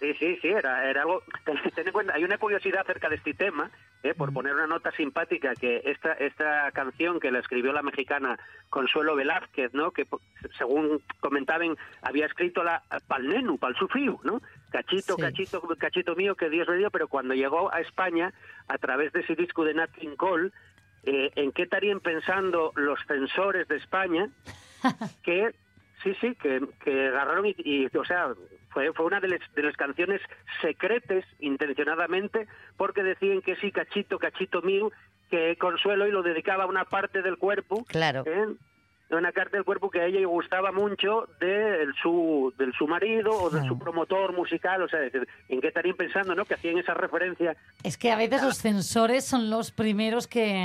Sí, 0.00 0.14
sí, 0.14 0.38
sí, 0.42 0.48
era, 0.48 0.88
era 0.88 1.02
algo. 1.02 1.22
Ten, 1.44 1.56
ten 1.74 1.86
en 1.86 1.92
cuenta, 1.92 2.14
hay 2.14 2.24
una 2.24 2.38
curiosidad 2.38 2.82
acerca 2.82 3.08
de 3.08 3.16
este 3.16 3.34
tema, 3.34 3.70
eh, 4.02 4.14
por 4.14 4.32
poner 4.32 4.54
una 4.54 4.66
nota 4.66 4.90
simpática, 4.92 5.54
que 5.54 5.80
esta, 5.84 6.12
esta 6.12 6.70
canción 6.72 7.20
que 7.20 7.30
la 7.30 7.38
escribió 7.38 7.72
la 7.72 7.82
mexicana 7.82 8.38
Consuelo 8.70 9.16
Velázquez, 9.16 9.72
¿no? 9.72 9.90
Que 9.92 10.06
según 10.58 11.02
comentaban, 11.20 11.76
había 12.02 12.26
escrito 12.26 12.62
la 12.62 12.82
pal 13.08 13.26
nenu, 13.28 13.56
pal 13.58 13.74
sufriu, 13.76 14.20
¿no? 14.24 14.40
Cachito, 14.70 15.14
Sí. 15.16 15.22
cachito, 15.22 15.60
cachito 15.78 16.14
mío, 16.16 16.34
que 16.34 16.50
Dios 16.50 16.68
le 16.68 16.76
dio, 16.78 16.90
pero 16.90 17.08
cuando 17.08 17.34
llegó 17.34 17.72
a 17.72 17.80
España, 17.80 18.32
a 18.68 18.76
través 18.78 19.12
de 19.12 19.20
ese 19.20 19.34
disco 19.36 19.64
de 19.64 19.74
Nat 19.74 19.90
King 19.92 20.16
Cole, 20.16 20.50
eh, 21.04 21.30
¿en 21.36 21.52
qué 21.52 21.62
estarían 21.62 22.00
pensando 22.00 22.72
los 22.76 22.98
censores 23.06 23.68
de 23.68 23.76
España? 23.76 24.28
que 25.22 25.54
sí, 26.04 26.14
sí, 26.20 26.34
que, 26.36 26.60
que 26.84 27.08
agarraron 27.08 27.46
y, 27.46 27.56
y, 27.58 27.86
o 27.96 28.04
sea, 28.04 28.32
fue, 28.68 28.92
fue 28.92 29.06
una 29.06 29.20
de 29.20 29.28
las, 29.28 29.40
de 29.54 29.62
las 29.62 29.76
canciones 29.76 30.20
secretes 30.62 31.24
intencionadamente 31.40 32.46
porque 32.76 33.02
decían 33.02 33.40
que 33.40 33.56
sí, 33.56 33.72
cachito, 33.72 34.18
cachito 34.18 34.62
mío, 34.62 34.92
que 35.30 35.56
Consuelo 35.56 36.06
y 36.06 36.12
lo 36.12 36.22
dedicaba 36.22 36.64
a 36.64 36.68
una 36.68 36.84
parte 36.84 37.22
del 37.22 37.38
cuerpo. 37.38 37.84
Claro. 37.88 38.22
¿eh? 38.26 38.54
una 39.10 39.32
parte 39.32 39.56
del 39.56 39.64
cuerpo 39.64 39.90
que 39.90 40.00
a 40.00 40.06
ella 40.06 40.20
le 40.20 40.26
gustaba 40.26 40.72
mucho 40.72 41.28
de 41.40 41.86
su, 42.02 42.52
del 42.58 42.72
su 42.72 42.86
marido 42.86 43.30
o 43.32 43.50
de 43.50 43.66
su 43.66 43.78
promotor 43.78 44.32
musical, 44.32 44.82
o 44.82 44.88
sea, 44.88 45.00
¿en 45.48 45.60
qué 45.60 45.68
estarían 45.68 45.96
pensando, 45.96 46.34
no? 46.34 46.44
Que 46.44 46.54
hacían 46.54 46.78
esa 46.78 46.94
referencia 46.94 47.56
Es 47.82 47.96
que 47.96 48.10
a 48.10 48.16
veces 48.16 48.42
los 48.42 48.58
censores 48.58 49.24
son 49.24 49.50
los 49.50 49.70
primeros 49.70 50.26
que 50.26 50.62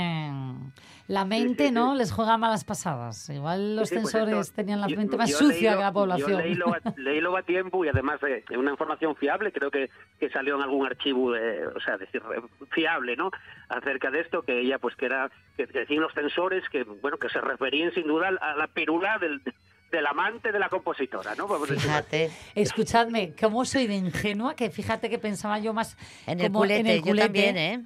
la 1.10 1.24
mente, 1.24 1.72
¿no? 1.72 1.96
Les 1.96 2.12
juega 2.12 2.36
malas 2.38 2.62
pasadas. 2.64 3.28
Igual 3.30 3.74
los 3.74 3.90
pues 3.90 4.00
censores 4.00 4.36
esto- 4.38 4.54
tenían 4.54 4.80
la 4.80 4.86
yo- 4.86 4.96
mente 4.96 5.16
más 5.16 5.32
sucia 5.32 5.74
que 5.74 5.80
la 5.80 5.92
población. 5.92 6.30
Yo 6.30 6.38
leílo 6.38 6.72
a, 6.72 6.78
leílo 6.96 7.36
a 7.36 7.42
tiempo 7.42 7.84
y 7.84 7.88
además 7.88 8.20
eh, 8.22 8.44
una 8.56 8.70
información 8.70 9.16
fiable, 9.16 9.50
creo 9.50 9.72
que, 9.72 9.90
que 10.20 10.30
salió 10.30 10.54
en 10.54 10.62
algún 10.62 10.86
archivo, 10.86 11.32
de, 11.32 11.66
o 11.66 11.80
sea, 11.80 11.96
decir, 11.96 12.22
eh, 12.36 12.40
fiable, 12.70 13.16
¿no? 13.16 13.30
Acerca 13.68 14.10
de 14.12 14.20
esto, 14.20 14.42
que 14.42 14.60
ella, 14.60 14.78
pues 14.78 14.94
que 14.94 15.06
era, 15.06 15.30
que, 15.56 15.66
que 15.66 15.80
decían 15.80 16.00
los 16.02 16.14
censores 16.14 16.62
que, 16.70 16.84
bueno, 16.84 17.16
que 17.18 17.28
se 17.28 17.40
referían 17.40 17.92
sin 17.92 18.06
duda 18.06 18.28
a 18.40 18.54
la 18.54 18.68
pirula 18.68 19.18
del, 19.18 19.42
del 19.90 20.06
amante 20.06 20.52
de 20.52 20.60
la 20.60 20.68
compositora, 20.68 21.34
¿no? 21.34 21.48
Vamos 21.48 21.68
a 21.70 21.74
decir, 21.74 21.88
Fíjate. 21.88 22.30
Escuchadme, 22.54 23.34
¿cómo 23.40 23.64
soy 23.64 23.88
de 23.88 23.96
ingenua? 23.96 24.54
Que 24.54 24.70
fíjate 24.70 25.10
que 25.10 25.18
pensaba 25.18 25.58
yo 25.58 25.72
más 25.74 25.96
En 26.28 26.38
el 26.38 26.46
como 26.52 26.64
en 26.64 26.68
culete, 26.70 26.92
el 26.94 26.98
yo 27.00 27.04
culete. 27.06 27.24
también, 27.26 27.56
¿eh? 27.58 27.84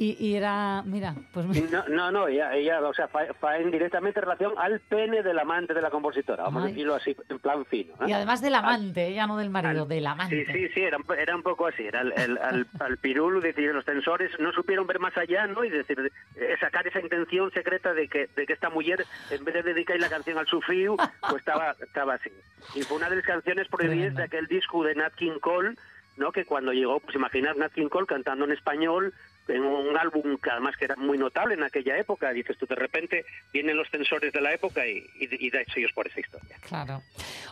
Y, 0.00 0.16
y 0.24 0.36
era, 0.36 0.82
mira, 0.86 1.12
pues 1.32 1.44
No, 1.72 1.88
no, 1.88 2.12
no, 2.12 2.28
ella, 2.28 2.54
ella 2.54 2.80
o 2.80 2.94
sea, 2.94 3.08
fa, 3.08 3.34
fa 3.34 3.58
en 3.58 3.72
directamente 3.72 4.20
relación 4.20 4.52
al 4.56 4.78
pene 4.78 5.24
del 5.24 5.36
amante 5.40 5.74
de 5.74 5.82
la 5.82 5.90
compositora, 5.90 6.44
vamos 6.44 6.62
a 6.62 6.66
Ay. 6.66 6.72
decirlo 6.72 6.94
así, 6.94 7.16
en 7.28 7.38
plan 7.40 7.64
fino. 7.66 7.94
y 8.06 8.12
además 8.12 8.40
del 8.40 8.54
amante, 8.54 9.12
ya 9.12 9.26
no 9.26 9.36
del 9.36 9.50
marido, 9.50 9.86
del 9.86 10.06
amante. 10.06 10.46
Sí, 10.46 10.52
sí, 10.52 10.68
sí, 10.72 10.80
era, 10.82 10.98
era 11.18 11.34
un 11.34 11.42
poco 11.42 11.66
así. 11.66 11.82
Era 11.84 12.02
el, 12.02 12.12
el- 12.16 12.38
al, 12.38 12.66
al 12.80 12.96
pirul, 12.98 13.40
decir, 13.42 13.74
los 13.74 13.84
censores 13.84 14.30
no 14.38 14.52
supieron 14.52 14.86
ver 14.86 15.00
más 15.00 15.16
allá, 15.16 15.48
¿no? 15.48 15.64
Y 15.64 15.68
decir, 15.70 16.12
eh, 16.36 16.54
sacar 16.60 16.86
esa 16.86 17.00
intención 17.00 17.50
secreta 17.50 17.92
de 17.92 18.06
que, 18.08 18.28
de 18.36 18.46
que 18.46 18.52
esta 18.52 18.70
mujer, 18.70 19.04
en 19.30 19.44
vez 19.44 19.54
de 19.54 19.62
dedicar 19.64 19.98
la 19.98 20.08
canción 20.08 20.38
al 20.38 20.46
sufriu, 20.46 20.96
pues 20.96 21.36
estaba, 21.38 21.74
estaba 21.82 22.14
así. 22.14 22.30
Y 22.76 22.82
fue 22.82 22.98
una 22.98 23.10
de 23.10 23.16
las 23.16 23.24
canciones 23.24 23.66
prohibidas 23.66 24.14
de 24.14 24.22
aquel 24.22 24.46
disco 24.46 24.84
de 24.84 24.94
Nat 24.94 25.14
King 25.14 25.40
Cole, 25.40 25.74
¿no? 26.16 26.30
Que 26.30 26.44
cuando 26.44 26.72
llegó, 26.72 27.00
pues 27.00 27.16
imaginar 27.16 27.56
Nat 27.56 27.72
King 27.72 27.88
Cole 27.88 28.06
cantando 28.06 28.44
en 28.44 28.52
español, 28.52 29.12
en 29.48 29.62
un 29.62 29.96
álbum 29.96 30.36
que 30.38 30.50
además 30.50 30.76
que 30.76 30.84
era 30.84 30.96
muy 30.96 31.18
notable 31.18 31.54
en 31.54 31.62
aquella 31.62 31.98
época. 31.98 32.30
Dices 32.32 32.56
tú, 32.58 32.66
de 32.66 32.74
repente 32.74 33.24
vienen 33.52 33.76
los 33.76 33.88
censores 33.90 34.32
de 34.32 34.40
la 34.40 34.52
época 34.52 34.86
y, 34.86 34.98
y, 35.18 35.46
y 35.46 35.50
da 35.50 35.60
ellos 35.74 35.92
por 35.92 36.06
esa 36.06 36.20
historia. 36.20 36.56
Claro. 36.68 37.02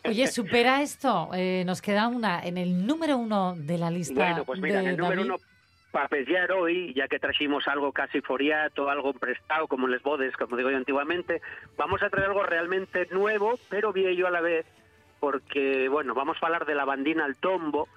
Oye, 0.05 0.27
supera 0.29 0.83
esto. 0.83 1.31
Eh, 1.35 1.65
nos 1.67 1.83
queda 1.83 2.09
una 2.09 2.45
en 2.45 2.59
el 2.59 2.87
número 2.87 3.17
uno 3.17 3.55
de 3.57 3.79
la 3.79 3.91
lista 3.91 4.15
Bueno, 4.15 4.45
pues 4.45 4.61
mira, 4.61 4.77
de 4.81 4.85
en 4.85 4.91
el 4.91 4.97
número 4.97 5.23
David. 5.23 5.31
uno, 5.33 5.41
para 5.91 6.09
pelear 6.09 6.53
hoy, 6.53 6.93
ya 6.95 7.09
que 7.09 7.19
trajimos 7.19 7.67
algo 7.69 7.91
casi 7.93 8.21
foriato, 8.21 8.91
algo 8.91 9.15
prestado, 9.15 9.67
como 9.67 9.89
les 9.89 10.03
bodes, 10.03 10.37
como 10.37 10.57
digo 10.57 10.71
yo 10.71 10.77
antiguamente, 10.77 11.41
vamos 11.77 12.03
a 12.03 12.11
traer 12.11 12.27
algo 12.27 12.43
realmente 12.43 13.07
nuevo, 13.11 13.59
pero 13.71 13.93
viejo 13.95 14.27
a 14.27 14.31
la 14.31 14.43
vez, 14.43 14.67
porque, 15.21 15.89
bueno, 15.89 16.13
vamos 16.13 16.37
a 16.41 16.47
hablar 16.47 16.67
de 16.67 16.75
la 16.75 16.85
bandina 16.85 17.25
al 17.25 17.37
tombo, 17.37 17.89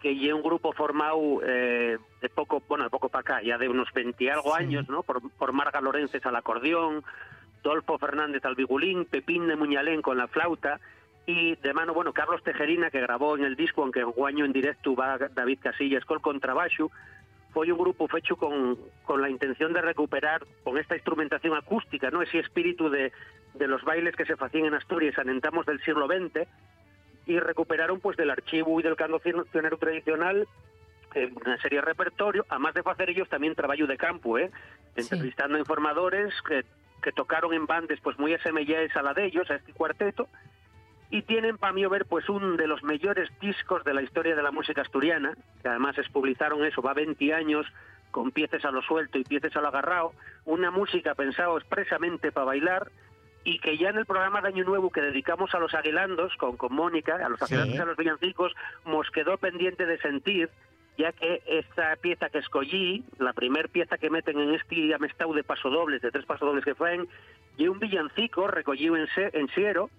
que 0.00 0.12
es 0.12 0.32
un 0.32 0.42
grupo 0.42 0.72
formado 0.72 1.40
eh, 1.44 1.98
de 2.20 2.28
poco, 2.28 2.62
bueno, 2.68 2.84
de 2.84 2.90
poco 2.90 3.08
para 3.08 3.20
acá, 3.20 3.42
ya 3.42 3.58
de 3.58 3.68
unos 3.68 3.92
20 3.92 4.22
y 4.22 4.28
algo 4.28 4.54
años, 4.54 4.88
¿no? 4.88 5.02
Por, 5.02 5.30
por 5.32 5.52
Marga 5.52 5.80
Lorences 5.80 6.24
al 6.26 6.36
acordeón, 6.36 7.02
Dolfo 7.62 7.98
Fernández 7.98 8.44
al 8.44 8.54
bigulín, 8.54 9.06
Pepín 9.06 9.48
de 9.48 9.56
Muñalén 9.56 10.02
con 10.02 10.18
la 10.18 10.28
flauta, 10.28 10.80
y 11.26 11.56
de 11.56 11.74
mano, 11.74 11.92
bueno, 11.92 12.12
Carlos 12.12 12.42
Tejerina, 12.44 12.90
que 12.90 13.00
grabó 13.00 13.36
en 13.36 13.44
el 13.44 13.56
disco, 13.56 13.82
aunque 13.82 14.00
en 14.00 14.12
guaño 14.12 14.44
en 14.44 14.52
directo 14.52 14.94
va 14.94 15.18
David 15.18 15.58
Casillas 15.60 16.04
col 16.04 16.20
contrabaixo, 16.20 16.90
foi 17.56 17.72
un 17.72 17.78
grupo 17.80 18.06
fecho 18.06 18.36
con, 18.36 18.76
con 19.08 19.22
la 19.24 19.30
intención 19.30 19.72
de 19.72 19.80
recuperar 19.80 20.44
con 20.62 20.76
esta 20.76 20.94
instrumentación 20.94 21.56
acústica, 21.56 22.10
¿no? 22.10 22.20
Ese 22.20 22.38
espíritu 22.38 22.90
de, 22.90 23.12
de 23.54 23.66
los 23.66 23.82
bailes 23.82 24.14
que 24.14 24.26
se 24.26 24.34
hacían 24.38 24.66
en 24.66 24.74
Asturias 24.74 25.18
anentamos 25.18 25.64
del 25.64 25.80
siglo 25.80 26.06
XX 26.06 26.46
y 27.26 27.38
recuperaron 27.38 28.00
pues 28.00 28.16
del 28.16 28.30
archivo 28.30 28.78
y 28.78 28.82
del 28.82 28.96
canto 28.96 29.20
cancionero 29.20 29.76
tradicional 29.76 30.46
eh, 31.14 31.32
una 31.44 31.56
serie 31.62 31.80
de 31.80 31.84
repertorio, 31.86 32.44
además 32.48 32.74
de 32.74 32.82
hacer 32.84 33.10
ellos 33.10 33.28
también 33.28 33.54
trabajo 33.54 33.86
de 33.86 33.96
campo, 33.96 34.38
¿eh? 34.38 34.50
entrevistando 34.96 35.58
informadores 35.58 36.34
que, 36.46 36.64
que 37.02 37.12
tocaron 37.12 37.54
en 37.54 37.66
bandes 37.66 38.00
pues 38.00 38.18
muy 38.18 38.34
asemelladas 38.34 38.94
a 38.96 39.02
la 39.02 39.14
de 39.14 39.24
ellos, 39.24 39.50
a 39.50 39.54
este 39.54 39.72
cuarteto, 39.72 40.28
y 41.10 41.22
tienen 41.22 41.56
para 41.56 41.72
mí 41.72 41.86
ver 41.86 42.04
pues 42.04 42.28
un 42.28 42.56
de 42.56 42.66
los 42.66 42.82
mejores 42.82 43.30
discos 43.40 43.82
de 43.84 43.94
la 43.94 44.02
historia 44.02 44.36
de 44.36 44.42
la 44.42 44.50
música 44.50 44.82
asturiana, 44.82 45.34
que 45.62 45.68
además 45.68 45.96
es 45.96 46.08
publicaron 46.10 46.64
eso, 46.64 46.82
va 46.82 46.92
20 46.92 47.32
años 47.32 47.66
con 48.10 48.30
piezas 48.30 48.64
a 48.64 48.70
lo 48.70 48.82
suelto 48.82 49.18
y 49.18 49.24
piezas 49.24 49.56
a 49.56 49.60
lo 49.60 49.68
agarrado, 49.68 50.12
una 50.44 50.70
música 50.70 51.14
pensado 51.14 51.56
expresamente 51.56 52.32
para 52.32 52.46
bailar 52.46 52.90
y 53.46 53.60
que 53.60 53.78
ya 53.78 53.90
en 53.90 53.98
el 53.98 54.06
programa 54.06 54.40
de 54.40 54.48
Año 54.48 54.64
Nuevo 54.64 54.90
que 54.90 55.00
dedicamos 55.00 55.54
a 55.54 55.60
los 55.60 55.72
aguilandos 55.72 56.34
con, 56.36 56.56
con 56.56 56.74
Mónica, 56.74 57.14
a 57.24 57.28
los 57.28 57.38
Sí. 57.38 57.54
aguilandos 57.54 57.76
y 57.76 57.80
a 57.80 57.84
los 57.84 57.96
villancicos, 57.96 58.52
nos 58.84 59.08
quedó 59.12 59.38
pendiente 59.38 59.86
de 59.86 59.98
sentir 59.98 60.50
ya 60.98 61.12
que 61.12 61.42
esta 61.46 61.94
pieza 61.96 62.28
que 62.28 62.38
escogí, 62.38 63.04
la 63.18 63.32
primer 63.34 63.68
pieza 63.68 63.98
que 63.98 64.10
meten 64.10 64.40
en 64.40 64.52
este 64.54 64.92
amestau 64.94 65.32
de 65.32 65.44
pasodobles, 65.44 66.02
de 66.02 66.10
tres 66.10 66.24
pasodobles 66.26 66.64
que 66.64 66.74
fuen, 66.74 67.06
y 67.56 67.68
un 67.68 67.78
villancico 67.78 68.48
recogido 68.48 68.96
en, 68.96 69.06
se, 69.14 69.30
en 69.38 69.46
Siero, 69.50 69.90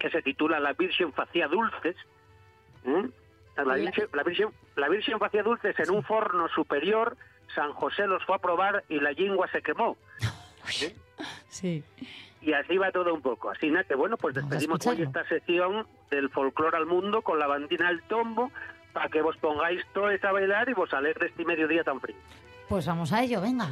que 0.00 0.10
se 0.10 0.20
titula 0.22 0.58
La 0.58 0.72
Virgen 0.72 1.12
facía 1.12 1.46
dulces. 1.46 1.94
¿eh? 2.84 3.08
La, 3.64 3.74
Virgen, 3.74 4.08
la, 4.12 4.22
Virgen, 4.24 4.48
la 4.74 4.88
Virgen 4.88 5.18
facía 5.20 5.44
dulces 5.44 5.78
en 5.78 5.90
un 5.90 6.02
forno 6.02 6.48
superior, 6.48 7.16
San 7.54 7.72
José 7.74 8.08
los 8.08 8.24
fue 8.24 8.34
a 8.34 8.38
probar 8.40 8.82
y 8.88 8.98
la 8.98 9.12
lingua 9.12 9.46
se 9.52 9.62
quemó. 9.62 9.96
¿eh? 10.82 10.96
Sí. 11.48 11.84
Y 12.42 12.52
así 12.52 12.76
va 12.76 12.90
todo 12.90 13.14
un 13.14 13.22
poco. 13.22 13.50
Así 13.50 13.72
que 13.88 13.94
bueno, 13.94 14.16
pues 14.16 14.34
despedimos 14.34 14.84
hoy 14.86 15.02
esta 15.02 15.26
sección 15.28 15.86
del 16.10 16.28
folclore 16.30 16.76
al 16.76 16.86
mundo 16.86 17.22
con 17.22 17.38
la 17.38 17.46
bandina 17.46 17.88
del 17.88 18.02
tombo 18.02 18.50
para 18.92 19.08
que 19.08 19.22
vos 19.22 19.36
pongáis 19.38 19.82
todo 19.94 20.06
a 20.06 20.32
bailar 20.32 20.68
y 20.68 20.74
vos 20.74 20.92
alegres 20.92 21.30
este 21.30 21.44
mediodía 21.44 21.82
tan 21.84 22.00
frío. 22.00 22.16
Pues 22.68 22.86
vamos 22.86 23.12
a 23.12 23.22
ello, 23.22 23.40
venga. 23.40 23.68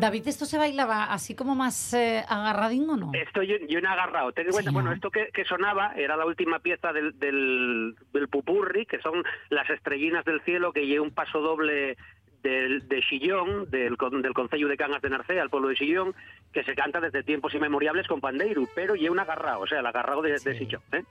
David, 0.00 0.26
¿esto 0.26 0.46
se 0.46 0.58
bailaba 0.58 1.04
así 1.04 1.34
como 1.34 1.54
más 1.54 1.94
eh, 1.94 2.24
agarradín 2.26 2.88
o 2.88 2.96
no? 2.96 3.10
Esto 3.12 3.42
yo, 3.42 3.56
yo 3.68 3.80
no 3.80 3.88
he 3.88 3.92
agarrado. 3.92 4.32
Ten 4.32 4.46
en 4.46 4.52
cuenta, 4.52 4.70
bueno, 4.70 4.92
esto 4.92 5.10
que, 5.10 5.44
sonaba 5.44 5.92
era 5.94 6.16
la 6.16 6.26
última 6.26 6.58
pieza 6.60 6.92
del, 6.92 7.18
del, 7.18 7.94
pupurri, 8.30 8.86
que 8.86 9.00
son 9.00 9.22
las 9.50 9.68
estrellinas 9.68 10.24
del 10.24 10.40
cielo, 10.42 10.72
que 10.72 10.86
lleva 10.86 11.04
un 11.04 11.10
paso 11.10 11.40
doble 11.40 11.96
del, 12.42 12.88
de 12.88 13.00
Chillón, 13.02 13.70
del, 13.70 13.96
del 14.22 14.34
Concello 14.34 14.68
de 14.68 14.76
Cangas 14.76 15.02
de 15.02 15.10
Narcea, 15.10 15.42
al 15.42 15.50
pueblo 15.50 15.68
de 15.68 15.76
Chillón, 15.76 16.14
que 16.52 16.64
se 16.64 16.74
canta 16.74 17.00
desde 17.00 17.22
tiempos 17.22 17.54
inmemoriales 17.54 18.06
con 18.06 18.20
pandeiru, 18.20 18.68
pero 18.74 18.94
lleva 18.94 19.12
un 19.12 19.20
agarrado, 19.20 19.60
o 19.60 19.66
sea, 19.66 19.80
el 19.80 19.86
agarrado 19.86 20.22
de, 20.22 20.38
de 20.38 20.58
Chillón. 20.58 20.82
¿eh? 20.92 21.04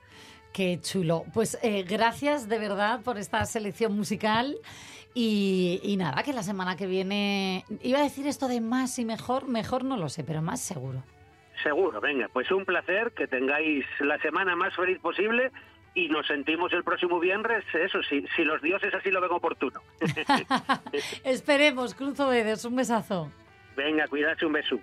Qué 0.52 0.80
chulo. 0.80 1.24
Pues 1.32 1.58
eh, 1.62 1.84
gracias 1.84 2.48
de 2.48 2.58
verdad 2.58 3.02
por 3.02 3.18
esta 3.18 3.44
selección 3.44 3.94
musical. 3.94 4.56
Y, 5.14 5.96
nada, 5.98 6.22
que 6.22 6.32
la 6.32 6.42
semana 6.42 6.76
que 6.76 6.86
viene. 6.86 7.64
Iba 7.82 7.98
a 7.98 8.02
decir 8.02 8.26
esto 8.26 8.48
de 8.48 8.60
más 8.60 8.98
y 8.98 9.04
mejor, 9.04 9.48
mejor 9.48 9.84
no 9.84 9.96
lo 9.96 10.08
sé, 10.08 10.24
pero 10.24 10.40
más 10.40 10.60
seguro. 10.60 11.02
Seguro, 11.62 12.00
venga, 12.00 12.28
pues 12.32 12.50
un 12.50 12.64
placer 12.64 13.12
que 13.12 13.26
tengáis 13.26 13.84
la 13.98 14.18
semana 14.18 14.56
más 14.56 14.74
feliz 14.74 14.98
posible 15.00 15.50
y 15.94 16.08
nos 16.08 16.26
sentimos 16.26 16.72
el 16.72 16.84
próximo 16.84 17.18
viernes, 17.18 17.64
eso, 17.74 18.02
si, 18.02 18.24
si 18.34 18.44
los 18.44 18.62
dioses 18.62 18.94
así 18.94 19.10
lo 19.10 19.20
ven 19.20 19.32
oportuno. 19.32 19.82
Esperemos, 21.24 21.94
cruzo 21.94 22.30
dedos, 22.30 22.64
un 22.64 22.76
besazo. 22.76 23.30
Venga, 23.76 24.06
cuídate, 24.06 24.46
un 24.46 24.52
beso. 24.52 24.78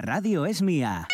La 0.00 0.14
radio 0.14 0.46
es 0.46 0.62
mía. 0.62 1.06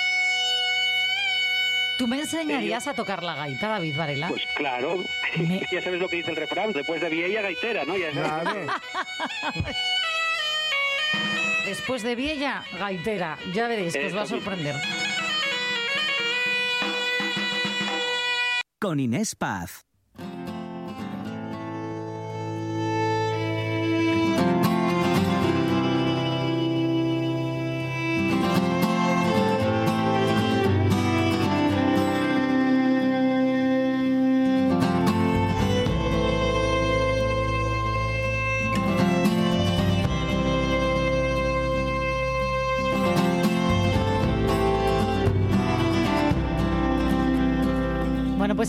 ¿Tú 1.99 2.07
me 2.07 2.20
enseñarías 2.20 2.87
a 2.87 2.95
tocar 2.95 3.24
la 3.24 3.34
gaita, 3.34 3.66
David 3.66 3.97
Varela? 3.97 4.28
Pues 4.28 4.47
claro, 4.55 5.03
ya 5.72 5.82
sabes 5.82 6.01
lo 6.01 6.09
que 6.09 6.18
dice 6.18 6.30
el 6.30 6.37
refrán, 6.37 6.72
después 6.72 7.01
de 7.01 7.09
vieja 7.09 7.43
gaitera, 7.43 7.84
¿no? 7.84 7.97
Ya 7.97 8.12
después 11.66 12.05
de 12.05 12.14
vieja 12.14 12.64
gaitera, 12.78 13.37
ya 13.53 13.66
veréis 13.66 13.93
que 13.93 14.07
os 14.07 14.16
va 14.16 14.22
a 14.22 14.26
sorprender. 14.26 14.76
Con 18.78 19.01
Inés 19.01 19.34
Paz. 19.34 19.86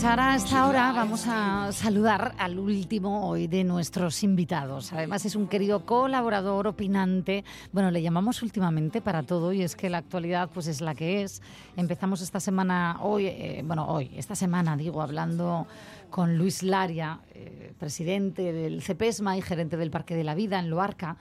Pues 0.08 0.18
ahora 0.18 0.32
a 0.32 0.36
esta 0.36 0.66
hora 0.66 0.92
vamos 0.92 1.26
a 1.28 1.70
saludar 1.70 2.32
al 2.38 2.58
último 2.58 3.28
hoy 3.28 3.46
de 3.46 3.62
nuestros 3.62 4.22
invitados. 4.22 4.90
Además 4.94 5.26
es 5.26 5.36
un 5.36 5.48
querido 5.48 5.84
colaborador, 5.84 6.66
opinante. 6.66 7.44
Bueno, 7.72 7.90
le 7.90 8.00
llamamos 8.00 8.42
últimamente 8.42 9.02
para 9.02 9.22
todo 9.22 9.52
y 9.52 9.60
es 9.60 9.76
que 9.76 9.90
la 9.90 9.98
actualidad 9.98 10.48
pues 10.54 10.66
es 10.66 10.80
la 10.80 10.94
que 10.94 11.20
es. 11.20 11.42
Empezamos 11.76 12.22
esta 12.22 12.40
semana, 12.40 12.96
hoy, 13.02 13.26
eh, 13.26 13.60
bueno, 13.66 13.86
hoy, 13.86 14.10
esta 14.16 14.34
semana 14.34 14.78
digo, 14.78 15.02
hablando 15.02 15.66
con 16.08 16.38
Luis 16.38 16.62
Laria, 16.62 17.20
eh, 17.34 17.74
presidente 17.78 18.54
del 18.54 18.80
CEPESMA 18.80 19.36
y 19.36 19.42
gerente 19.42 19.76
del 19.76 19.90
Parque 19.90 20.14
de 20.14 20.24
la 20.24 20.34
Vida 20.34 20.58
en 20.58 20.70
Loarca. 20.70 21.18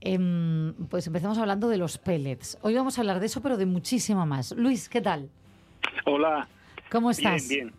Em, 0.00 0.74
pues 0.88 1.08
empezamos 1.08 1.38
hablando 1.38 1.68
de 1.68 1.76
los 1.76 1.98
pellets. 1.98 2.56
Hoy 2.62 2.74
vamos 2.74 2.98
a 2.98 3.00
hablar 3.00 3.18
de 3.18 3.26
eso, 3.26 3.42
pero 3.42 3.56
de 3.56 3.66
muchísimo 3.66 4.24
más. 4.26 4.52
Luis, 4.52 4.88
¿qué 4.88 5.00
tal? 5.00 5.28
Hola. 6.06 6.46
¿Cómo 6.88 7.10
estás? 7.10 7.48
Bien, 7.48 7.66
bien. 7.66 7.77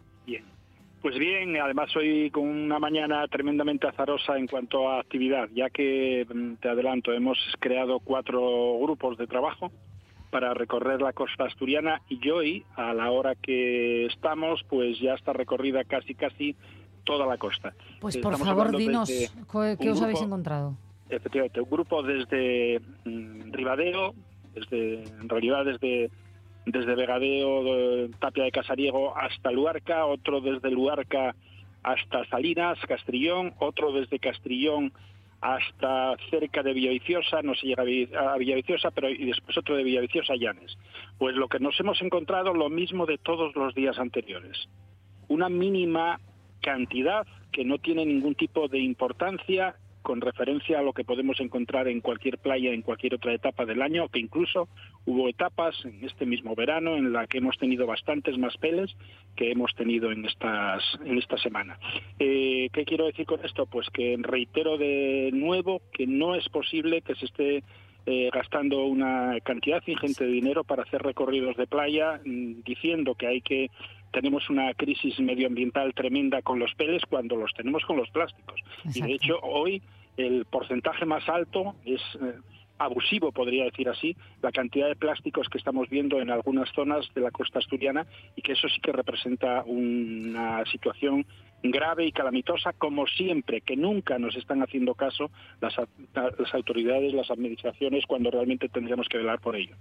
Pues 1.01 1.17
bien, 1.17 1.55
además 1.55 1.95
hoy 1.95 2.29
con 2.29 2.47
una 2.47 2.77
mañana 2.77 3.25
tremendamente 3.27 3.87
azarosa 3.87 4.37
en 4.37 4.47
cuanto 4.47 4.89
a 4.89 4.99
actividad, 4.99 5.47
ya 5.53 5.69
que, 5.69 6.27
mm, 6.31 6.55
te 6.55 6.69
adelanto, 6.69 7.13
hemos 7.13 7.37
creado 7.59 7.99
cuatro 7.99 8.77
grupos 8.81 9.17
de 9.17 9.25
trabajo 9.25 9.71
para 10.29 10.53
recorrer 10.53 11.01
la 11.01 11.13
costa 11.13 11.45
asturiana 11.45 12.01
y 12.09 12.29
hoy, 12.29 12.65
a 12.75 12.93
la 12.93 13.11
hora 13.11 13.35
que 13.35 14.05
estamos, 14.07 14.61
pues 14.69 14.99
ya 14.99 15.13
está 15.13 15.31
recorrida 15.31 15.85
casi 15.85 16.15
casi 16.15 16.55
toda 17.05 17.25
la 17.25 17.37
costa. 17.37 17.73
Pues 18.01 18.17
por 18.17 18.37
favor, 18.37 18.75
dinos, 18.75 19.09
¿qué 19.09 19.89
os 19.89 20.01
habéis 20.01 20.21
encontrado? 20.21 20.75
Efectivamente, 21.09 21.61
un 21.61 21.69
grupo 21.69 22.03
desde 22.03 22.81
mm, 23.05 23.51
Ribadeo, 23.51 24.13
desde, 24.53 25.03
en 25.03 25.29
realidad 25.29 25.65
desde, 25.65 26.11
desde 26.71 26.95
Vegadeo, 26.95 27.63
de 27.63 28.09
Tapia 28.19 28.43
de 28.43 28.51
Casariego 28.51 29.15
hasta 29.17 29.51
Luarca, 29.51 30.05
otro 30.05 30.41
desde 30.41 30.71
Luarca 30.71 31.35
hasta 31.83 32.25
Salinas, 32.25 32.77
Castrillón, 32.87 33.53
otro 33.59 33.91
desde 33.91 34.19
Castrillón 34.19 34.91
hasta 35.41 36.17
cerca 36.29 36.63
de 36.63 36.73
Villaviciosa, 36.73 37.41
no 37.41 37.55
se 37.55 37.67
llega 37.67 37.83
a 37.83 38.37
Villaviciosa, 38.37 38.91
pero 38.91 39.09
y 39.09 39.25
después 39.25 39.57
otro 39.57 39.75
de 39.75 39.83
Villaviciosa 39.83 40.33
a 40.33 40.35
Llanes. 40.35 40.77
Pues 41.17 41.35
lo 41.35 41.47
que 41.47 41.59
nos 41.59 41.79
hemos 41.79 42.01
encontrado 42.01 42.53
lo 42.53 42.69
mismo 42.69 43.05
de 43.05 43.17
todos 43.17 43.55
los 43.55 43.73
días 43.73 43.97
anteriores. 43.99 44.67
Una 45.29 45.47
mínima 45.47 46.19
cantidad 46.61 47.25
que 47.51 47.63
no 47.63 47.77
tiene 47.77 48.05
ningún 48.05 48.35
tipo 48.35 48.67
de 48.67 48.79
importancia 48.79 49.75
con 50.09 50.21
referencia 50.21 50.79
a 50.79 50.81
lo 50.81 50.91
que 50.91 51.03
podemos 51.03 51.39
encontrar 51.39 51.87
en 51.87 52.01
cualquier 52.01 52.39
playa 52.39 52.71
en 52.71 52.81
cualquier 52.81 53.13
otra 53.13 53.31
etapa 53.31 53.63
del 53.63 53.79
año, 53.79 54.09
que 54.09 54.17
incluso 54.17 54.67
hubo 55.05 55.29
etapas 55.29 55.75
en 55.85 56.03
este 56.03 56.25
mismo 56.25 56.55
verano 56.55 56.97
en 56.97 57.13
la 57.13 57.27
que 57.27 57.37
hemos 57.37 57.59
tenido 57.59 57.85
bastantes 57.85 58.35
más 58.39 58.57
peles 58.57 58.89
que 59.35 59.51
hemos 59.51 59.75
tenido 59.75 60.11
en 60.11 60.25
estas 60.25 60.83
en 61.05 61.19
esta 61.19 61.37
semana. 61.37 61.77
Eh, 62.17 62.69
¿Qué 62.73 62.85
quiero 62.85 63.05
decir 63.05 63.27
con 63.27 63.45
esto? 63.45 63.67
Pues 63.67 63.87
que 63.91 64.17
reitero 64.19 64.79
de 64.79 65.29
nuevo 65.31 65.79
que 65.93 66.07
no 66.07 66.33
es 66.33 66.49
posible 66.49 67.03
que 67.03 67.13
se 67.13 67.25
esté 67.25 67.63
eh, 68.07 68.31
gastando 68.33 68.85
una 68.85 69.39
cantidad 69.41 69.83
ingente 69.85 70.25
de 70.25 70.31
dinero 70.31 70.63
para 70.63 70.81
hacer 70.81 71.03
recorridos 71.03 71.55
de 71.55 71.67
playa, 71.67 72.19
mm, 72.25 72.63
diciendo 72.65 73.13
que 73.13 73.27
hay 73.27 73.41
que 73.41 73.69
tenemos 74.11 74.49
una 74.49 74.73
crisis 74.73 75.19
medioambiental 75.19 75.93
tremenda 75.93 76.41
con 76.41 76.57
los 76.57 76.73
peles 76.73 77.03
cuando 77.07 77.35
los 77.35 77.53
tenemos 77.53 77.85
con 77.85 77.97
los 77.97 78.09
plásticos. 78.09 78.59
Y 78.95 79.01
de 79.01 79.13
hecho 79.13 79.39
hoy 79.43 79.83
el 80.19 80.45
porcentaje 80.45 81.05
más 81.05 81.27
alto 81.29 81.75
es 81.85 82.01
eh, 82.21 82.33
abusivo, 82.77 83.31
podría 83.31 83.63
decir 83.63 83.87
así, 83.87 84.15
la 84.41 84.51
cantidad 84.51 84.87
de 84.87 84.95
plásticos 84.95 85.47
que 85.49 85.57
estamos 85.57 85.89
viendo 85.89 86.19
en 86.19 86.29
algunas 86.29 86.69
zonas 86.73 87.07
de 87.15 87.21
la 87.21 87.31
costa 87.31 87.59
asturiana 87.59 88.05
y 88.35 88.41
que 88.41 88.51
eso 88.53 88.67
sí 88.67 88.81
que 88.81 88.91
representa 88.91 89.63
una 89.65 90.65
situación 90.65 91.25
grave 91.63 92.05
y 92.05 92.11
calamitosa, 92.11 92.73
como 92.73 93.05
siempre, 93.07 93.61
que 93.61 93.75
nunca 93.75 94.17
nos 94.17 94.35
están 94.35 94.61
haciendo 94.61 94.93
caso 94.95 95.29
las, 95.61 95.75
las 96.13 96.53
autoridades, 96.53 97.13
las 97.13 97.29
administraciones, 97.31 98.05
cuando 98.05 98.31
realmente 98.31 98.69
tendríamos 98.69 99.07
que 99.09 99.17
velar 99.17 99.39
por 99.39 99.55
ello. 99.55 99.75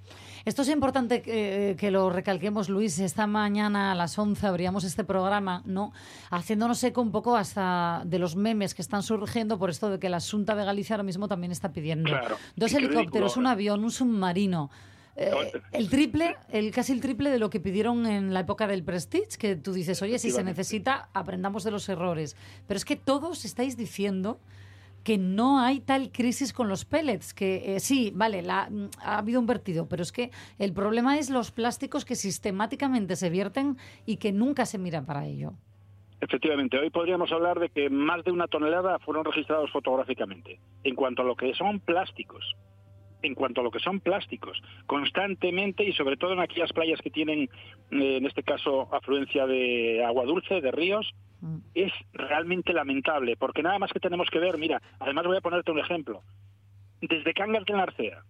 Esto 0.45 0.62
es 0.62 0.68
importante 0.70 1.22
que, 1.22 1.76
que 1.79 1.91
lo 1.91 2.11
recalquemos, 2.11 2.68
Luis. 2.68 2.99
Esta 2.99 3.26
mañana 3.26 3.93
a 3.93 3.95
las 3.95 4.18
11 4.18 4.47
abríamos 4.47 4.85
este 4.85 5.05
programa, 5.05 5.62
¿no? 5.66 5.93
Haciéndonos 6.31 6.83
eco 6.85 7.01
un 7.01 7.12
poco 7.12 7.37
hasta 7.37 8.03
de 8.05 8.18
los 8.18 8.37
memes 8.37 8.74
que 8.74 8.83
están 8.83 9.03
surgiendo 9.03 9.59
por 9.59 9.70
esto 9.70 9.91
de 9.91 9.99
que 9.99 10.09
la 10.09 10.18
Asunta 10.18 10.55
de 10.55 10.64
Galicia 10.64 10.95
ahora 10.97 11.05
mismo 11.05 11.29
también 11.29 11.53
está 11.53 11.72
pidiendo 11.72 12.11
Claro. 12.11 12.37
dos 12.57 12.72
helicópteros, 12.74 13.37
un 13.37 13.47
avión, 13.47 13.85
un 13.85 13.91
submarino. 13.91 14.70
Eh, 15.21 15.33
el 15.73 15.91
triple, 15.91 16.37
el 16.49 16.71
casi 16.71 16.93
el 16.93 17.01
triple 17.01 17.31
de 17.31 17.41
lo 17.41 17.51
que 17.51 17.59
pidieron 17.59 18.07
en 18.07 18.33
la 18.33 18.41
época 18.41 18.69
del 18.69 18.85
Prestige, 18.85 19.37
que 19.37 19.57
tú 19.57 19.73
dices, 19.73 20.01
oye, 20.01 20.19
si 20.21 20.31
se 20.31 20.45
necesita, 20.45 21.09
aprendamos 21.12 21.64
de 21.64 21.73
los 21.73 21.89
errores. 21.89 22.37
Pero 22.69 22.79
es 22.79 22.85
que 22.85 22.95
todos 22.95 23.45
estáis 23.45 23.77
diciendo 23.77 24.39
que 25.03 25.19
no 25.19 25.59
hay 25.61 25.81
tal 25.81 26.12
crisis 26.12 26.53
con 26.53 26.69
los 26.69 26.85
pellets, 26.85 27.35
que 27.35 27.75
eh, 27.77 27.81
sí, 27.81 28.12
vale, 28.14 28.43
la- 28.43 28.69
mm, 28.71 28.91
ha 29.03 29.19
habido 29.19 29.41
un 29.41 29.47
vertido, 29.47 29.89
pero 29.89 30.03
es 30.03 30.12
que 30.12 30.31
el 30.59 30.73
problema 30.73 31.19
es 31.19 31.31
los 31.31 31.51
plásticos 31.51 32.05
que 32.05 32.14
sistemáticamente 32.14 33.16
se 33.16 33.29
vierten 33.31 33.77
y 34.07 34.19
que 34.19 34.31
nunca 34.33 34.66
se 34.66 34.79
miran 34.79 35.05
para 35.05 35.25
ello. 35.27 35.55
Efectivamente, 36.21 36.77
hoy 36.79 36.91
podríamos 36.91 37.31
hablar 37.33 37.59
de 37.61 37.69
que 37.71 37.89
más 37.91 38.25
de 38.25 38.33
una 38.33 38.49
tonelada 38.49 38.99
fueron 38.99 39.25
registrados 39.25 39.71
fotográficamente. 39.73 40.59
En 40.85 40.95
cuanto 40.95 41.23
a 41.23 41.25
lo 41.25 41.37
que 41.37 41.55
son 41.55 41.79
plásticos, 41.81 42.45
en 43.23 43.35
cuanto 43.35 43.61
a 43.61 43.64
lo 43.64 43.71
que 43.71 43.81
son 43.81 44.01
plásticos, 44.01 44.62
constantemente 44.87 45.85
y 45.85 45.93
sobre 45.93 46.16
todo 46.16 46.33
en 46.33 46.41
aquellas 46.41 46.73
playas 46.73 47.01
que 47.01 47.11
tienen, 47.11 47.49
eh, 47.91 48.16
en 48.16 48.27
este 48.27 48.43
caso, 48.43 48.89
afluencia 48.95 49.47
de 49.47 50.05
agua 50.05 50.25
dulce, 50.25 50.61
de 50.61 50.71
ríos, 50.71 51.14
es 51.75 51.93
realmente 52.12 52.73
lamentable, 52.73 53.37
porque 53.37 53.62
nada 53.62 53.79
más 53.79 53.93
que 53.93 54.01
tenemos 54.01 54.29
que 54.29 54.41
ver, 54.41 54.59
mira, 54.59 54.83
además 54.99 55.27
voy 55.27 55.37
a 55.37 55.41
ponerte 55.41 55.71
un 55.71 55.79
ejemplo, 55.79 56.23
desde 57.01 57.33
Cangas 57.33 57.64
de 57.64 57.75
Narcea, 57.75 58.23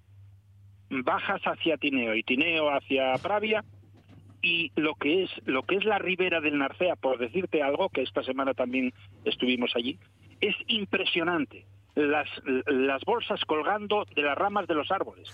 bajas 0.91 1.41
hacia 1.43 1.79
Tineo 1.79 2.15
y 2.15 2.23
Tineo 2.23 2.69
hacia 2.71 3.15
Pravia, 3.15 3.65
y 4.43 4.71
lo 4.77 4.95
que 4.95 5.25
es 5.25 5.31
lo 5.47 5.63
que 5.65 5.77
es 5.77 5.85
la 5.85 5.99
ribera 5.99 6.41
del 6.41 6.59
Narcea, 6.59 6.97
por 6.97 7.19
decirte 7.19 7.63
algo, 7.63 7.89
que 7.89 8.03
esta 8.03 8.23
semana 8.23 8.55
también 8.55 8.93
estuvimos 9.25 9.75
allí, 9.75 9.99
es 10.41 10.55
impresionante. 10.69 11.67
Las, 11.99 12.29
las 12.67 13.03
bolsas 13.05 13.45
colgando 13.45 14.07
de 14.15 14.23
las 14.23 14.39
ramas 14.39 14.69
de 14.69 14.75
los 14.75 14.89
árboles. 14.93 15.29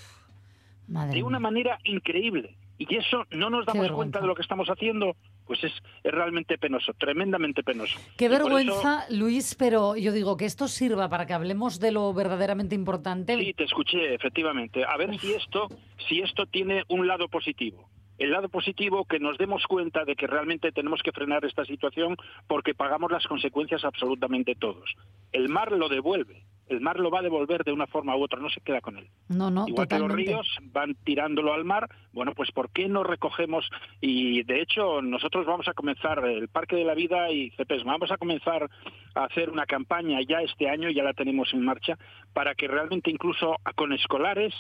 de 0.87 1.23
una 1.23 1.39
manera 1.39 1.79
increíble. 1.85 2.57
Y 2.79 2.97
eso 2.97 3.25
no 3.31 3.51
nos 3.51 3.67
damos 3.67 3.91
cuenta 3.93 4.21
de 4.21 4.27
lo 4.27 4.35
que 4.35 4.43
estamos 4.43 4.67
haciendo, 4.69 5.15
pues 5.47 5.63
es, 5.63 5.73
es 6.03 6.11
realmente 6.13 6.59
penoso, 6.59 6.93
tremendamente 6.95 7.63
penoso. 7.63 7.99
Qué 8.17 8.25
Y 8.25 8.29
por 8.29 8.37
eso- 8.39 8.45
vergüenza, 8.47 9.05
Luis, 9.11 9.55
pero 9.57 9.95
yo 9.95 10.11
digo 10.11 10.37
que 10.37 10.45
esto 10.47 10.67
sirva 10.69 11.09
para 11.09 11.27
que 11.27 11.35
hablemos 11.35 11.79
de 11.79 11.93
lo 11.93 12.13
verdaderamente 12.15 12.75
importante. 12.75 13.39
Sí, 13.39 13.53
te 13.55 13.65
escuché, 13.65 14.15
efectivamente. 14.15 14.85
A 14.85 14.97
ver 14.97 15.17
si 15.21 15.33
esto, 15.35 15.69
si 16.09 16.21
esto 16.21 16.47
tiene 16.47 16.83
un 16.89 17.07
lado 17.07 17.29
positivo. 17.29 17.89
El 18.19 18.31
lado 18.33 18.49
positivo 18.49 19.05
que 19.05 19.19
nos 19.21 19.39
demos 19.39 19.65
cuenta 19.67 20.05
de 20.05 20.15
que 20.17 20.27
realmente 20.27 20.71
tenemos 20.73 21.03
que 21.03 21.11
frenar 21.13 21.45
esta 21.45 21.65
situación 21.65 22.17
porque 22.49 22.73
pagamos 22.75 23.11
las 23.13 23.27
consecuencias 23.27 23.85
absolutamente 23.85 24.55
todos. 24.55 24.95
El 25.33 25.49
mar 25.49 25.73
lo 25.73 25.89
devuelve, 25.89 26.45
el 26.69 26.81
mar 26.81 26.99
lo 26.99 27.11
va 27.11 27.19
a 27.19 27.23
devolver 27.23 27.63
de 27.65 27.73
una 27.73 27.87
forma 27.87 28.17
u 28.17 28.23
otra, 28.23 28.41
no 28.41 28.49
se 28.51 28.61
queda 28.61 28.81
con 28.81 28.97
él. 28.97 29.09
No, 29.29 29.51
no, 29.51 29.67
Igual 29.69 29.87
que 29.89 29.97
totalmente. 29.97 30.33
los 30.33 30.47
ríos 30.47 30.57
van 30.73 30.95
tirándolo 31.05 31.53
al 31.53 31.65
mar, 31.65 31.89
bueno, 32.13 32.33
pues 32.35 32.51
¿por 32.53 32.71
qué 32.71 32.89
no 32.89 33.05
recogemos? 33.05 33.69
Y 34.01 34.43
de 34.45 34.63
hecho 34.63 35.03
nosotros 35.03 35.45
vamos 35.47 35.69
a 35.69 35.75
comenzar, 35.75 36.25
el 36.25 36.49
Parque 36.49 36.77
de 36.77 36.85
la 36.85 36.95
Vida 36.95 37.31
y 37.31 37.51
CEPES, 37.51 37.85
vamos 37.85 38.11
a 38.11 38.17
comenzar 38.17 38.69
a 39.15 39.25
hacer 39.25 39.51
una 39.51 39.67
campaña 39.67 40.21
ya 40.27 40.41
este 40.41 40.69
año, 40.71 40.89
ya 40.91 41.03
la 41.03 41.13
tenemos 41.13 41.53
en 41.53 41.65
marcha, 41.65 41.99
para 42.33 42.55
que 42.55 42.67
realmente 42.69 43.11
incluso 43.11 43.57
con 43.77 43.93
escolares 43.93 44.55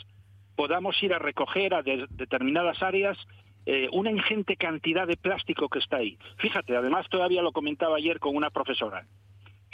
podamos 0.57 1.03
ir 1.03 1.13
a 1.15 1.19
recoger 1.19 1.75
a 1.75 1.83
de- 1.83 2.07
determinadas 2.11 2.83
áreas 2.83 3.19
eh, 3.67 3.89
una 3.93 4.11
ingente 4.11 4.57
cantidad 4.57 5.07
de 5.07 5.17
plástico 5.17 5.71
que 5.71 5.79
está 5.79 5.97
ahí. 5.97 6.19
Fíjate, 6.37 6.77
además 6.77 7.09
todavía 7.09 7.41
lo 7.41 7.51
comentaba 7.53 7.97
ayer 7.97 8.21
con 8.21 8.37
una 8.37 8.51
profesora 8.51 9.07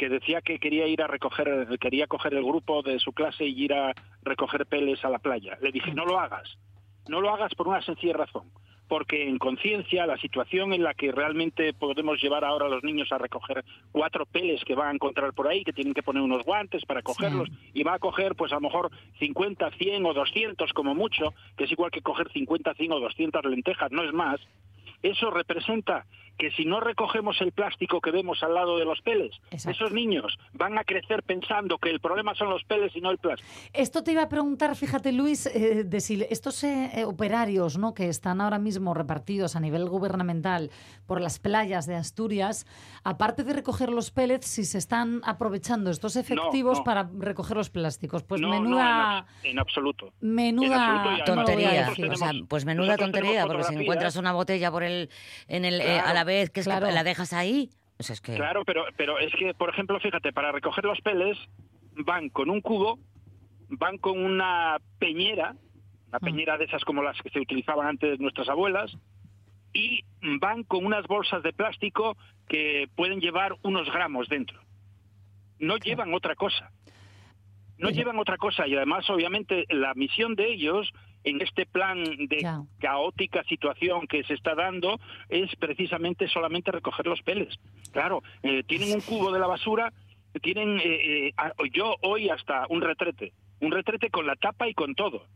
que 0.01 0.09
decía 0.09 0.41
que 0.41 0.59
quería 0.59 0.87
ir 0.87 1.03
a 1.03 1.09
recoger, 1.09 1.69
quería 1.79 2.07
coger 2.07 2.33
el 2.33 2.43
grupo 2.43 2.81
de 2.81 2.99
su 2.99 3.13
clase 3.13 3.45
y 3.45 3.65
ir 3.65 3.75
a 3.75 3.93
recoger 4.23 4.65
peles 4.65 5.05
a 5.05 5.11
la 5.11 5.19
playa. 5.19 5.59
Le 5.61 5.73
dije, 5.73 5.93
no 5.93 6.07
lo 6.07 6.19
hagas, 6.19 6.57
no 7.07 7.21
lo 7.21 7.29
hagas 7.29 7.55
por 7.55 7.69
una 7.69 7.83
sencilla 7.83 8.15
razón, 8.15 8.51
porque 8.89 9.29
en 9.29 9.37
conciencia 9.37 10.07
la 10.07 10.17
situación 10.17 10.73
en 10.73 10.85
la 10.85 10.95
que 10.95 11.13
realmente 11.13 11.75
podemos 11.75 12.19
llevar 12.19 12.47
ahora 12.47 12.65
a 12.65 12.71
los 12.71 12.83
niños 12.83 13.13
a 13.13 13.19
recoger 13.19 13.63
cuatro 13.93 14.25
peles 14.25 14.65
que 14.65 14.75
van 14.75 14.89
a 14.89 14.95
encontrar 14.95 15.35
por 15.35 15.49
ahí, 15.49 15.65
que 15.65 15.75
tienen 15.75 15.93
que 15.93 16.03
poner 16.03 16.23
unos 16.23 16.47
guantes 16.47 16.83
para 16.87 17.03
cogerlos, 17.03 17.51
y 17.75 17.83
va 17.83 17.93
a 17.93 17.99
coger 17.99 18.37
pues 18.37 18.53
a 18.53 18.55
lo 18.55 18.63
mejor 18.63 18.91
50, 19.19 19.71
100 19.73 20.07
o 20.07 20.15
200 20.15 20.73
como 20.73 20.95
mucho, 20.95 21.35
que 21.59 21.65
es 21.65 21.73
igual 21.73 21.91
que 21.91 22.01
coger 22.01 22.33
50, 22.33 22.73
100 22.73 22.93
o 22.93 23.01
200 23.01 23.45
lentejas, 23.45 23.93
no 23.93 24.03
es 24.03 24.15
más, 24.15 24.41
eso 25.03 25.31
representa 25.31 26.07
que 26.41 26.51
si 26.53 26.65
no 26.65 26.81
recogemos 26.81 27.39
el 27.43 27.53
plástico 27.53 28.01
que 28.01 28.11
vemos 28.11 28.43
al 28.43 28.55
lado 28.55 28.79
de 28.79 28.87
los 28.87 29.03
peles, 29.03 29.31
esos 29.51 29.93
niños 29.93 30.39
van 30.55 30.79
a 30.79 30.85
crecer 30.85 31.23
pensando 31.23 31.77
que 31.77 31.91
el 31.91 32.01
problema 32.01 32.35
son 32.35 32.49
los 32.49 32.65
peles 32.65 32.97
y 32.97 33.03
no 33.03 33.11
el 33.11 33.19
plástico. 33.19 33.47
Esto 33.75 34.03
te 34.03 34.13
iba 34.13 34.23
a 34.23 34.29
preguntar, 34.31 34.75
fíjate 34.75 35.13
Luis, 35.13 35.45
eh, 35.45 35.85
de 35.85 36.01
si 36.01 36.25
estos 36.31 36.65
eh, 36.65 36.93
eh, 36.95 37.05
operarios 37.05 37.77
¿no? 37.77 37.93
que 37.93 38.09
están 38.09 38.41
ahora 38.41 38.59
mismo 38.59 38.95
repartidos 38.95 39.55
a 39.55 39.61
nivel 39.61 39.87
gubernamental 39.87 40.71
por 41.07 41.21
las 41.21 41.39
playas 41.39 41.87
de 41.87 41.97
Asturias, 41.97 42.67
aparte 43.05 43.45
de 43.45 43.53
recoger 43.53 43.91
los 43.91 44.11
pellets, 44.11 44.47
si 44.47 44.65
se 44.65 44.79
están 44.79 45.21
aprovechando 45.25 45.91
estos 45.91 46.17
efectivos 46.17 46.79
no. 46.79 46.85
para 46.85 47.11
recoger 47.19 47.59
los 47.59 47.69
plásticos. 47.69 48.23
Pues 48.23 48.41
no, 48.41 48.49
no, 48.49 48.57
en 48.57 48.63
menuda... 48.63 49.27
en, 49.43 49.59
absoluto. 49.59 50.15
Menuda 50.23 50.67
En 50.67 50.73
absoluto, 50.73 51.11
y 51.11 51.21
además 51.21 51.27
tontería. 51.27 52.13
O 52.13 52.17
sea, 52.17 52.33
pues 52.49 52.65
menuda 52.65 52.97
tontería, 52.97 53.47
porque 53.47 53.65
si 53.65 53.75
encuentras 53.75 54.17
una 54.17 54.33
botella 54.33 54.71
por 54.71 54.85
el, 54.85 55.11
en 55.49 55.67
el, 55.67 55.83
eh, 55.83 56.01
a 56.01 56.15
la 56.15 56.25
vez, 56.31 56.51
que 56.51 56.61
es 56.61 56.67
claro. 56.67 56.87
que 56.87 56.93
la 56.93 57.05
dejas 57.05 57.33
ahí. 57.33 57.71
O 57.99 58.03
sea, 58.03 58.15
es 58.15 58.21
que... 58.21 58.35
Claro, 58.35 58.65
pero, 58.65 58.85
pero 58.97 59.19
es 59.19 59.33
que, 59.39 59.53
por 59.53 59.69
ejemplo, 59.69 60.01
fíjate, 60.01 60.33
para 60.33 60.53
recoger 60.53 60.85
los 60.85 61.01
peles 61.03 61.37
van 61.93 62.31
con 62.31 62.49
un 62.49 62.61
cubo, 62.61 62.99
van 63.69 63.99
con 63.99 64.19
una 64.19 64.79
peñera, 64.99 65.55
una 66.09 66.19
peñera 66.19 66.57
de 66.57 66.65
esas 66.65 66.83
como 66.85 67.03
las 67.03 67.21
que 67.21 67.31
se 67.31 67.41
utilizaban 67.41 67.87
antes 67.87 68.19
nuestras 68.19 68.49
abuelas, 68.49 68.97
y 69.73 70.05
van 70.41 70.65
con 70.65 70.85
unas 70.85 71.07
bolsas 71.07 71.43
de 71.43 71.53
plástico 71.53 72.17
que 72.49 72.89
pueden 72.97 73.21
llevar 73.21 73.57
unos 73.63 73.91
gramos 73.93 74.29
dentro. 74.29 74.61
No 75.59 75.77
llevan 75.77 76.13
otra 76.15 76.35
cosa. 76.35 76.73
No 77.79 77.91
llevan 77.91 78.19
otra 78.19 78.37
cosa 78.37 78.67
y 78.67 78.75
además, 78.75 79.09
obviamente, 79.09 79.65
la 79.69 79.95
misión 79.95 80.35
de 80.35 80.53
ellos 80.53 80.91
en 81.25 81.41
este 81.41 81.67
plan 81.67 82.03
de 82.03 82.47
caótica 82.79 83.43
situación 83.45 84.07
que 84.07 84.25
se 84.25 84.35
está 84.35 84.55
dando 84.55 84.99
es 85.29 85.55
precisamente 85.57 86.29
solamente 86.29 86.71
recoger 86.71 87.07
los 87.07 87.23
peles. 87.23 87.59
Claro, 87.93 88.23
eh, 88.43 88.63
tienen 88.65 88.95
un 88.95 89.01
cubo 89.01 89.33
de 89.33 89.39
la 89.39 89.47
basura, 89.47 89.93
tienen, 90.43 90.79
eh, 90.79 91.29
eh, 91.29 91.33
yo 91.73 91.97
hoy 92.03 92.29
hasta 92.29 92.67
un 92.69 92.81
retrete, 92.81 93.33
un 93.61 93.73
retrete 93.73 94.11
con 94.11 94.27
la 94.27 94.37
tapa 94.37 94.69
y 94.69 94.75
con 94.75 94.95
todo. 94.95 95.27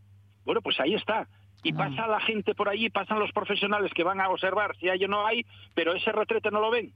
Bueno, 0.44 0.60
pues 0.62 0.78
ahí 0.80 0.94
está. 0.94 1.28
Y 1.62 1.72
pasa 1.72 2.06
la 2.06 2.20
gente 2.20 2.54
por 2.54 2.68
allí, 2.68 2.90
pasan 2.90 3.18
los 3.18 3.32
profesionales 3.32 3.90
que 3.94 4.04
van 4.04 4.20
a 4.20 4.28
observar 4.28 4.76
si 4.76 4.90
hay 4.90 5.02
o 5.04 5.08
no 5.08 5.26
hay, 5.26 5.46
pero 5.74 5.94
ese 5.94 6.12
retrete 6.12 6.50
no 6.50 6.60
lo 6.60 6.70
ven. 6.70 6.92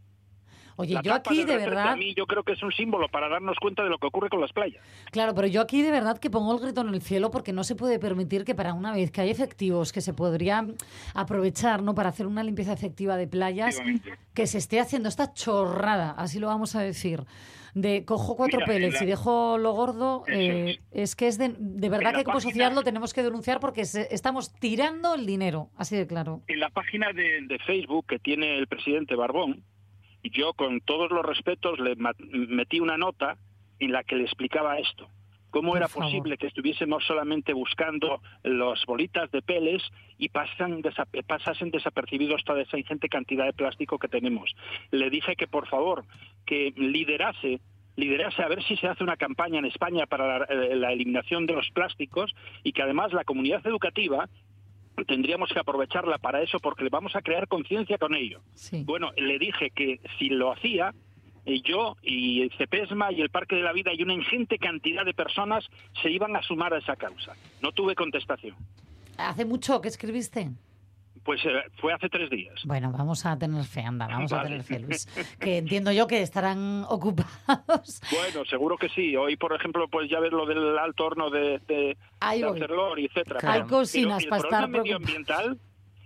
Oye, 0.81 0.95
La 0.95 1.03
yo 1.03 1.13
aquí 1.13 1.45
de 1.45 1.57
verdad... 1.57 1.89
A 1.89 1.97
mí 1.97 2.15
yo 2.17 2.25
creo 2.27 2.45
que 2.45 2.53
es 2.53 2.63
un 2.63 2.71
símbolo 2.73 3.09
para 3.09 3.29
darnos 3.29 3.57
cuenta 3.61 3.83
de 3.83 3.91
lo 3.91 3.99
que 3.99 4.07
ocurre 4.07 4.31
con 4.31 4.41
las 4.41 4.53
playas. 4.53 4.81
Claro, 5.11 5.35
pero 5.35 5.49
yo 5.49 5.61
aquí 5.61 5.83
de 5.83 5.91
verdad 5.91 6.19
que 6.19 6.31
pongo 6.31 6.55
el 6.55 6.61
grito 6.61 6.81
en 6.83 6.89
el 6.95 7.03
cielo 7.03 7.33
porque 7.33 7.53
no 7.53 7.65
se 7.65 7.75
puede 7.75 7.99
permitir 7.99 8.45
que 8.45 8.55
para 8.55 8.73
una 8.75 8.93
vez 8.93 9.11
que 9.11 9.21
hay 9.21 9.31
efectivos 9.31 9.93
que 9.93 10.01
se 10.01 10.15
podrían 10.15 10.77
aprovechar 11.15 11.83
¿no? 11.83 11.95
para 11.95 12.11
hacer 12.11 12.27
una 12.27 12.43
limpieza 12.45 12.73
efectiva 12.73 13.17
de 13.17 13.27
playas, 13.27 13.81
que 14.35 14.47
se 14.47 14.59
esté 14.59 14.79
haciendo 14.81 15.09
esta 15.09 15.35
chorrada, 15.35 16.13
así 16.17 16.39
lo 16.39 16.47
vamos 16.47 16.77
a 16.77 16.81
decir, 16.81 17.25
de 17.75 18.05
cojo 18.05 18.37
cuatro 18.37 18.61
peles 18.65 19.01
y 19.03 19.07
dejo 19.07 19.59
lo 19.59 19.73
gordo, 19.73 20.25
eh, 20.29 20.79
es 20.93 21.17
que 21.17 21.27
es 21.29 21.39
de, 21.39 21.55
de 21.59 21.89
verdad 21.89 22.15
que 22.15 22.25
como 22.25 22.41
sociedad 22.41 22.73
lo 22.73 22.83
tenemos 22.83 23.13
que 23.13 23.23
denunciar 23.23 23.61
porque 23.61 23.85
se- 23.85 24.09
estamos 24.15 24.53
tirando 24.55 25.15
el 25.15 25.27
dinero, 25.27 25.71
así 25.77 25.97
de 25.97 26.07
claro. 26.07 26.41
En 26.47 26.61
la 26.61 26.71
página 26.71 27.13
de, 27.13 27.43
de 27.47 27.59
Facebook 27.67 28.07
que 28.07 28.19
tiene 28.19 28.59
el 28.59 28.67
presidente 28.69 29.15
Barbón, 29.17 29.63
yo 30.23 30.53
con 30.55 30.81
todos 30.81 31.11
los 31.11 31.25
respetos 31.25 31.79
le 31.79 31.97
metí 32.49 32.81
una 32.81 32.97
nota 32.97 33.39
en 33.79 33.93
la 33.93 34.05
que 34.05 34.17
le 34.17 34.25
explicaba 34.25 34.79
esto. 34.79 35.09
¿Cómo 35.51 35.71
Por 35.71 35.79
era 35.79 35.89
favor. 35.89 36.09
posible 36.09 36.37
que 36.37 36.47
estuviésemos 36.47 37.05
solamente 37.07 37.55
buscando 37.55 38.21
las 38.43 38.85
bolitas 38.85 39.31
de 39.31 39.41
peles 39.41 39.83
y 40.19 40.29
pasan 40.29 40.83
pasasen 41.27 41.71
desapercibidos 41.71 42.45
toda 42.45 42.63
esa 42.63 42.79
ingente 42.79 43.09
cantidad 43.09 43.47
de 43.47 43.55
plástico 43.55 43.99
que 43.99 44.09
tenemos? 44.09 44.55
Le 44.91 45.09
dije 45.09 45.37
que 45.37 45.47
por 45.47 45.67
favor, 45.67 46.05
que 46.45 46.73
liderase 46.77 47.61
liderase 47.97 48.43
a 48.43 48.49
ver 48.49 48.63
si 48.63 48.77
se 48.77 48.87
hace 48.87 49.03
una 49.03 49.17
campaña 49.17 49.59
en 49.59 49.65
España 49.65 50.07
para 50.07 50.39
la, 50.39 50.45
eh, 50.45 50.77
la 50.77 50.93
eliminación 50.93 51.47
de 51.47 51.55
los 51.55 51.69
plásticos 51.71 52.33
y 52.63 52.73
que 52.73 52.83
además 52.83 53.13
la 53.13 53.25
comunidad 53.25 53.67
educativa 53.67 54.29
tendríamos 55.07 55.51
que 55.53 55.61
aprovecharla 55.61 56.19
para 56.19 56.43
eso 56.43 56.59
porque 56.59 56.85
le 56.85 56.91
vamos 56.91 57.15
a 57.17 57.23
crear 57.23 57.49
conciencia 57.49 57.99
con 57.99 58.15
ello. 58.15 58.41
Bueno, 58.85 59.11
le 59.17 59.39
dije 59.39 59.71
que 59.71 60.01
si 60.19 60.29
lo 60.29 60.53
hacía, 60.53 60.95
eh, 61.47 61.61
yo 61.63 61.97
y 62.03 62.43
el 62.43 62.53
CEPESMA 62.57 63.13
y 63.13 63.21
el 63.21 63.31
Parque 63.31 63.57
de 63.57 63.63
la 63.63 63.73
Vida 63.73 63.93
y 63.95 64.03
una 64.03 64.15
ingente 64.15 64.59
cantidad 64.59 65.05
de 65.05 65.15
personas 65.15 65.65
se 66.03 66.11
iban 66.11 66.37
a 66.37 66.43
sumar 66.43 66.75
a 66.75 66.79
esa 66.79 66.97
causa. 66.97 67.35
No 67.63 67.73
tuve 67.73 67.95
contestación. 67.95 68.55
¿Hace 69.17 69.45
mucho 69.45 69.81
que 69.81 69.89
escribiste? 69.89 70.51
Pues 71.29 71.45
eh, 71.45 71.51
fue 71.79 71.93
hace 71.93 72.09
tres 72.09 72.31
días. 72.31 72.55
Bueno, 72.65 72.91
vamos 72.91 73.27
a 73.27 73.39
tener 73.39 73.63
fe, 73.65 73.83
anda, 73.83 74.07
vamos 74.07 74.33
a 74.33 74.45
tener 74.45 74.63
fe, 74.63 74.79
Luis. 74.79 75.07
Que 75.39 75.59
entiendo 75.59 75.93
yo 75.93 76.07
que 76.07 76.23
estarán 76.23 76.85
ocupados. 76.89 78.01
Bueno, 78.11 78.47
seguro 78.47 78.79
que 78.79 78.89
sí. 78.89 79.15
Hoy, 79.15 79.37
por 79.37 79.53
ejemplo, 79.53 79.89
pues 79.89 80.09
ya 80.09 80.21
ves 80.21 80.33
lo 80.33 80.47
del 80.47 80.79
alto 80.79 81.05
horno 81.05 81.29
de, 81.29 81.59
de, 81.69 81.99
Ahí 82.21 82.41
de. 82.41 82.47
Arcelor, 82.47 82.99
etcétera. 82.99 83.41
Hay 83.43 83.65
cocinas 83.65 84.25
para 84.25 84.43
estar 84.43 84.69
medioambiental, 84.71 85.59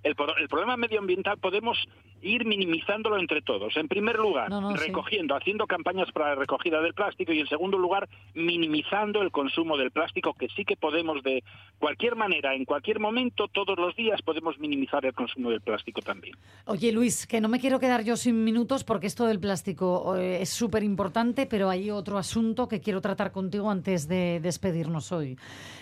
el 0.02 0.16
problema 0.16 0.76
medioambiental 0.76 1.38
podemos 1.38 1.78
ir 2.22 2.46
minimizándolo 2.46 3.18
entre 3.18 3.42
todos. 3.42 3.76
En 3.76 3.88
primer 3.88 4.16
lugar, 4.16 4.48
No, 4.50 4.60
no, 4.60 4.76
sí. 4.76 4.86
recogiendo, 4.86 5.34
haciendo 5.36 5.66
campañas 5.66 6.10
para 6.12 6.30
la 6.30 6.34
recogida 6.36 6.80
del 6.80 6.94
plástico 6.94 7.32
y 7.32 7.40
en 7.40 7.46
segundo 7.46 7.78
lugar, 7.78 8.08
minimizando 8.34 9.22
el 9.22 9.30
consumo 9.30 9.76
del 9.76 9.90
plástico, 9.90 10.34
que 10.34 10.48
sí 10.48 10.64
que 10.64 10.76
podemos 10.76 11.22
de 11.22 11.42
cualquier 11.78 12.16
manera, 12.16 12.54
en 12.54 12.64
cualquier 12.64 13.00
momento, 13.00 13.48
todos 13.48 13.78
los 13.78 13.94
días 13.96 14.20
podemos 14.22 14.58
minimizar 14.58 15.04
el 15.04 15.14
consumo 15.14 15.50
del 15.50 15.60
plástico 15.60 16.00
también. 16.00 16.36
Oye, 16.66 16.92
Luis, 16.92 17.26
que 17.26 17.40
no 17.40 17.48
me 17.48 17.60
quiero 17.60 17.78
quedar 17.80 18.04
yo 18.04 18.16
sin 18.16 18.44
minutos 18.44 18.84
porque 18.84 19.06
esto 19.06 19.26
del 19.26 19.40
plástico 19.40 20.16
eh, 20.16 20.42
es 20.42 20.50
súper 20.50 20.82
importante, 20.82 21.46
pero 21.46 21.68
hay 21.70 21.90
otro 21.90 22.18
asunto 22.18 22.68
que 22.68 22.80
quiero 22.80 23.00
tratar 23.00 23.32
contigo 23.32 23.70
antes 23.70 24.08
de 24.08 24.40
despedirnos 24.40 25.12
hoy. 25.12 25.36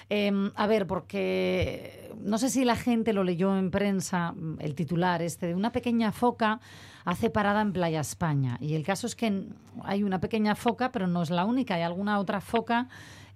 Eh, 0.09 0.33
a 0.57 0.67
ver, 0.67 0.87
porque 0.89 2.11
no 2.23 2.39
sé 2.39 2.51
si 2.51 2.65
la 2.65 2.77
gente 2.77 3.13
lo 3.13 3.23
leyó 3.25 3.57
en 3.57 3.71
prensa, 3.71 4.35
el 4.59 4.75
titular 4.75 5.23
este, 5.23 5.47
de 5.47 5.55
una 5.55 5.71
pequeña 5.73 6.11
foca 6.31 6.61
hace 7.05 7.29
parada 7.31 7.61
en 7.63 7.73
Playa 7.73 8.01
España. 8.01 8.57
Y 8.61 8.75
el 8.75 8.85
caso 8.85 9.07
es 9.07 9.17
que 9.17 9.45
hay 9.85 10.03
una 10.05 10.21
pequeña 10.21 10.55
foca, 10.55 10.93
pero 10.93 11.07
no 11.07 11.23
es 11.23 11.31
la 11.31 11.45
única, 11.45 11.75
hay 11.75 11.83
alguna 11.83 12.19
otra 12.21 12.41
foca 12.41 12.89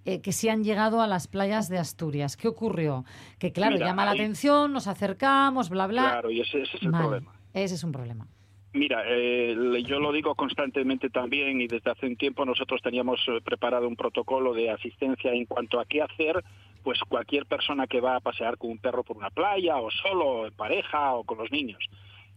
eh, 0.05 0.21
que 0.21 0.33
sí 0.33 0.49
han 0.49 0.63
llegado 0.63 1.01
a 1.01 1.07
las 1.07 1.27
playas 1.27 1.69
de 1.69 1.79
Asturias. 1.79 2.37
¿Qué 2.37 2.47
ocurrió? 2.47 3.05
Que 3.39 3.53
claro, 3.53 3.75
Mira, 3.75 3.87
llama 3.87 4.05
la 4.05 4.13
ahí- 4.13 4.21
atención, 4.21 4.73
nos 4.73 4.87
acercamos, 4.87 5.71
bla, 5.71 5.87
bla. 5.87 6.03
Claro, 6.03 6.31
y 6.31 6.41
ese, 6.41 6.63
ese 6.63 6.77
es 6.77 6.83
el 6.83 6.91
Mal. 6.91 7.03
problema. 7.03 7.33
Ese 7.55 7.75
es 7.75 7.85
un 7.85 7.93
problema. 7.93 8.27
Mira, 8.75 9.03
eh, 9.07 9.55
yo 9.87 9.99
lo 10.01 10.13
digo 10.13 10.35
constantemente 10.35 11.09
también 11.09 11.61
y 11.61 11.67
desde 11.69 11.91
hace 11.93 12.07
un 12.07 12.17
tiempo 12.17 12.45
nosotros 12.45 12.81
teníamos 12.83 13.21
eh, 13.29 13.41
preparado 13.43 13.87
un 13.89 13.95
protocolo 13.97 14.53
de 14.53 14.69
asistencia 14.71 15.33
en 15.33 15.47
cuanto 15.47 15.79
a 15.81 15.85
qué 15.87 16.03
hacer, 16.03 16.45
pues 16.83 16.99
cualquier 17.09 17.47
persona 17.47 17.87
que 17.87 18.01
va 18.01 18.17
a 18.17 18.21
pasear 18.21 18.59
con 18.59 18.71
un 18.73 18.79
perro 18.79 19.05
por 19.05 19.17
una 19.17 19.31
playa 19.31 19.77
o 19.77 19.91
solo, 19.91 20.47
en 20.47 20.53
pareja 20.55 21.15
o 21.15 21.25
con 21.25 21.39
los 21.39 21.51
niños. 21.53 21.83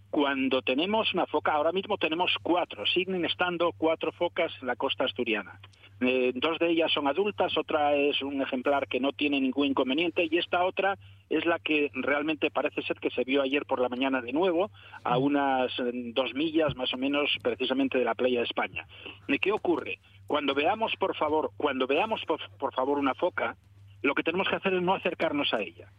Cuando 0.09 0.61
tenemos 0.61 1.13
una 1.13 1.25
foca, 1.25 1.51
ahora 1.51 1.71
mismo 1.71 1.97
tenemos 1.97 2.33
cuatro, 2.41 2.85
siguen 2.85 3.25
estando 3.25 3.73
cuatro 3.77 4.11
focas 4.13 4.51
en 4.61 4.67
la 4.67 4.75
costa 4.75 5.03
asturiana. 5.03 5.59
Eh, 5.99 6.31
dos 6.35 6.59
de 6.59 6.69
ellas 6.69 6.91
son 6.91 7.07
adultas, 7.07 7.57
otra 7.57 7.95
es 7.95 8.21
un 8.21 8.41
ejemplar 8.41 8.87
que 8.87 8.99
no 8.99 9.11
tiene 9.13 9.41
ningún 9.41 9.67
inconveniente 9.67 10.27
y 10.29 10.37
esta 10.37 10.63
otra 10.63 10.97
es 11.29 11.45
la 11.45 11.59
que 11.59 11.89
realmente 11.93 12.51
parece 12.51 12.83
ser 12.83 12.99
que 12.99 13.09
se 13.09 13.23
vio 13.23 13.41
ayer 13.41 13.65
por 13.65 13.81
la 13.81 13.89
mañana 13.89 14.21
de 14.21 14.31
nuevo 14.31 14.69
a 15.03 15.17
unas 15.17 15.71
eh, 15.79 15.91
dos 16.13 16.33
millas 16.35 16.75
más 16.75 16.93
o 16.93 16.97
menos 16.97 17.29
precisamente 17.41 17.97
de 17.97 18.05
la 18.05 18.15
playa 18.15 18.39
de 18.39 18.45
España. 18.45 18.87
¿Y 19.27 19.39
¿Qué 19.39 19.51
ocurre? 19.51 19.99
Cuando 20.27 20.53
veamos, 20.53 20.93
por 20.97 21.15
favor, 21.15 21.51
cuando 21.57 21.87
veamos 21.87 22.21
por, 22.25 22.39
por 22.57 22.73
favor 22.73 22.97
una 22.99 23.15
foca, 23.15 23.57
lo 24.03 24.13
que 24.13 24.23
tenemos 24.23 24.47
que 24.47 24.55
hacer 24.55 24.73
es 24.73 24.81
no 24.81 24.93
acercarnos 24.93 25.53
a 25.53 25.61
ella. 25.61 25.89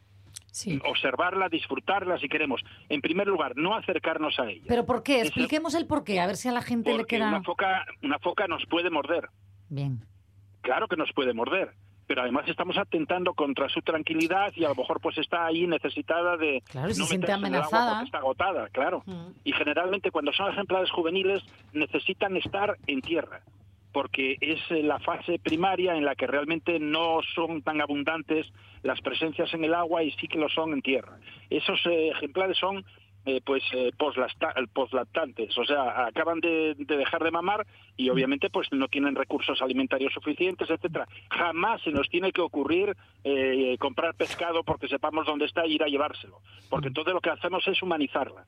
Observarla, 0.84 1.48
disfrutarla 1.48 2.18
si 2.18 2.28
queremos. 2.28 2.62
En 2.88 3.00
primer 3.00 3.26
lugar, 3.26 3.56
no 3.56 3.74
acercarnos 3.74 4.38
a 4.38 4.50
ella. 4.50 4.64
¿Pero 4.66 4.86
por 4.86 5.02
qué? 5.02 5.20
Expliquemos 5.22 5.74
el 5.74 5.86
por 5.86 6.04
qué, 6.04 6.20
a 6.20 6.26
ver 6.26 6.36
si 6.36 6.48
a 6.48 6.52
la 6.52 6.62
gente 6.62 6.90
le 6.90 6.98
porque 6.98 7.16
queda... 7.16 7.28
una 7.28 7.42
foca, 7.42 7.84
una 8.02 8.18
foca 8.18 8.46
nos 8.46 8.64
puede 8.66 8.90
morder. 8.90 9.28
Bien. 9.68 10.04
Claro 10.62 10.88
que 10.88 10.96
nos 10.96 11.12
puede 11.12 11.32
morder, 11.32 11.72
pero 12.06 12.22
además 12.22 12.48
estamos 12.48 12.76
atentando 12.76 13.34
contra 13.34 13.68
su 13.68 13.80
tranquilidad 13.82 14.52
y 14.56 14.64
a 14.64 14.68
lo 14.68 14.74
mejor 14.74 15.00
pues 15.00 15.16
está 15.18 15.46
ahí 15.46 15.66
necesitada 15.66 16.36
de 16.36 16.62
Claro, 16.66 16.88
se 16.88 17.04
siente 17.04 17.26
meterse 17.26 17.46
en 17.46 17.54
el 17.54 17.60
agua 17.62 17.78
amenazada. 17.78 18.04
está 18.04 18.18
agotada, 18.18 18.68
claro. 18.70 19.04
Y 19.44 19.52
generalmente 19.52 20.10
cuando 20.10 20.32
son 20.32 20.50
ejemplares 20.52 20.90
juveniles 20.90 21.42
necesitan 21.72 22.36
estar 22.36 22.76
en 22.86 23.00
tierra 23.02 23.42
porque 23.98 24.38
es 24.40 24.60
eh, 24.70 24.80
la 24.84 25.00
fase 25.00 25.40
primaria 25.40 25.96
en 25.96 26.04
la 26.04 26.14
que 26.14 26.28
realmente 26.28 26.78
no 26.78 27.18
son 27.34 27.62
tan 27.62 27.80
abundantes 27.80 28.46
las 28.84 29.00
presencias 29.00 29.52
en 29.54 29.64
el 29.64 29.74
agua 29.74 30.04
y 30.04 30.12
sí 30.12 30.28
que 30.28 30.38
lo 30.38 30.48
son 30.48 30.72
en 30.72 30.82
tierra. 30.82 31.18
Esos 31.50 31.84
eh, 31.86 32.10
ejemplares 32.10 32.56
son 32.58 32.84
eh, 33.28 33.40
pues 33.44 33.62
eh, 33.72 33.92
poslactantes, 34.72 35.56
o 35.58 35.64
sea, 35.64 36.06
acaban 36.06 36.40
de, 36.40 36.74
de 36.76 36.96
dejar 36.96 37.22
de 37.22 37.30
mamar 37.30 37.66
y 37.96 38.08
obviamente 38.08 38.50
pues 38.50 38.68
no 38.72 38.88
tienen 38.88 39.14
recursos 39.14 39.60
alimentarios 39.60 40.12
suficientes, 40.12 40.70
etcétera. 40.70 41.06
Jamás 41.30 41.82
se 41.82 41.90
nos 41.90 42.08
tiene 42.08 42.32
que 42.32 42.40
ocurrir 42.40 42.96
eh, 43.24 43.76
comprar 43.78 44.14
pescado 44.14 44.62
porque 44.64 44.88
sepamos 44.88 45.26
dónde 45.26 45.44
está 45.44 45.62
e 45.64 45.68
ir 45.68 45.82
a 45.82 45.88
llevárselo, 45.88 46.40
porque 46.70 46.88
entonces 46.88 47.14
lo 47.14 47.20
que 47.20 47.30
hacemos 47.30 47.66
es 47.68 47.82
humanizarla. 47.82 48.46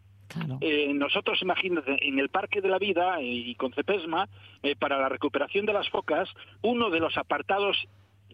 Eh, 0.61 0.93
nosotros, 0.95 1.43
imagínate, 1.43 2.07
en 2.07 2.19
el 2.19 2.29
Parque 2.29 2.61
de 2.61 2.69
la 2.69 2.79
Vida 2.79 3.21
eh, 3.21 3.25
y 3.25 3.55
con 3.57 3.73
Cepesma, 3.73 4.29
eh, 4.63 4.77
para 4.77 4.99
la 4.99 5.09
recuperación 5.09 5.67
de 5.67 5.73
las 5.73 5.89
focas, 5.89 6.29
uno 6.63 6.91
de 6.91 7.01
los 7.01 7.17
apartados 7.17 7.77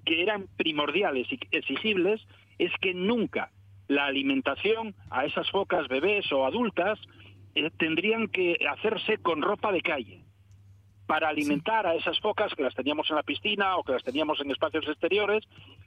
que 0.05 0.23
eran 0.23 0.47
primordiales 0.57 1.27
y 1.33 1.39
exigibles 1.51 2.21
es 2.59 2.73
que 2.81 2.95
nunca 2.95 3.51
la 3.89 4.07
alimentación 4.07 4.95
a 5.11 5.25
esas 5.25 5.51
focas 5.51 5.89
bebés 5.89 6.31
o 6.33 6.45
adultas 6.45 6.99
eh, 7.55 7.71
tendrían 7.79 8.29
que 8.29 8.59
hacerse 8.69 9.19
con 9.19 9.43
ropa 9.43 9.73
de 9.73 9.81
calle. 9.81 10.23
Para 11.07 11.29
alimentar 11.29 11.87
a 11.87 11.95
esas 11.95 12.19
focas 12.21 12.53
que 12.55 12.65
las 12.65 12.75
teníamos 12.75 13.09
en 13.11 13.17
la 13.17 13.23
piscina 13.23 13.77
o 13.77 13.85
que 13.85 13.93
las 13.93 14.03
teníamos 14.03 14.41
en 14.41 14.51
espacios 14.51 14.89
exteriores, 14.89 15.45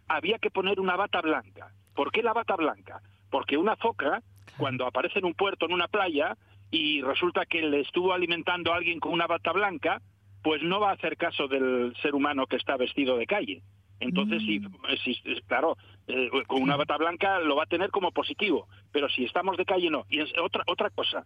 había 0.08 0.40
que 0.40 0.50
poner 0.50 0.80
una 0.80 0.96
bata 0.96 1.22
blanca. 1.22 1.74
¿Por 1.94 2.12
qué 2.12 2.24
la 2.24 2.34
bata 2.34 2.56
blanca? 2.56 3.02
Porque 3.30 3.58
una 3.58 3.76
foca, 3.76 4.24
cuando 4.58 4.88
aparece 4.88 5.20
en 5.20 5.26
un 5.26 5.34
puerto, 5.34 5.66
en 5.66 5.74
una 5.74 5.90
playa, 5.90 6.38
y 6.72 7.02
resulta 7.02 7.46
que 7.46 7.62
le 7.62 7.82
estuvo 7.82 8.14
alimentando 8.14 8.72
a 8.72 8.78
alguien 8.78 9.00
con 9.00 9.12
una 9.12 9.28
bata 9.28 9.52
blanca, 9.52 10.02
pues 10.42 10.64
no 10.64 10.80
va 10.80 10.92
a 10.92 10.94
hacer 10.94 11.18
caso 11.18 11.48
del 11.48 11.94
ser 12.02 12.16
humano 12.16 12.48
que 12.48 12.56
está 12.56 12.78
vestido 12.78 13.18
de 13.18 13.28
calle. 13.28 13.62
Entonces, 14.00 14.42
sí, 14.44 14.62
sí, 15.04 15.18
es- 15.26 15.42
claro, 15.48 15.78
eh, 16.08 16.30
con 16.48 16.62
una 16.62 16.78
bata 16.78 16.98
blanca 16.98 17.40
lo 17.40 17.56
va 17.56 17.64
a 17.64 17.68
tener 17.68 17.90
como 17.92 18.12
positivo, 18.12 18.68
pero 18.92 19.10
si 19.10 19.26
estamos 19.26 19.58
de 19.58 19.66
calle 19.66 19.90
no. 19.90 20.06
Y 20.10 20.20
es 20.22 20.32
otra 20.42 20.64
otra 20.68 20.90
cosa 20.90 21.26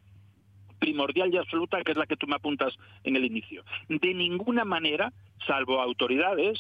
primordial 0.80 1.34
y 1.34 1.38
absoluta 1.38 1.82
que 1.84 1.92
es 1.92 1.98
la 1.98 2.06
que 2.06 2.18
tú 2.18 2.28
me 2.28 2.36
apuntas 2.36 2.74
en 3.04 3.16
el 3.16 3.24
inicio. 3.26 3.64
De 3.88 4.14
ninguna 4.14 4.66
manera, 4.66 5.14
salvo 5.48 5.80
autoridades, 5.80 6.60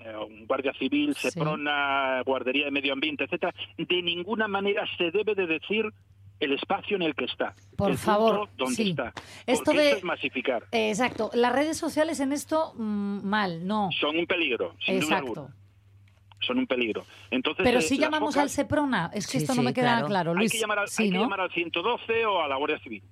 eh, 0.00 0.16
un 0.16 0.46
guardia 0.46 0.72
civil, 0.74 1.14
Seprona, 1.14 2.22
guardería 2.24 2.66
de 2.66 2.70
medio 2.70 2.92
ambiente, 2.94 3.24
etcétera, 3.24 3.54
de 3.76 4.02
ninguna 4.02 4.48
manera 4.48 4.86
se 4.96 5.10
debe 5.10 5.34
de 5.34 5.46
decir 5.46 5.90
el 6.40 6.52
espacio 6.52 6.96
en 6.96 7.02
el 7.02 7.14
que 7.14 7.24
está, 7.24 7.54
Por 7.76 7.90
el 7.90 7.98
favor, 7.98 8.48
punto 8.48 8.64
donde 8.64 8.74
sí. 8.76 8.90
está. 8.90 9.12
Esto 9.46 9.72
de- 9.72 9.84
esto 9.86 9.96
es 9.98 10.04
masificar. 10.04 10.64
Eh, 10.72 10.90
exacto. 10.90 11.30
Las 11.34 11.52
redes 11.52 11.76
sociales 11.78 12.20
en 12.20 12.32
esto, 12.32 12.72
mm, 12.76 13.20
mal, 13.24 13.66
no. 13.66 13.88
Son 13.98 14.16
un 14.16 14.26
peligro, 14.26 14.74
sin 14.84 15.00
duda 15.00 15.16
Exacto. 15.18 15.40
alguna. 15.40 15.56
son 16.40 16.58
un 16.58 16.66
peligro. 16.66 17.06
Entonces, 17.30 17.64
Pero 17.64 17.78
eh, 17.78 17.82
si 17.82 17.96
llamamos 17.96 18.36
al 18.36 18.50
Seprona, 18.50 19.10
es 19.14 19.26
que 19.26 19.32
Sí, 19.32 19.38
esto 19.38 19.54
no 19.54 19.62
sí, 19.62 19.64
me 19.64 19.72
queda 19.72 19.92
claro. 19.94 20.06
claro. 20.08 20.34
Luis, 20.34 20.52
hay 20.52 20.58
que 20.58 20.60
llamar 20.60 20.78
al, 20.80 20.88
sí, 20.88 21.04
hay 21.04 21.10
que 21.10 21.16
llamar 21.16 21.40
al 21.40 21.50
112 21.50 22.26
o 22.26 22.42
a 22.42 22.48
la 22.48 22.56
Guardia 22.56 22.78
Civil. 22.80 23.02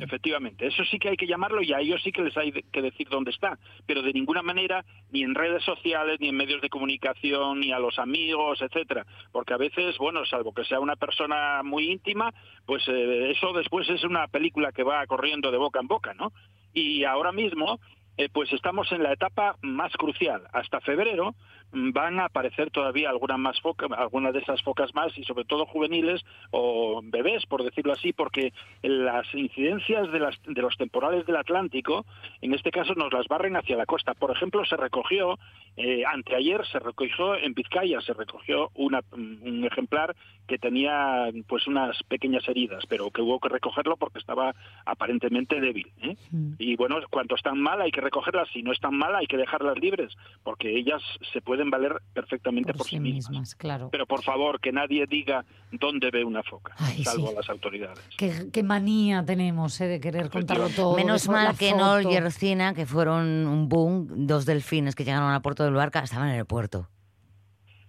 Efectivamente, 0.00 0.66
eso 0.66 0.84
sí 0.84 0.98
que 0.98 1.10
hay 1.10 1.16
que 1.16 1.26
llamarlo 1.26 1.62
y 1.62 1.72
a 1.72 1.80
ellos 1.80 2.00
sí 2.02 2.10
que 2.10 2.22
les 2.22 2.36
hay 2.36 2.50
que 2.50 2.82
decir 2.82 3.08
dónde 3.08 3.30
está, 3.30 3.58
pero 3.86 4.02
de 4.02 4.12
ninguna 4.12 4.42
manera 4.42 4.84
ni 5.10 5.22
en 5.22 5.34
redes 5.34 5.62
sociales, 5.62 6.18
ni 6.20 6.28
en 6.28 6.36
medios 6.36 6.60
de 6.60 6.68
comunicación, 6.68 7.60
ni 7.60 7.70
a 7.70 7.78
los 7.78 7.98
amigos, 7.98 8.60
etcétera, 8.60 9.06
porque 9.30 9.54
a 9.54 9.56
veces, 9.56 9.96
bueno, 9.98 10.24
salvo 10.26 10.52
que 10.52 10.64
sea 10.64 10.80
una 10.80 10.96
persona 10.96 11.62
muy 11.62 11.90
íntima, 11.90 12.32
pues 12.66 12.82
eh, 12.88 13.30
eso 13.30 13.52
después 13.52 13.88
es 13.88 14.02
una 14.02 14.26
película 14.26 14.72
que 14.72 14.82
va 14.82 15.06
corriendo 15.06 15.50
de 15.52 15.58
boca 15.58 15.80
en 15.80 15.86
boca, 15.86 16.12
¿no? 16.14 16.32
Y 16.74 17.04
ahora 17.04 17.32
mismo, 17.32 17.80
eh, 18.16 18.28
pues 18.32 18.52
estamos 18.52 18.90
en 18.90 19.04
la 19.04 19.12
etapa 19.12 19.56
más 19.62 19.92
crucial. 19.92 20.42
Hasta 20.52 20.80
febrero 20.80 21.36
van 21.72 22.18
a 22.20 22.24
aparecer 22.26 22.70
todavía 22.70 23.10
algunas 23.10 23.38
más 23.38 23.60
focas, 23.60 23.90
algunas 23.96 24.32
de 24.32 24.40
esas 24.40 24.62
focas 24.62 24.94
más 24.94 25.16
y 25.18 25.24
sobre 25.24 25.44
todo 25.44 25.66
juveniles 25.66 26.24
o 26.50 27.00
bebés, 27.04 27.44
por 27.46 27.62
decirlo 27.62 27.92
así, 27.92 28.12
porque 28.12 28.52
las 28.82 29.26
incidencias 29.34 30.10
de, 30.10 30.18
las, 30.20 30.40
de 30.46 30.62
los 30.62 30.76
temporales 30.76 31.26
del 31.26 31.36
Atlántico, 31.36 32.06
en 32.40 32.54
este 32.54 32.70
caso, 32.70 32.94
nos 32.94 33.12
las 33.12 33.26
barren 33.28 33.56
hacia 33.56 33.76
la 33.76 33.86
costa. 33.86 34.14
Por 34.14 34.30
ejemplo, 34.30 34.64
se 34.64 34.76
recogió, 34.76 35.38
eh, 35.76 36.04
anteayer 36.06 36.66
se 36.66 36.78
recogió 36.78 37.34
en 37.36 37.52
Vizcaya, 37.54 38.00
se 38.00 38.14
recogió 38.14 38.70
una- 38.74 39.02
un 39.12 39.64
ejemplar 39.70 40.14
que 40.46 40.58
tenía 40.58 41.30
pues 41.46 41.66
unas 41.66 42.02
pequeñas 42.04 42.48
heridas, 42.48 42.84
pero 42.88 43.10
que 43.10 43.20
hubo 43.20 43.38
que 43.40 43.48
recogerlo 43.50 43.96
porque 43.98 44.18
estaba 44.18 44.54
aparentemente 44.86 45.60
débil. 45.60 45.92
¿eh? 46.00 46.16
Y 46.58 46.76
bueno, 46.76 46.96
cuando 47.10 47.34
están 47.34 47.60
mal 47.60 47.80
hay 47.82 47.90
que 47.90 48.00
recogerlas, 48.00 48.48
si 48.52 48.62
no 48.62 48.72
están 48.72 48.96
mal 48.96 49.14
hay 49.14 49.26
que 49.26 49.36
dejarlas 49.36 49.78
libres, 49.78 50.16
porque 50.42 50.74
ellas 50.76 51.02
se 51.32 51.42
pueden 51.42 51.57
valer 51.64 52.00
perfectamente 52.12 52.72
por, 52.72 52.86
sí 52.86 53.00
mismas. 53.00 53.30
Mismas, 53.30 53.54
claro. 53.54 53.88
Pero 53.90 54.06
por 54.06 54.22
favor, 54.22 54.60
que 54.60 54.72
nadie 54.72 55.06
diga 55.06 55.44
dónde 55.72 56.10
ve 56.10 56.24
una 56.24 56.42
foca, 56.42 56.74
Ay, 56.78 57.04
salvo 57.04 57.28
sí. 57.28 57.34
las 57.36 57.50
autoridades. 57.50 58.00
Qué, 58.16 58.48
qué 58.52 58.62
manía 58.62 59.24
tenemos 59.24 59.80
eh, 59.80 59.86
de 59.86 60.00
querer 60.00 60.30
contarlo 60.30 60.68
todo. 60.70 60.96
Menos 60.96 61.28
mal 61.28 61.56
que 61.56 61.72
no 61.72 61.96
foto. 61.96 62.10
Yercina, 62.10 62.74
que 62.74 62.86
fueron 62.86 63.46
un 63.46 63.68
boom, 63.68 64.26
dos 64.26 64.46
delfines 64.46 64.94
que 64.94 65.04
llegaron 65.04 65.32
a 65.32 65.42
Puerto 65.42 65.64
del 65.64 65.74
Barca, 65.74 66.00
estaban 66.00 66.28
en 66.28 66.36
el 66.36 66.46
puerto. 66.46 66.88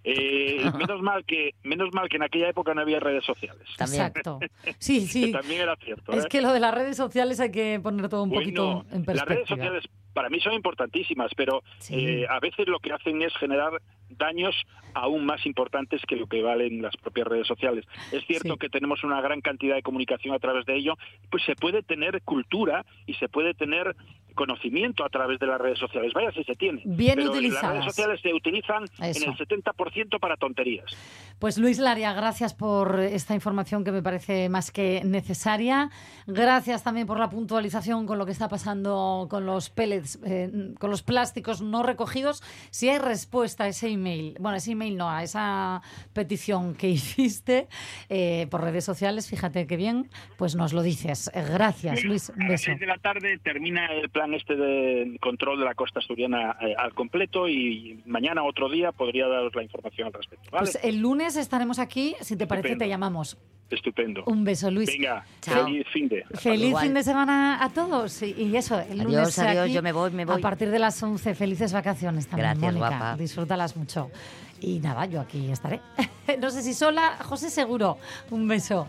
Eh, 0.02 0.62
menos 0.78 1.02
mal 1.02 1.24
que 1.26 1.54
menos 1.62 1.90
mal 1.92 2.08
que 2.08 2.16
en 2.16 2.22
aquella 2.22 2.48
época 2.48 2.72
no 2.74 2.80
había 2.80 3.00
redes 3.00 3.24
sociales. 3.24 3.66
Exacto. 3.78 4.38
Sí, 4.78 5.00
sí. 5.06 5.26
Que 5.26 5.32
también 5.32 5.60
era 5.62 5.76
cierto. 5.76 6.12
Es 6.12 6.24
¿eh? 6.24 6.28
que 6.28 6.40
lo 6.40 6.52
de 6.52 6.60
las 6.60 6.74
redes 6.74 6.96
sociales 6.96 7.38
hay 7.40 7.50
que 7.50 7.80
poner 7.82 8.08
todo 8.08 8.22
un 8.22 8.30
poquito 8.30 8.84
en 8.90 9.04
Las 9.04 9.26
redes 9.26 9.46
perspectiva. 9.46 9.56
sociales 9.56 9.84
para 10.12 10.28
mí 10.28 10.40
son 10.40 10.52
importantísimas, 10.54 11.30
pero 11.36 11.62
eh, 11.90 12.26
a 12.28 12.40
veces 12.40 12.66
lo 12.68 12.78
que 12.78 12.92
hacen 12.92 13.22
es 13.22 13.34
generar 13.36 13.80
daños 14.10 14.54
aún 14.94 15.24
más 15.24 15.46
importantes 15.46 16.02
que 16.06 16.16
lo 16.16 16.26
que 16.26 16.42
valen 16.42 16.82
las 16.82 16.96
propias 16.96 17.28
redes 17.28 17.46
sociales. 17.46 17.84
Es 18.12 18.24
cierto 18.26 18.56
que 18.56 18.68
tenemos 18.68 19.04
una 19.04 19.20
gran 19.20 19.40
cantidad 19.40 19.76
de 19.76 19.82
comunicación 19.82 20.34
a 20.34 20.38
través 20.38 20.66
de 20.66 20.76
ello, 20.76 20.94
pues 21.30 21.44
se 21.44 21.54
puede 21.54 21.82
tener 21.82 22.22
cultura 22.22 22.84
y 23.06 23.14
se 23.14 23.28
puede 23.28 23.54
tener 23.54 23.94
conocimiento 24.34 25.04
a 25.04 25.08
través 25.08 25.38
de 25.38 25.46
las 25.46 25.60
redes 25.60 25.78
sociales. 25.78 26.12
Vaya 26.14 26.32
si 26.32 26.44
se 26.44 26.54
tiene. 26.56 26.82
Bien 26.84 27.14
pero 27.16 27.28
Las 27.28 27.36
utilizadas. 27.36 27.70
redes 27.72 27.84
sociales 27.84 28.20
se 28.22 28.32
utilizan 28.32 28.84
Eso. 29.00 29.24
en 29.24 29.30
el 29.30 29.36
70% 29.36 30.18
para 30.18 30.36
tonterías. 30.36 30.86
Pues 31.38 31.58
Luis 31.58 31.78
Laria, 31.78 32.12
gracias 32.12 32.54
por 32.54 33.00
esta 33.00 33.34
información 33.34 33.84
que 33.84 33.92
me 33.92 34.02
parece 34.02 34.48
más 34.48 34.70
que 34.70 35.02
necesaria. 35.04 35.90
Gracias 36.26 36.82
también 36.82 37.06
por 37.06 37.18
la 37.18 37.28
puntualización 37.28 38.06
con 38.06 38.18
lo 38.18 38.26
que 38.26 38.32
está 38.32 38.48
pasando 38.48 39.26
con 39.28 39.46
los 39.46 39.68
pellets, 39.70 39.99
eh, 40.24 40.50
con 40.78 40.90
los 40.90 41.02
plásticos 41.02 41.60
no 41.62 41.82
recogidos. 41.82 42.42
Si 42.70 42.88
hay 42.88 42.98
respuesta 42.98 43.64
a 43.64 43.68
ese 43.68 43.88
email, 43.88 44.36
bueno, 44.40 44.56
ese 44.56 44.72
email 44.72 44.96
no, 44.96 45.10
a 45.10 45.22
esa 45.22 45.82
petición 46.12 46.74
que 46.74 46.88
hiciste 46.90 47.68
eh, 48.08 48.46
por 48.50 48.62
redes 48.62 48.84
sociales, 48.84 49.28
fíjate 49.28 49.66
qué 49.66 49.76
bien, 49.76 50.10
pues 50.36 50.54
nos 50.56 50.72
lo 50.72 50.82
dices. 50.82 51.30
Eh, 51.34 51.44
Gracias, 51.50 52.04
Luis. 52.04 52.28
Un 52.30 52.42
A 52.42 52.44
las 52.44 52.50
beso. 52.52 52.64
seis 52.66 52.80
de 52.80 52.86
la 52.86 52.98
tarde 52.98 53.38
termina 53.42 53.86
el 53.86 54.08
plan 54.10 54.34
este 54.34 54.56
de 54.56 55.18
control 55.20 55.58
de 55.58 55.64
la 55.64 55.74
costa 55.74 55.98
asturiana 56.00 56.56
eh, 56.60 56.74
al 56.78 56.94
completo 56.94 57.48
y 57.48 58.02
mañana 58.06 58.42
otro 58.44 58.68
día 58.68 58.92
podría 58.92 59.26
daros 59.28 59.54
la 59.54 59.62
información 59.62 60.06
al 60.08 60.12
respecto. 60.12 60.50
¿vale? 60.50 60.64
Pues 60.72 60.78
el 60.84 60.98
lunes 61.00 61.36
estaremos 61.36 61.78
aquí, 61.78 62.14
si 62.20 62.36
te 62.36 62.46
parece 62.46 62.68
Estupendo. 62.68 62.84
te 62.84 62.88
llamamos. 62.88 63.38
Estupendo. 63.70 64.24
Un 64.26 64.42
beso, 64.42 64.68
Luis. 64.68 64.88
Venga, 64.90 65.24
Chao. 65.40 65.64
feliz 65.64 65.86
fin 65.92 66.08
de. 66.08 66.24
Feliz 66.34 66.74
fin 66.80 66.92
de 66.92 67.04
semana 67.04 67.62
a 67.62 67.68
todos. 67.70 68.20
Y, 68.22 68.32
y 68.32 68.56
eso, 68.56 68.74
el 68.80 69.00
Adiós, 69.00 69.04
lunes 69.04 69.38
adiós, 69.38 69.64
aquí, 69.64 69.72
yo 69.72 69.80
me 69.82 69.89
a 69.90 70.38
partir 70.38 70.70
de 70.70 70.78
las 70.78 71.02
11, 71.02 71.34
felices 71.34 71.72
vacaciones 71.72 72.26
también, 72.26 72.58
Gracias, 72.60 72.74
Mónica. 72.74 73.16
Disfrútalas 73.16 73.76
mucho. 73.76 74.10
Y 74.60 74.78
nada, 74.80 75.06
yo 75.06 75.20
aquí 75.20 75.50
estaré. 75.50 75.80
no 76.40 76.50
sé 76.50 76.62
si 76.62 76.74
sola, 76.74 77.16
José 77.22 77.50
seguro. 77.50 77.98
Un 78.30 78.46
beso. 78.46 78.86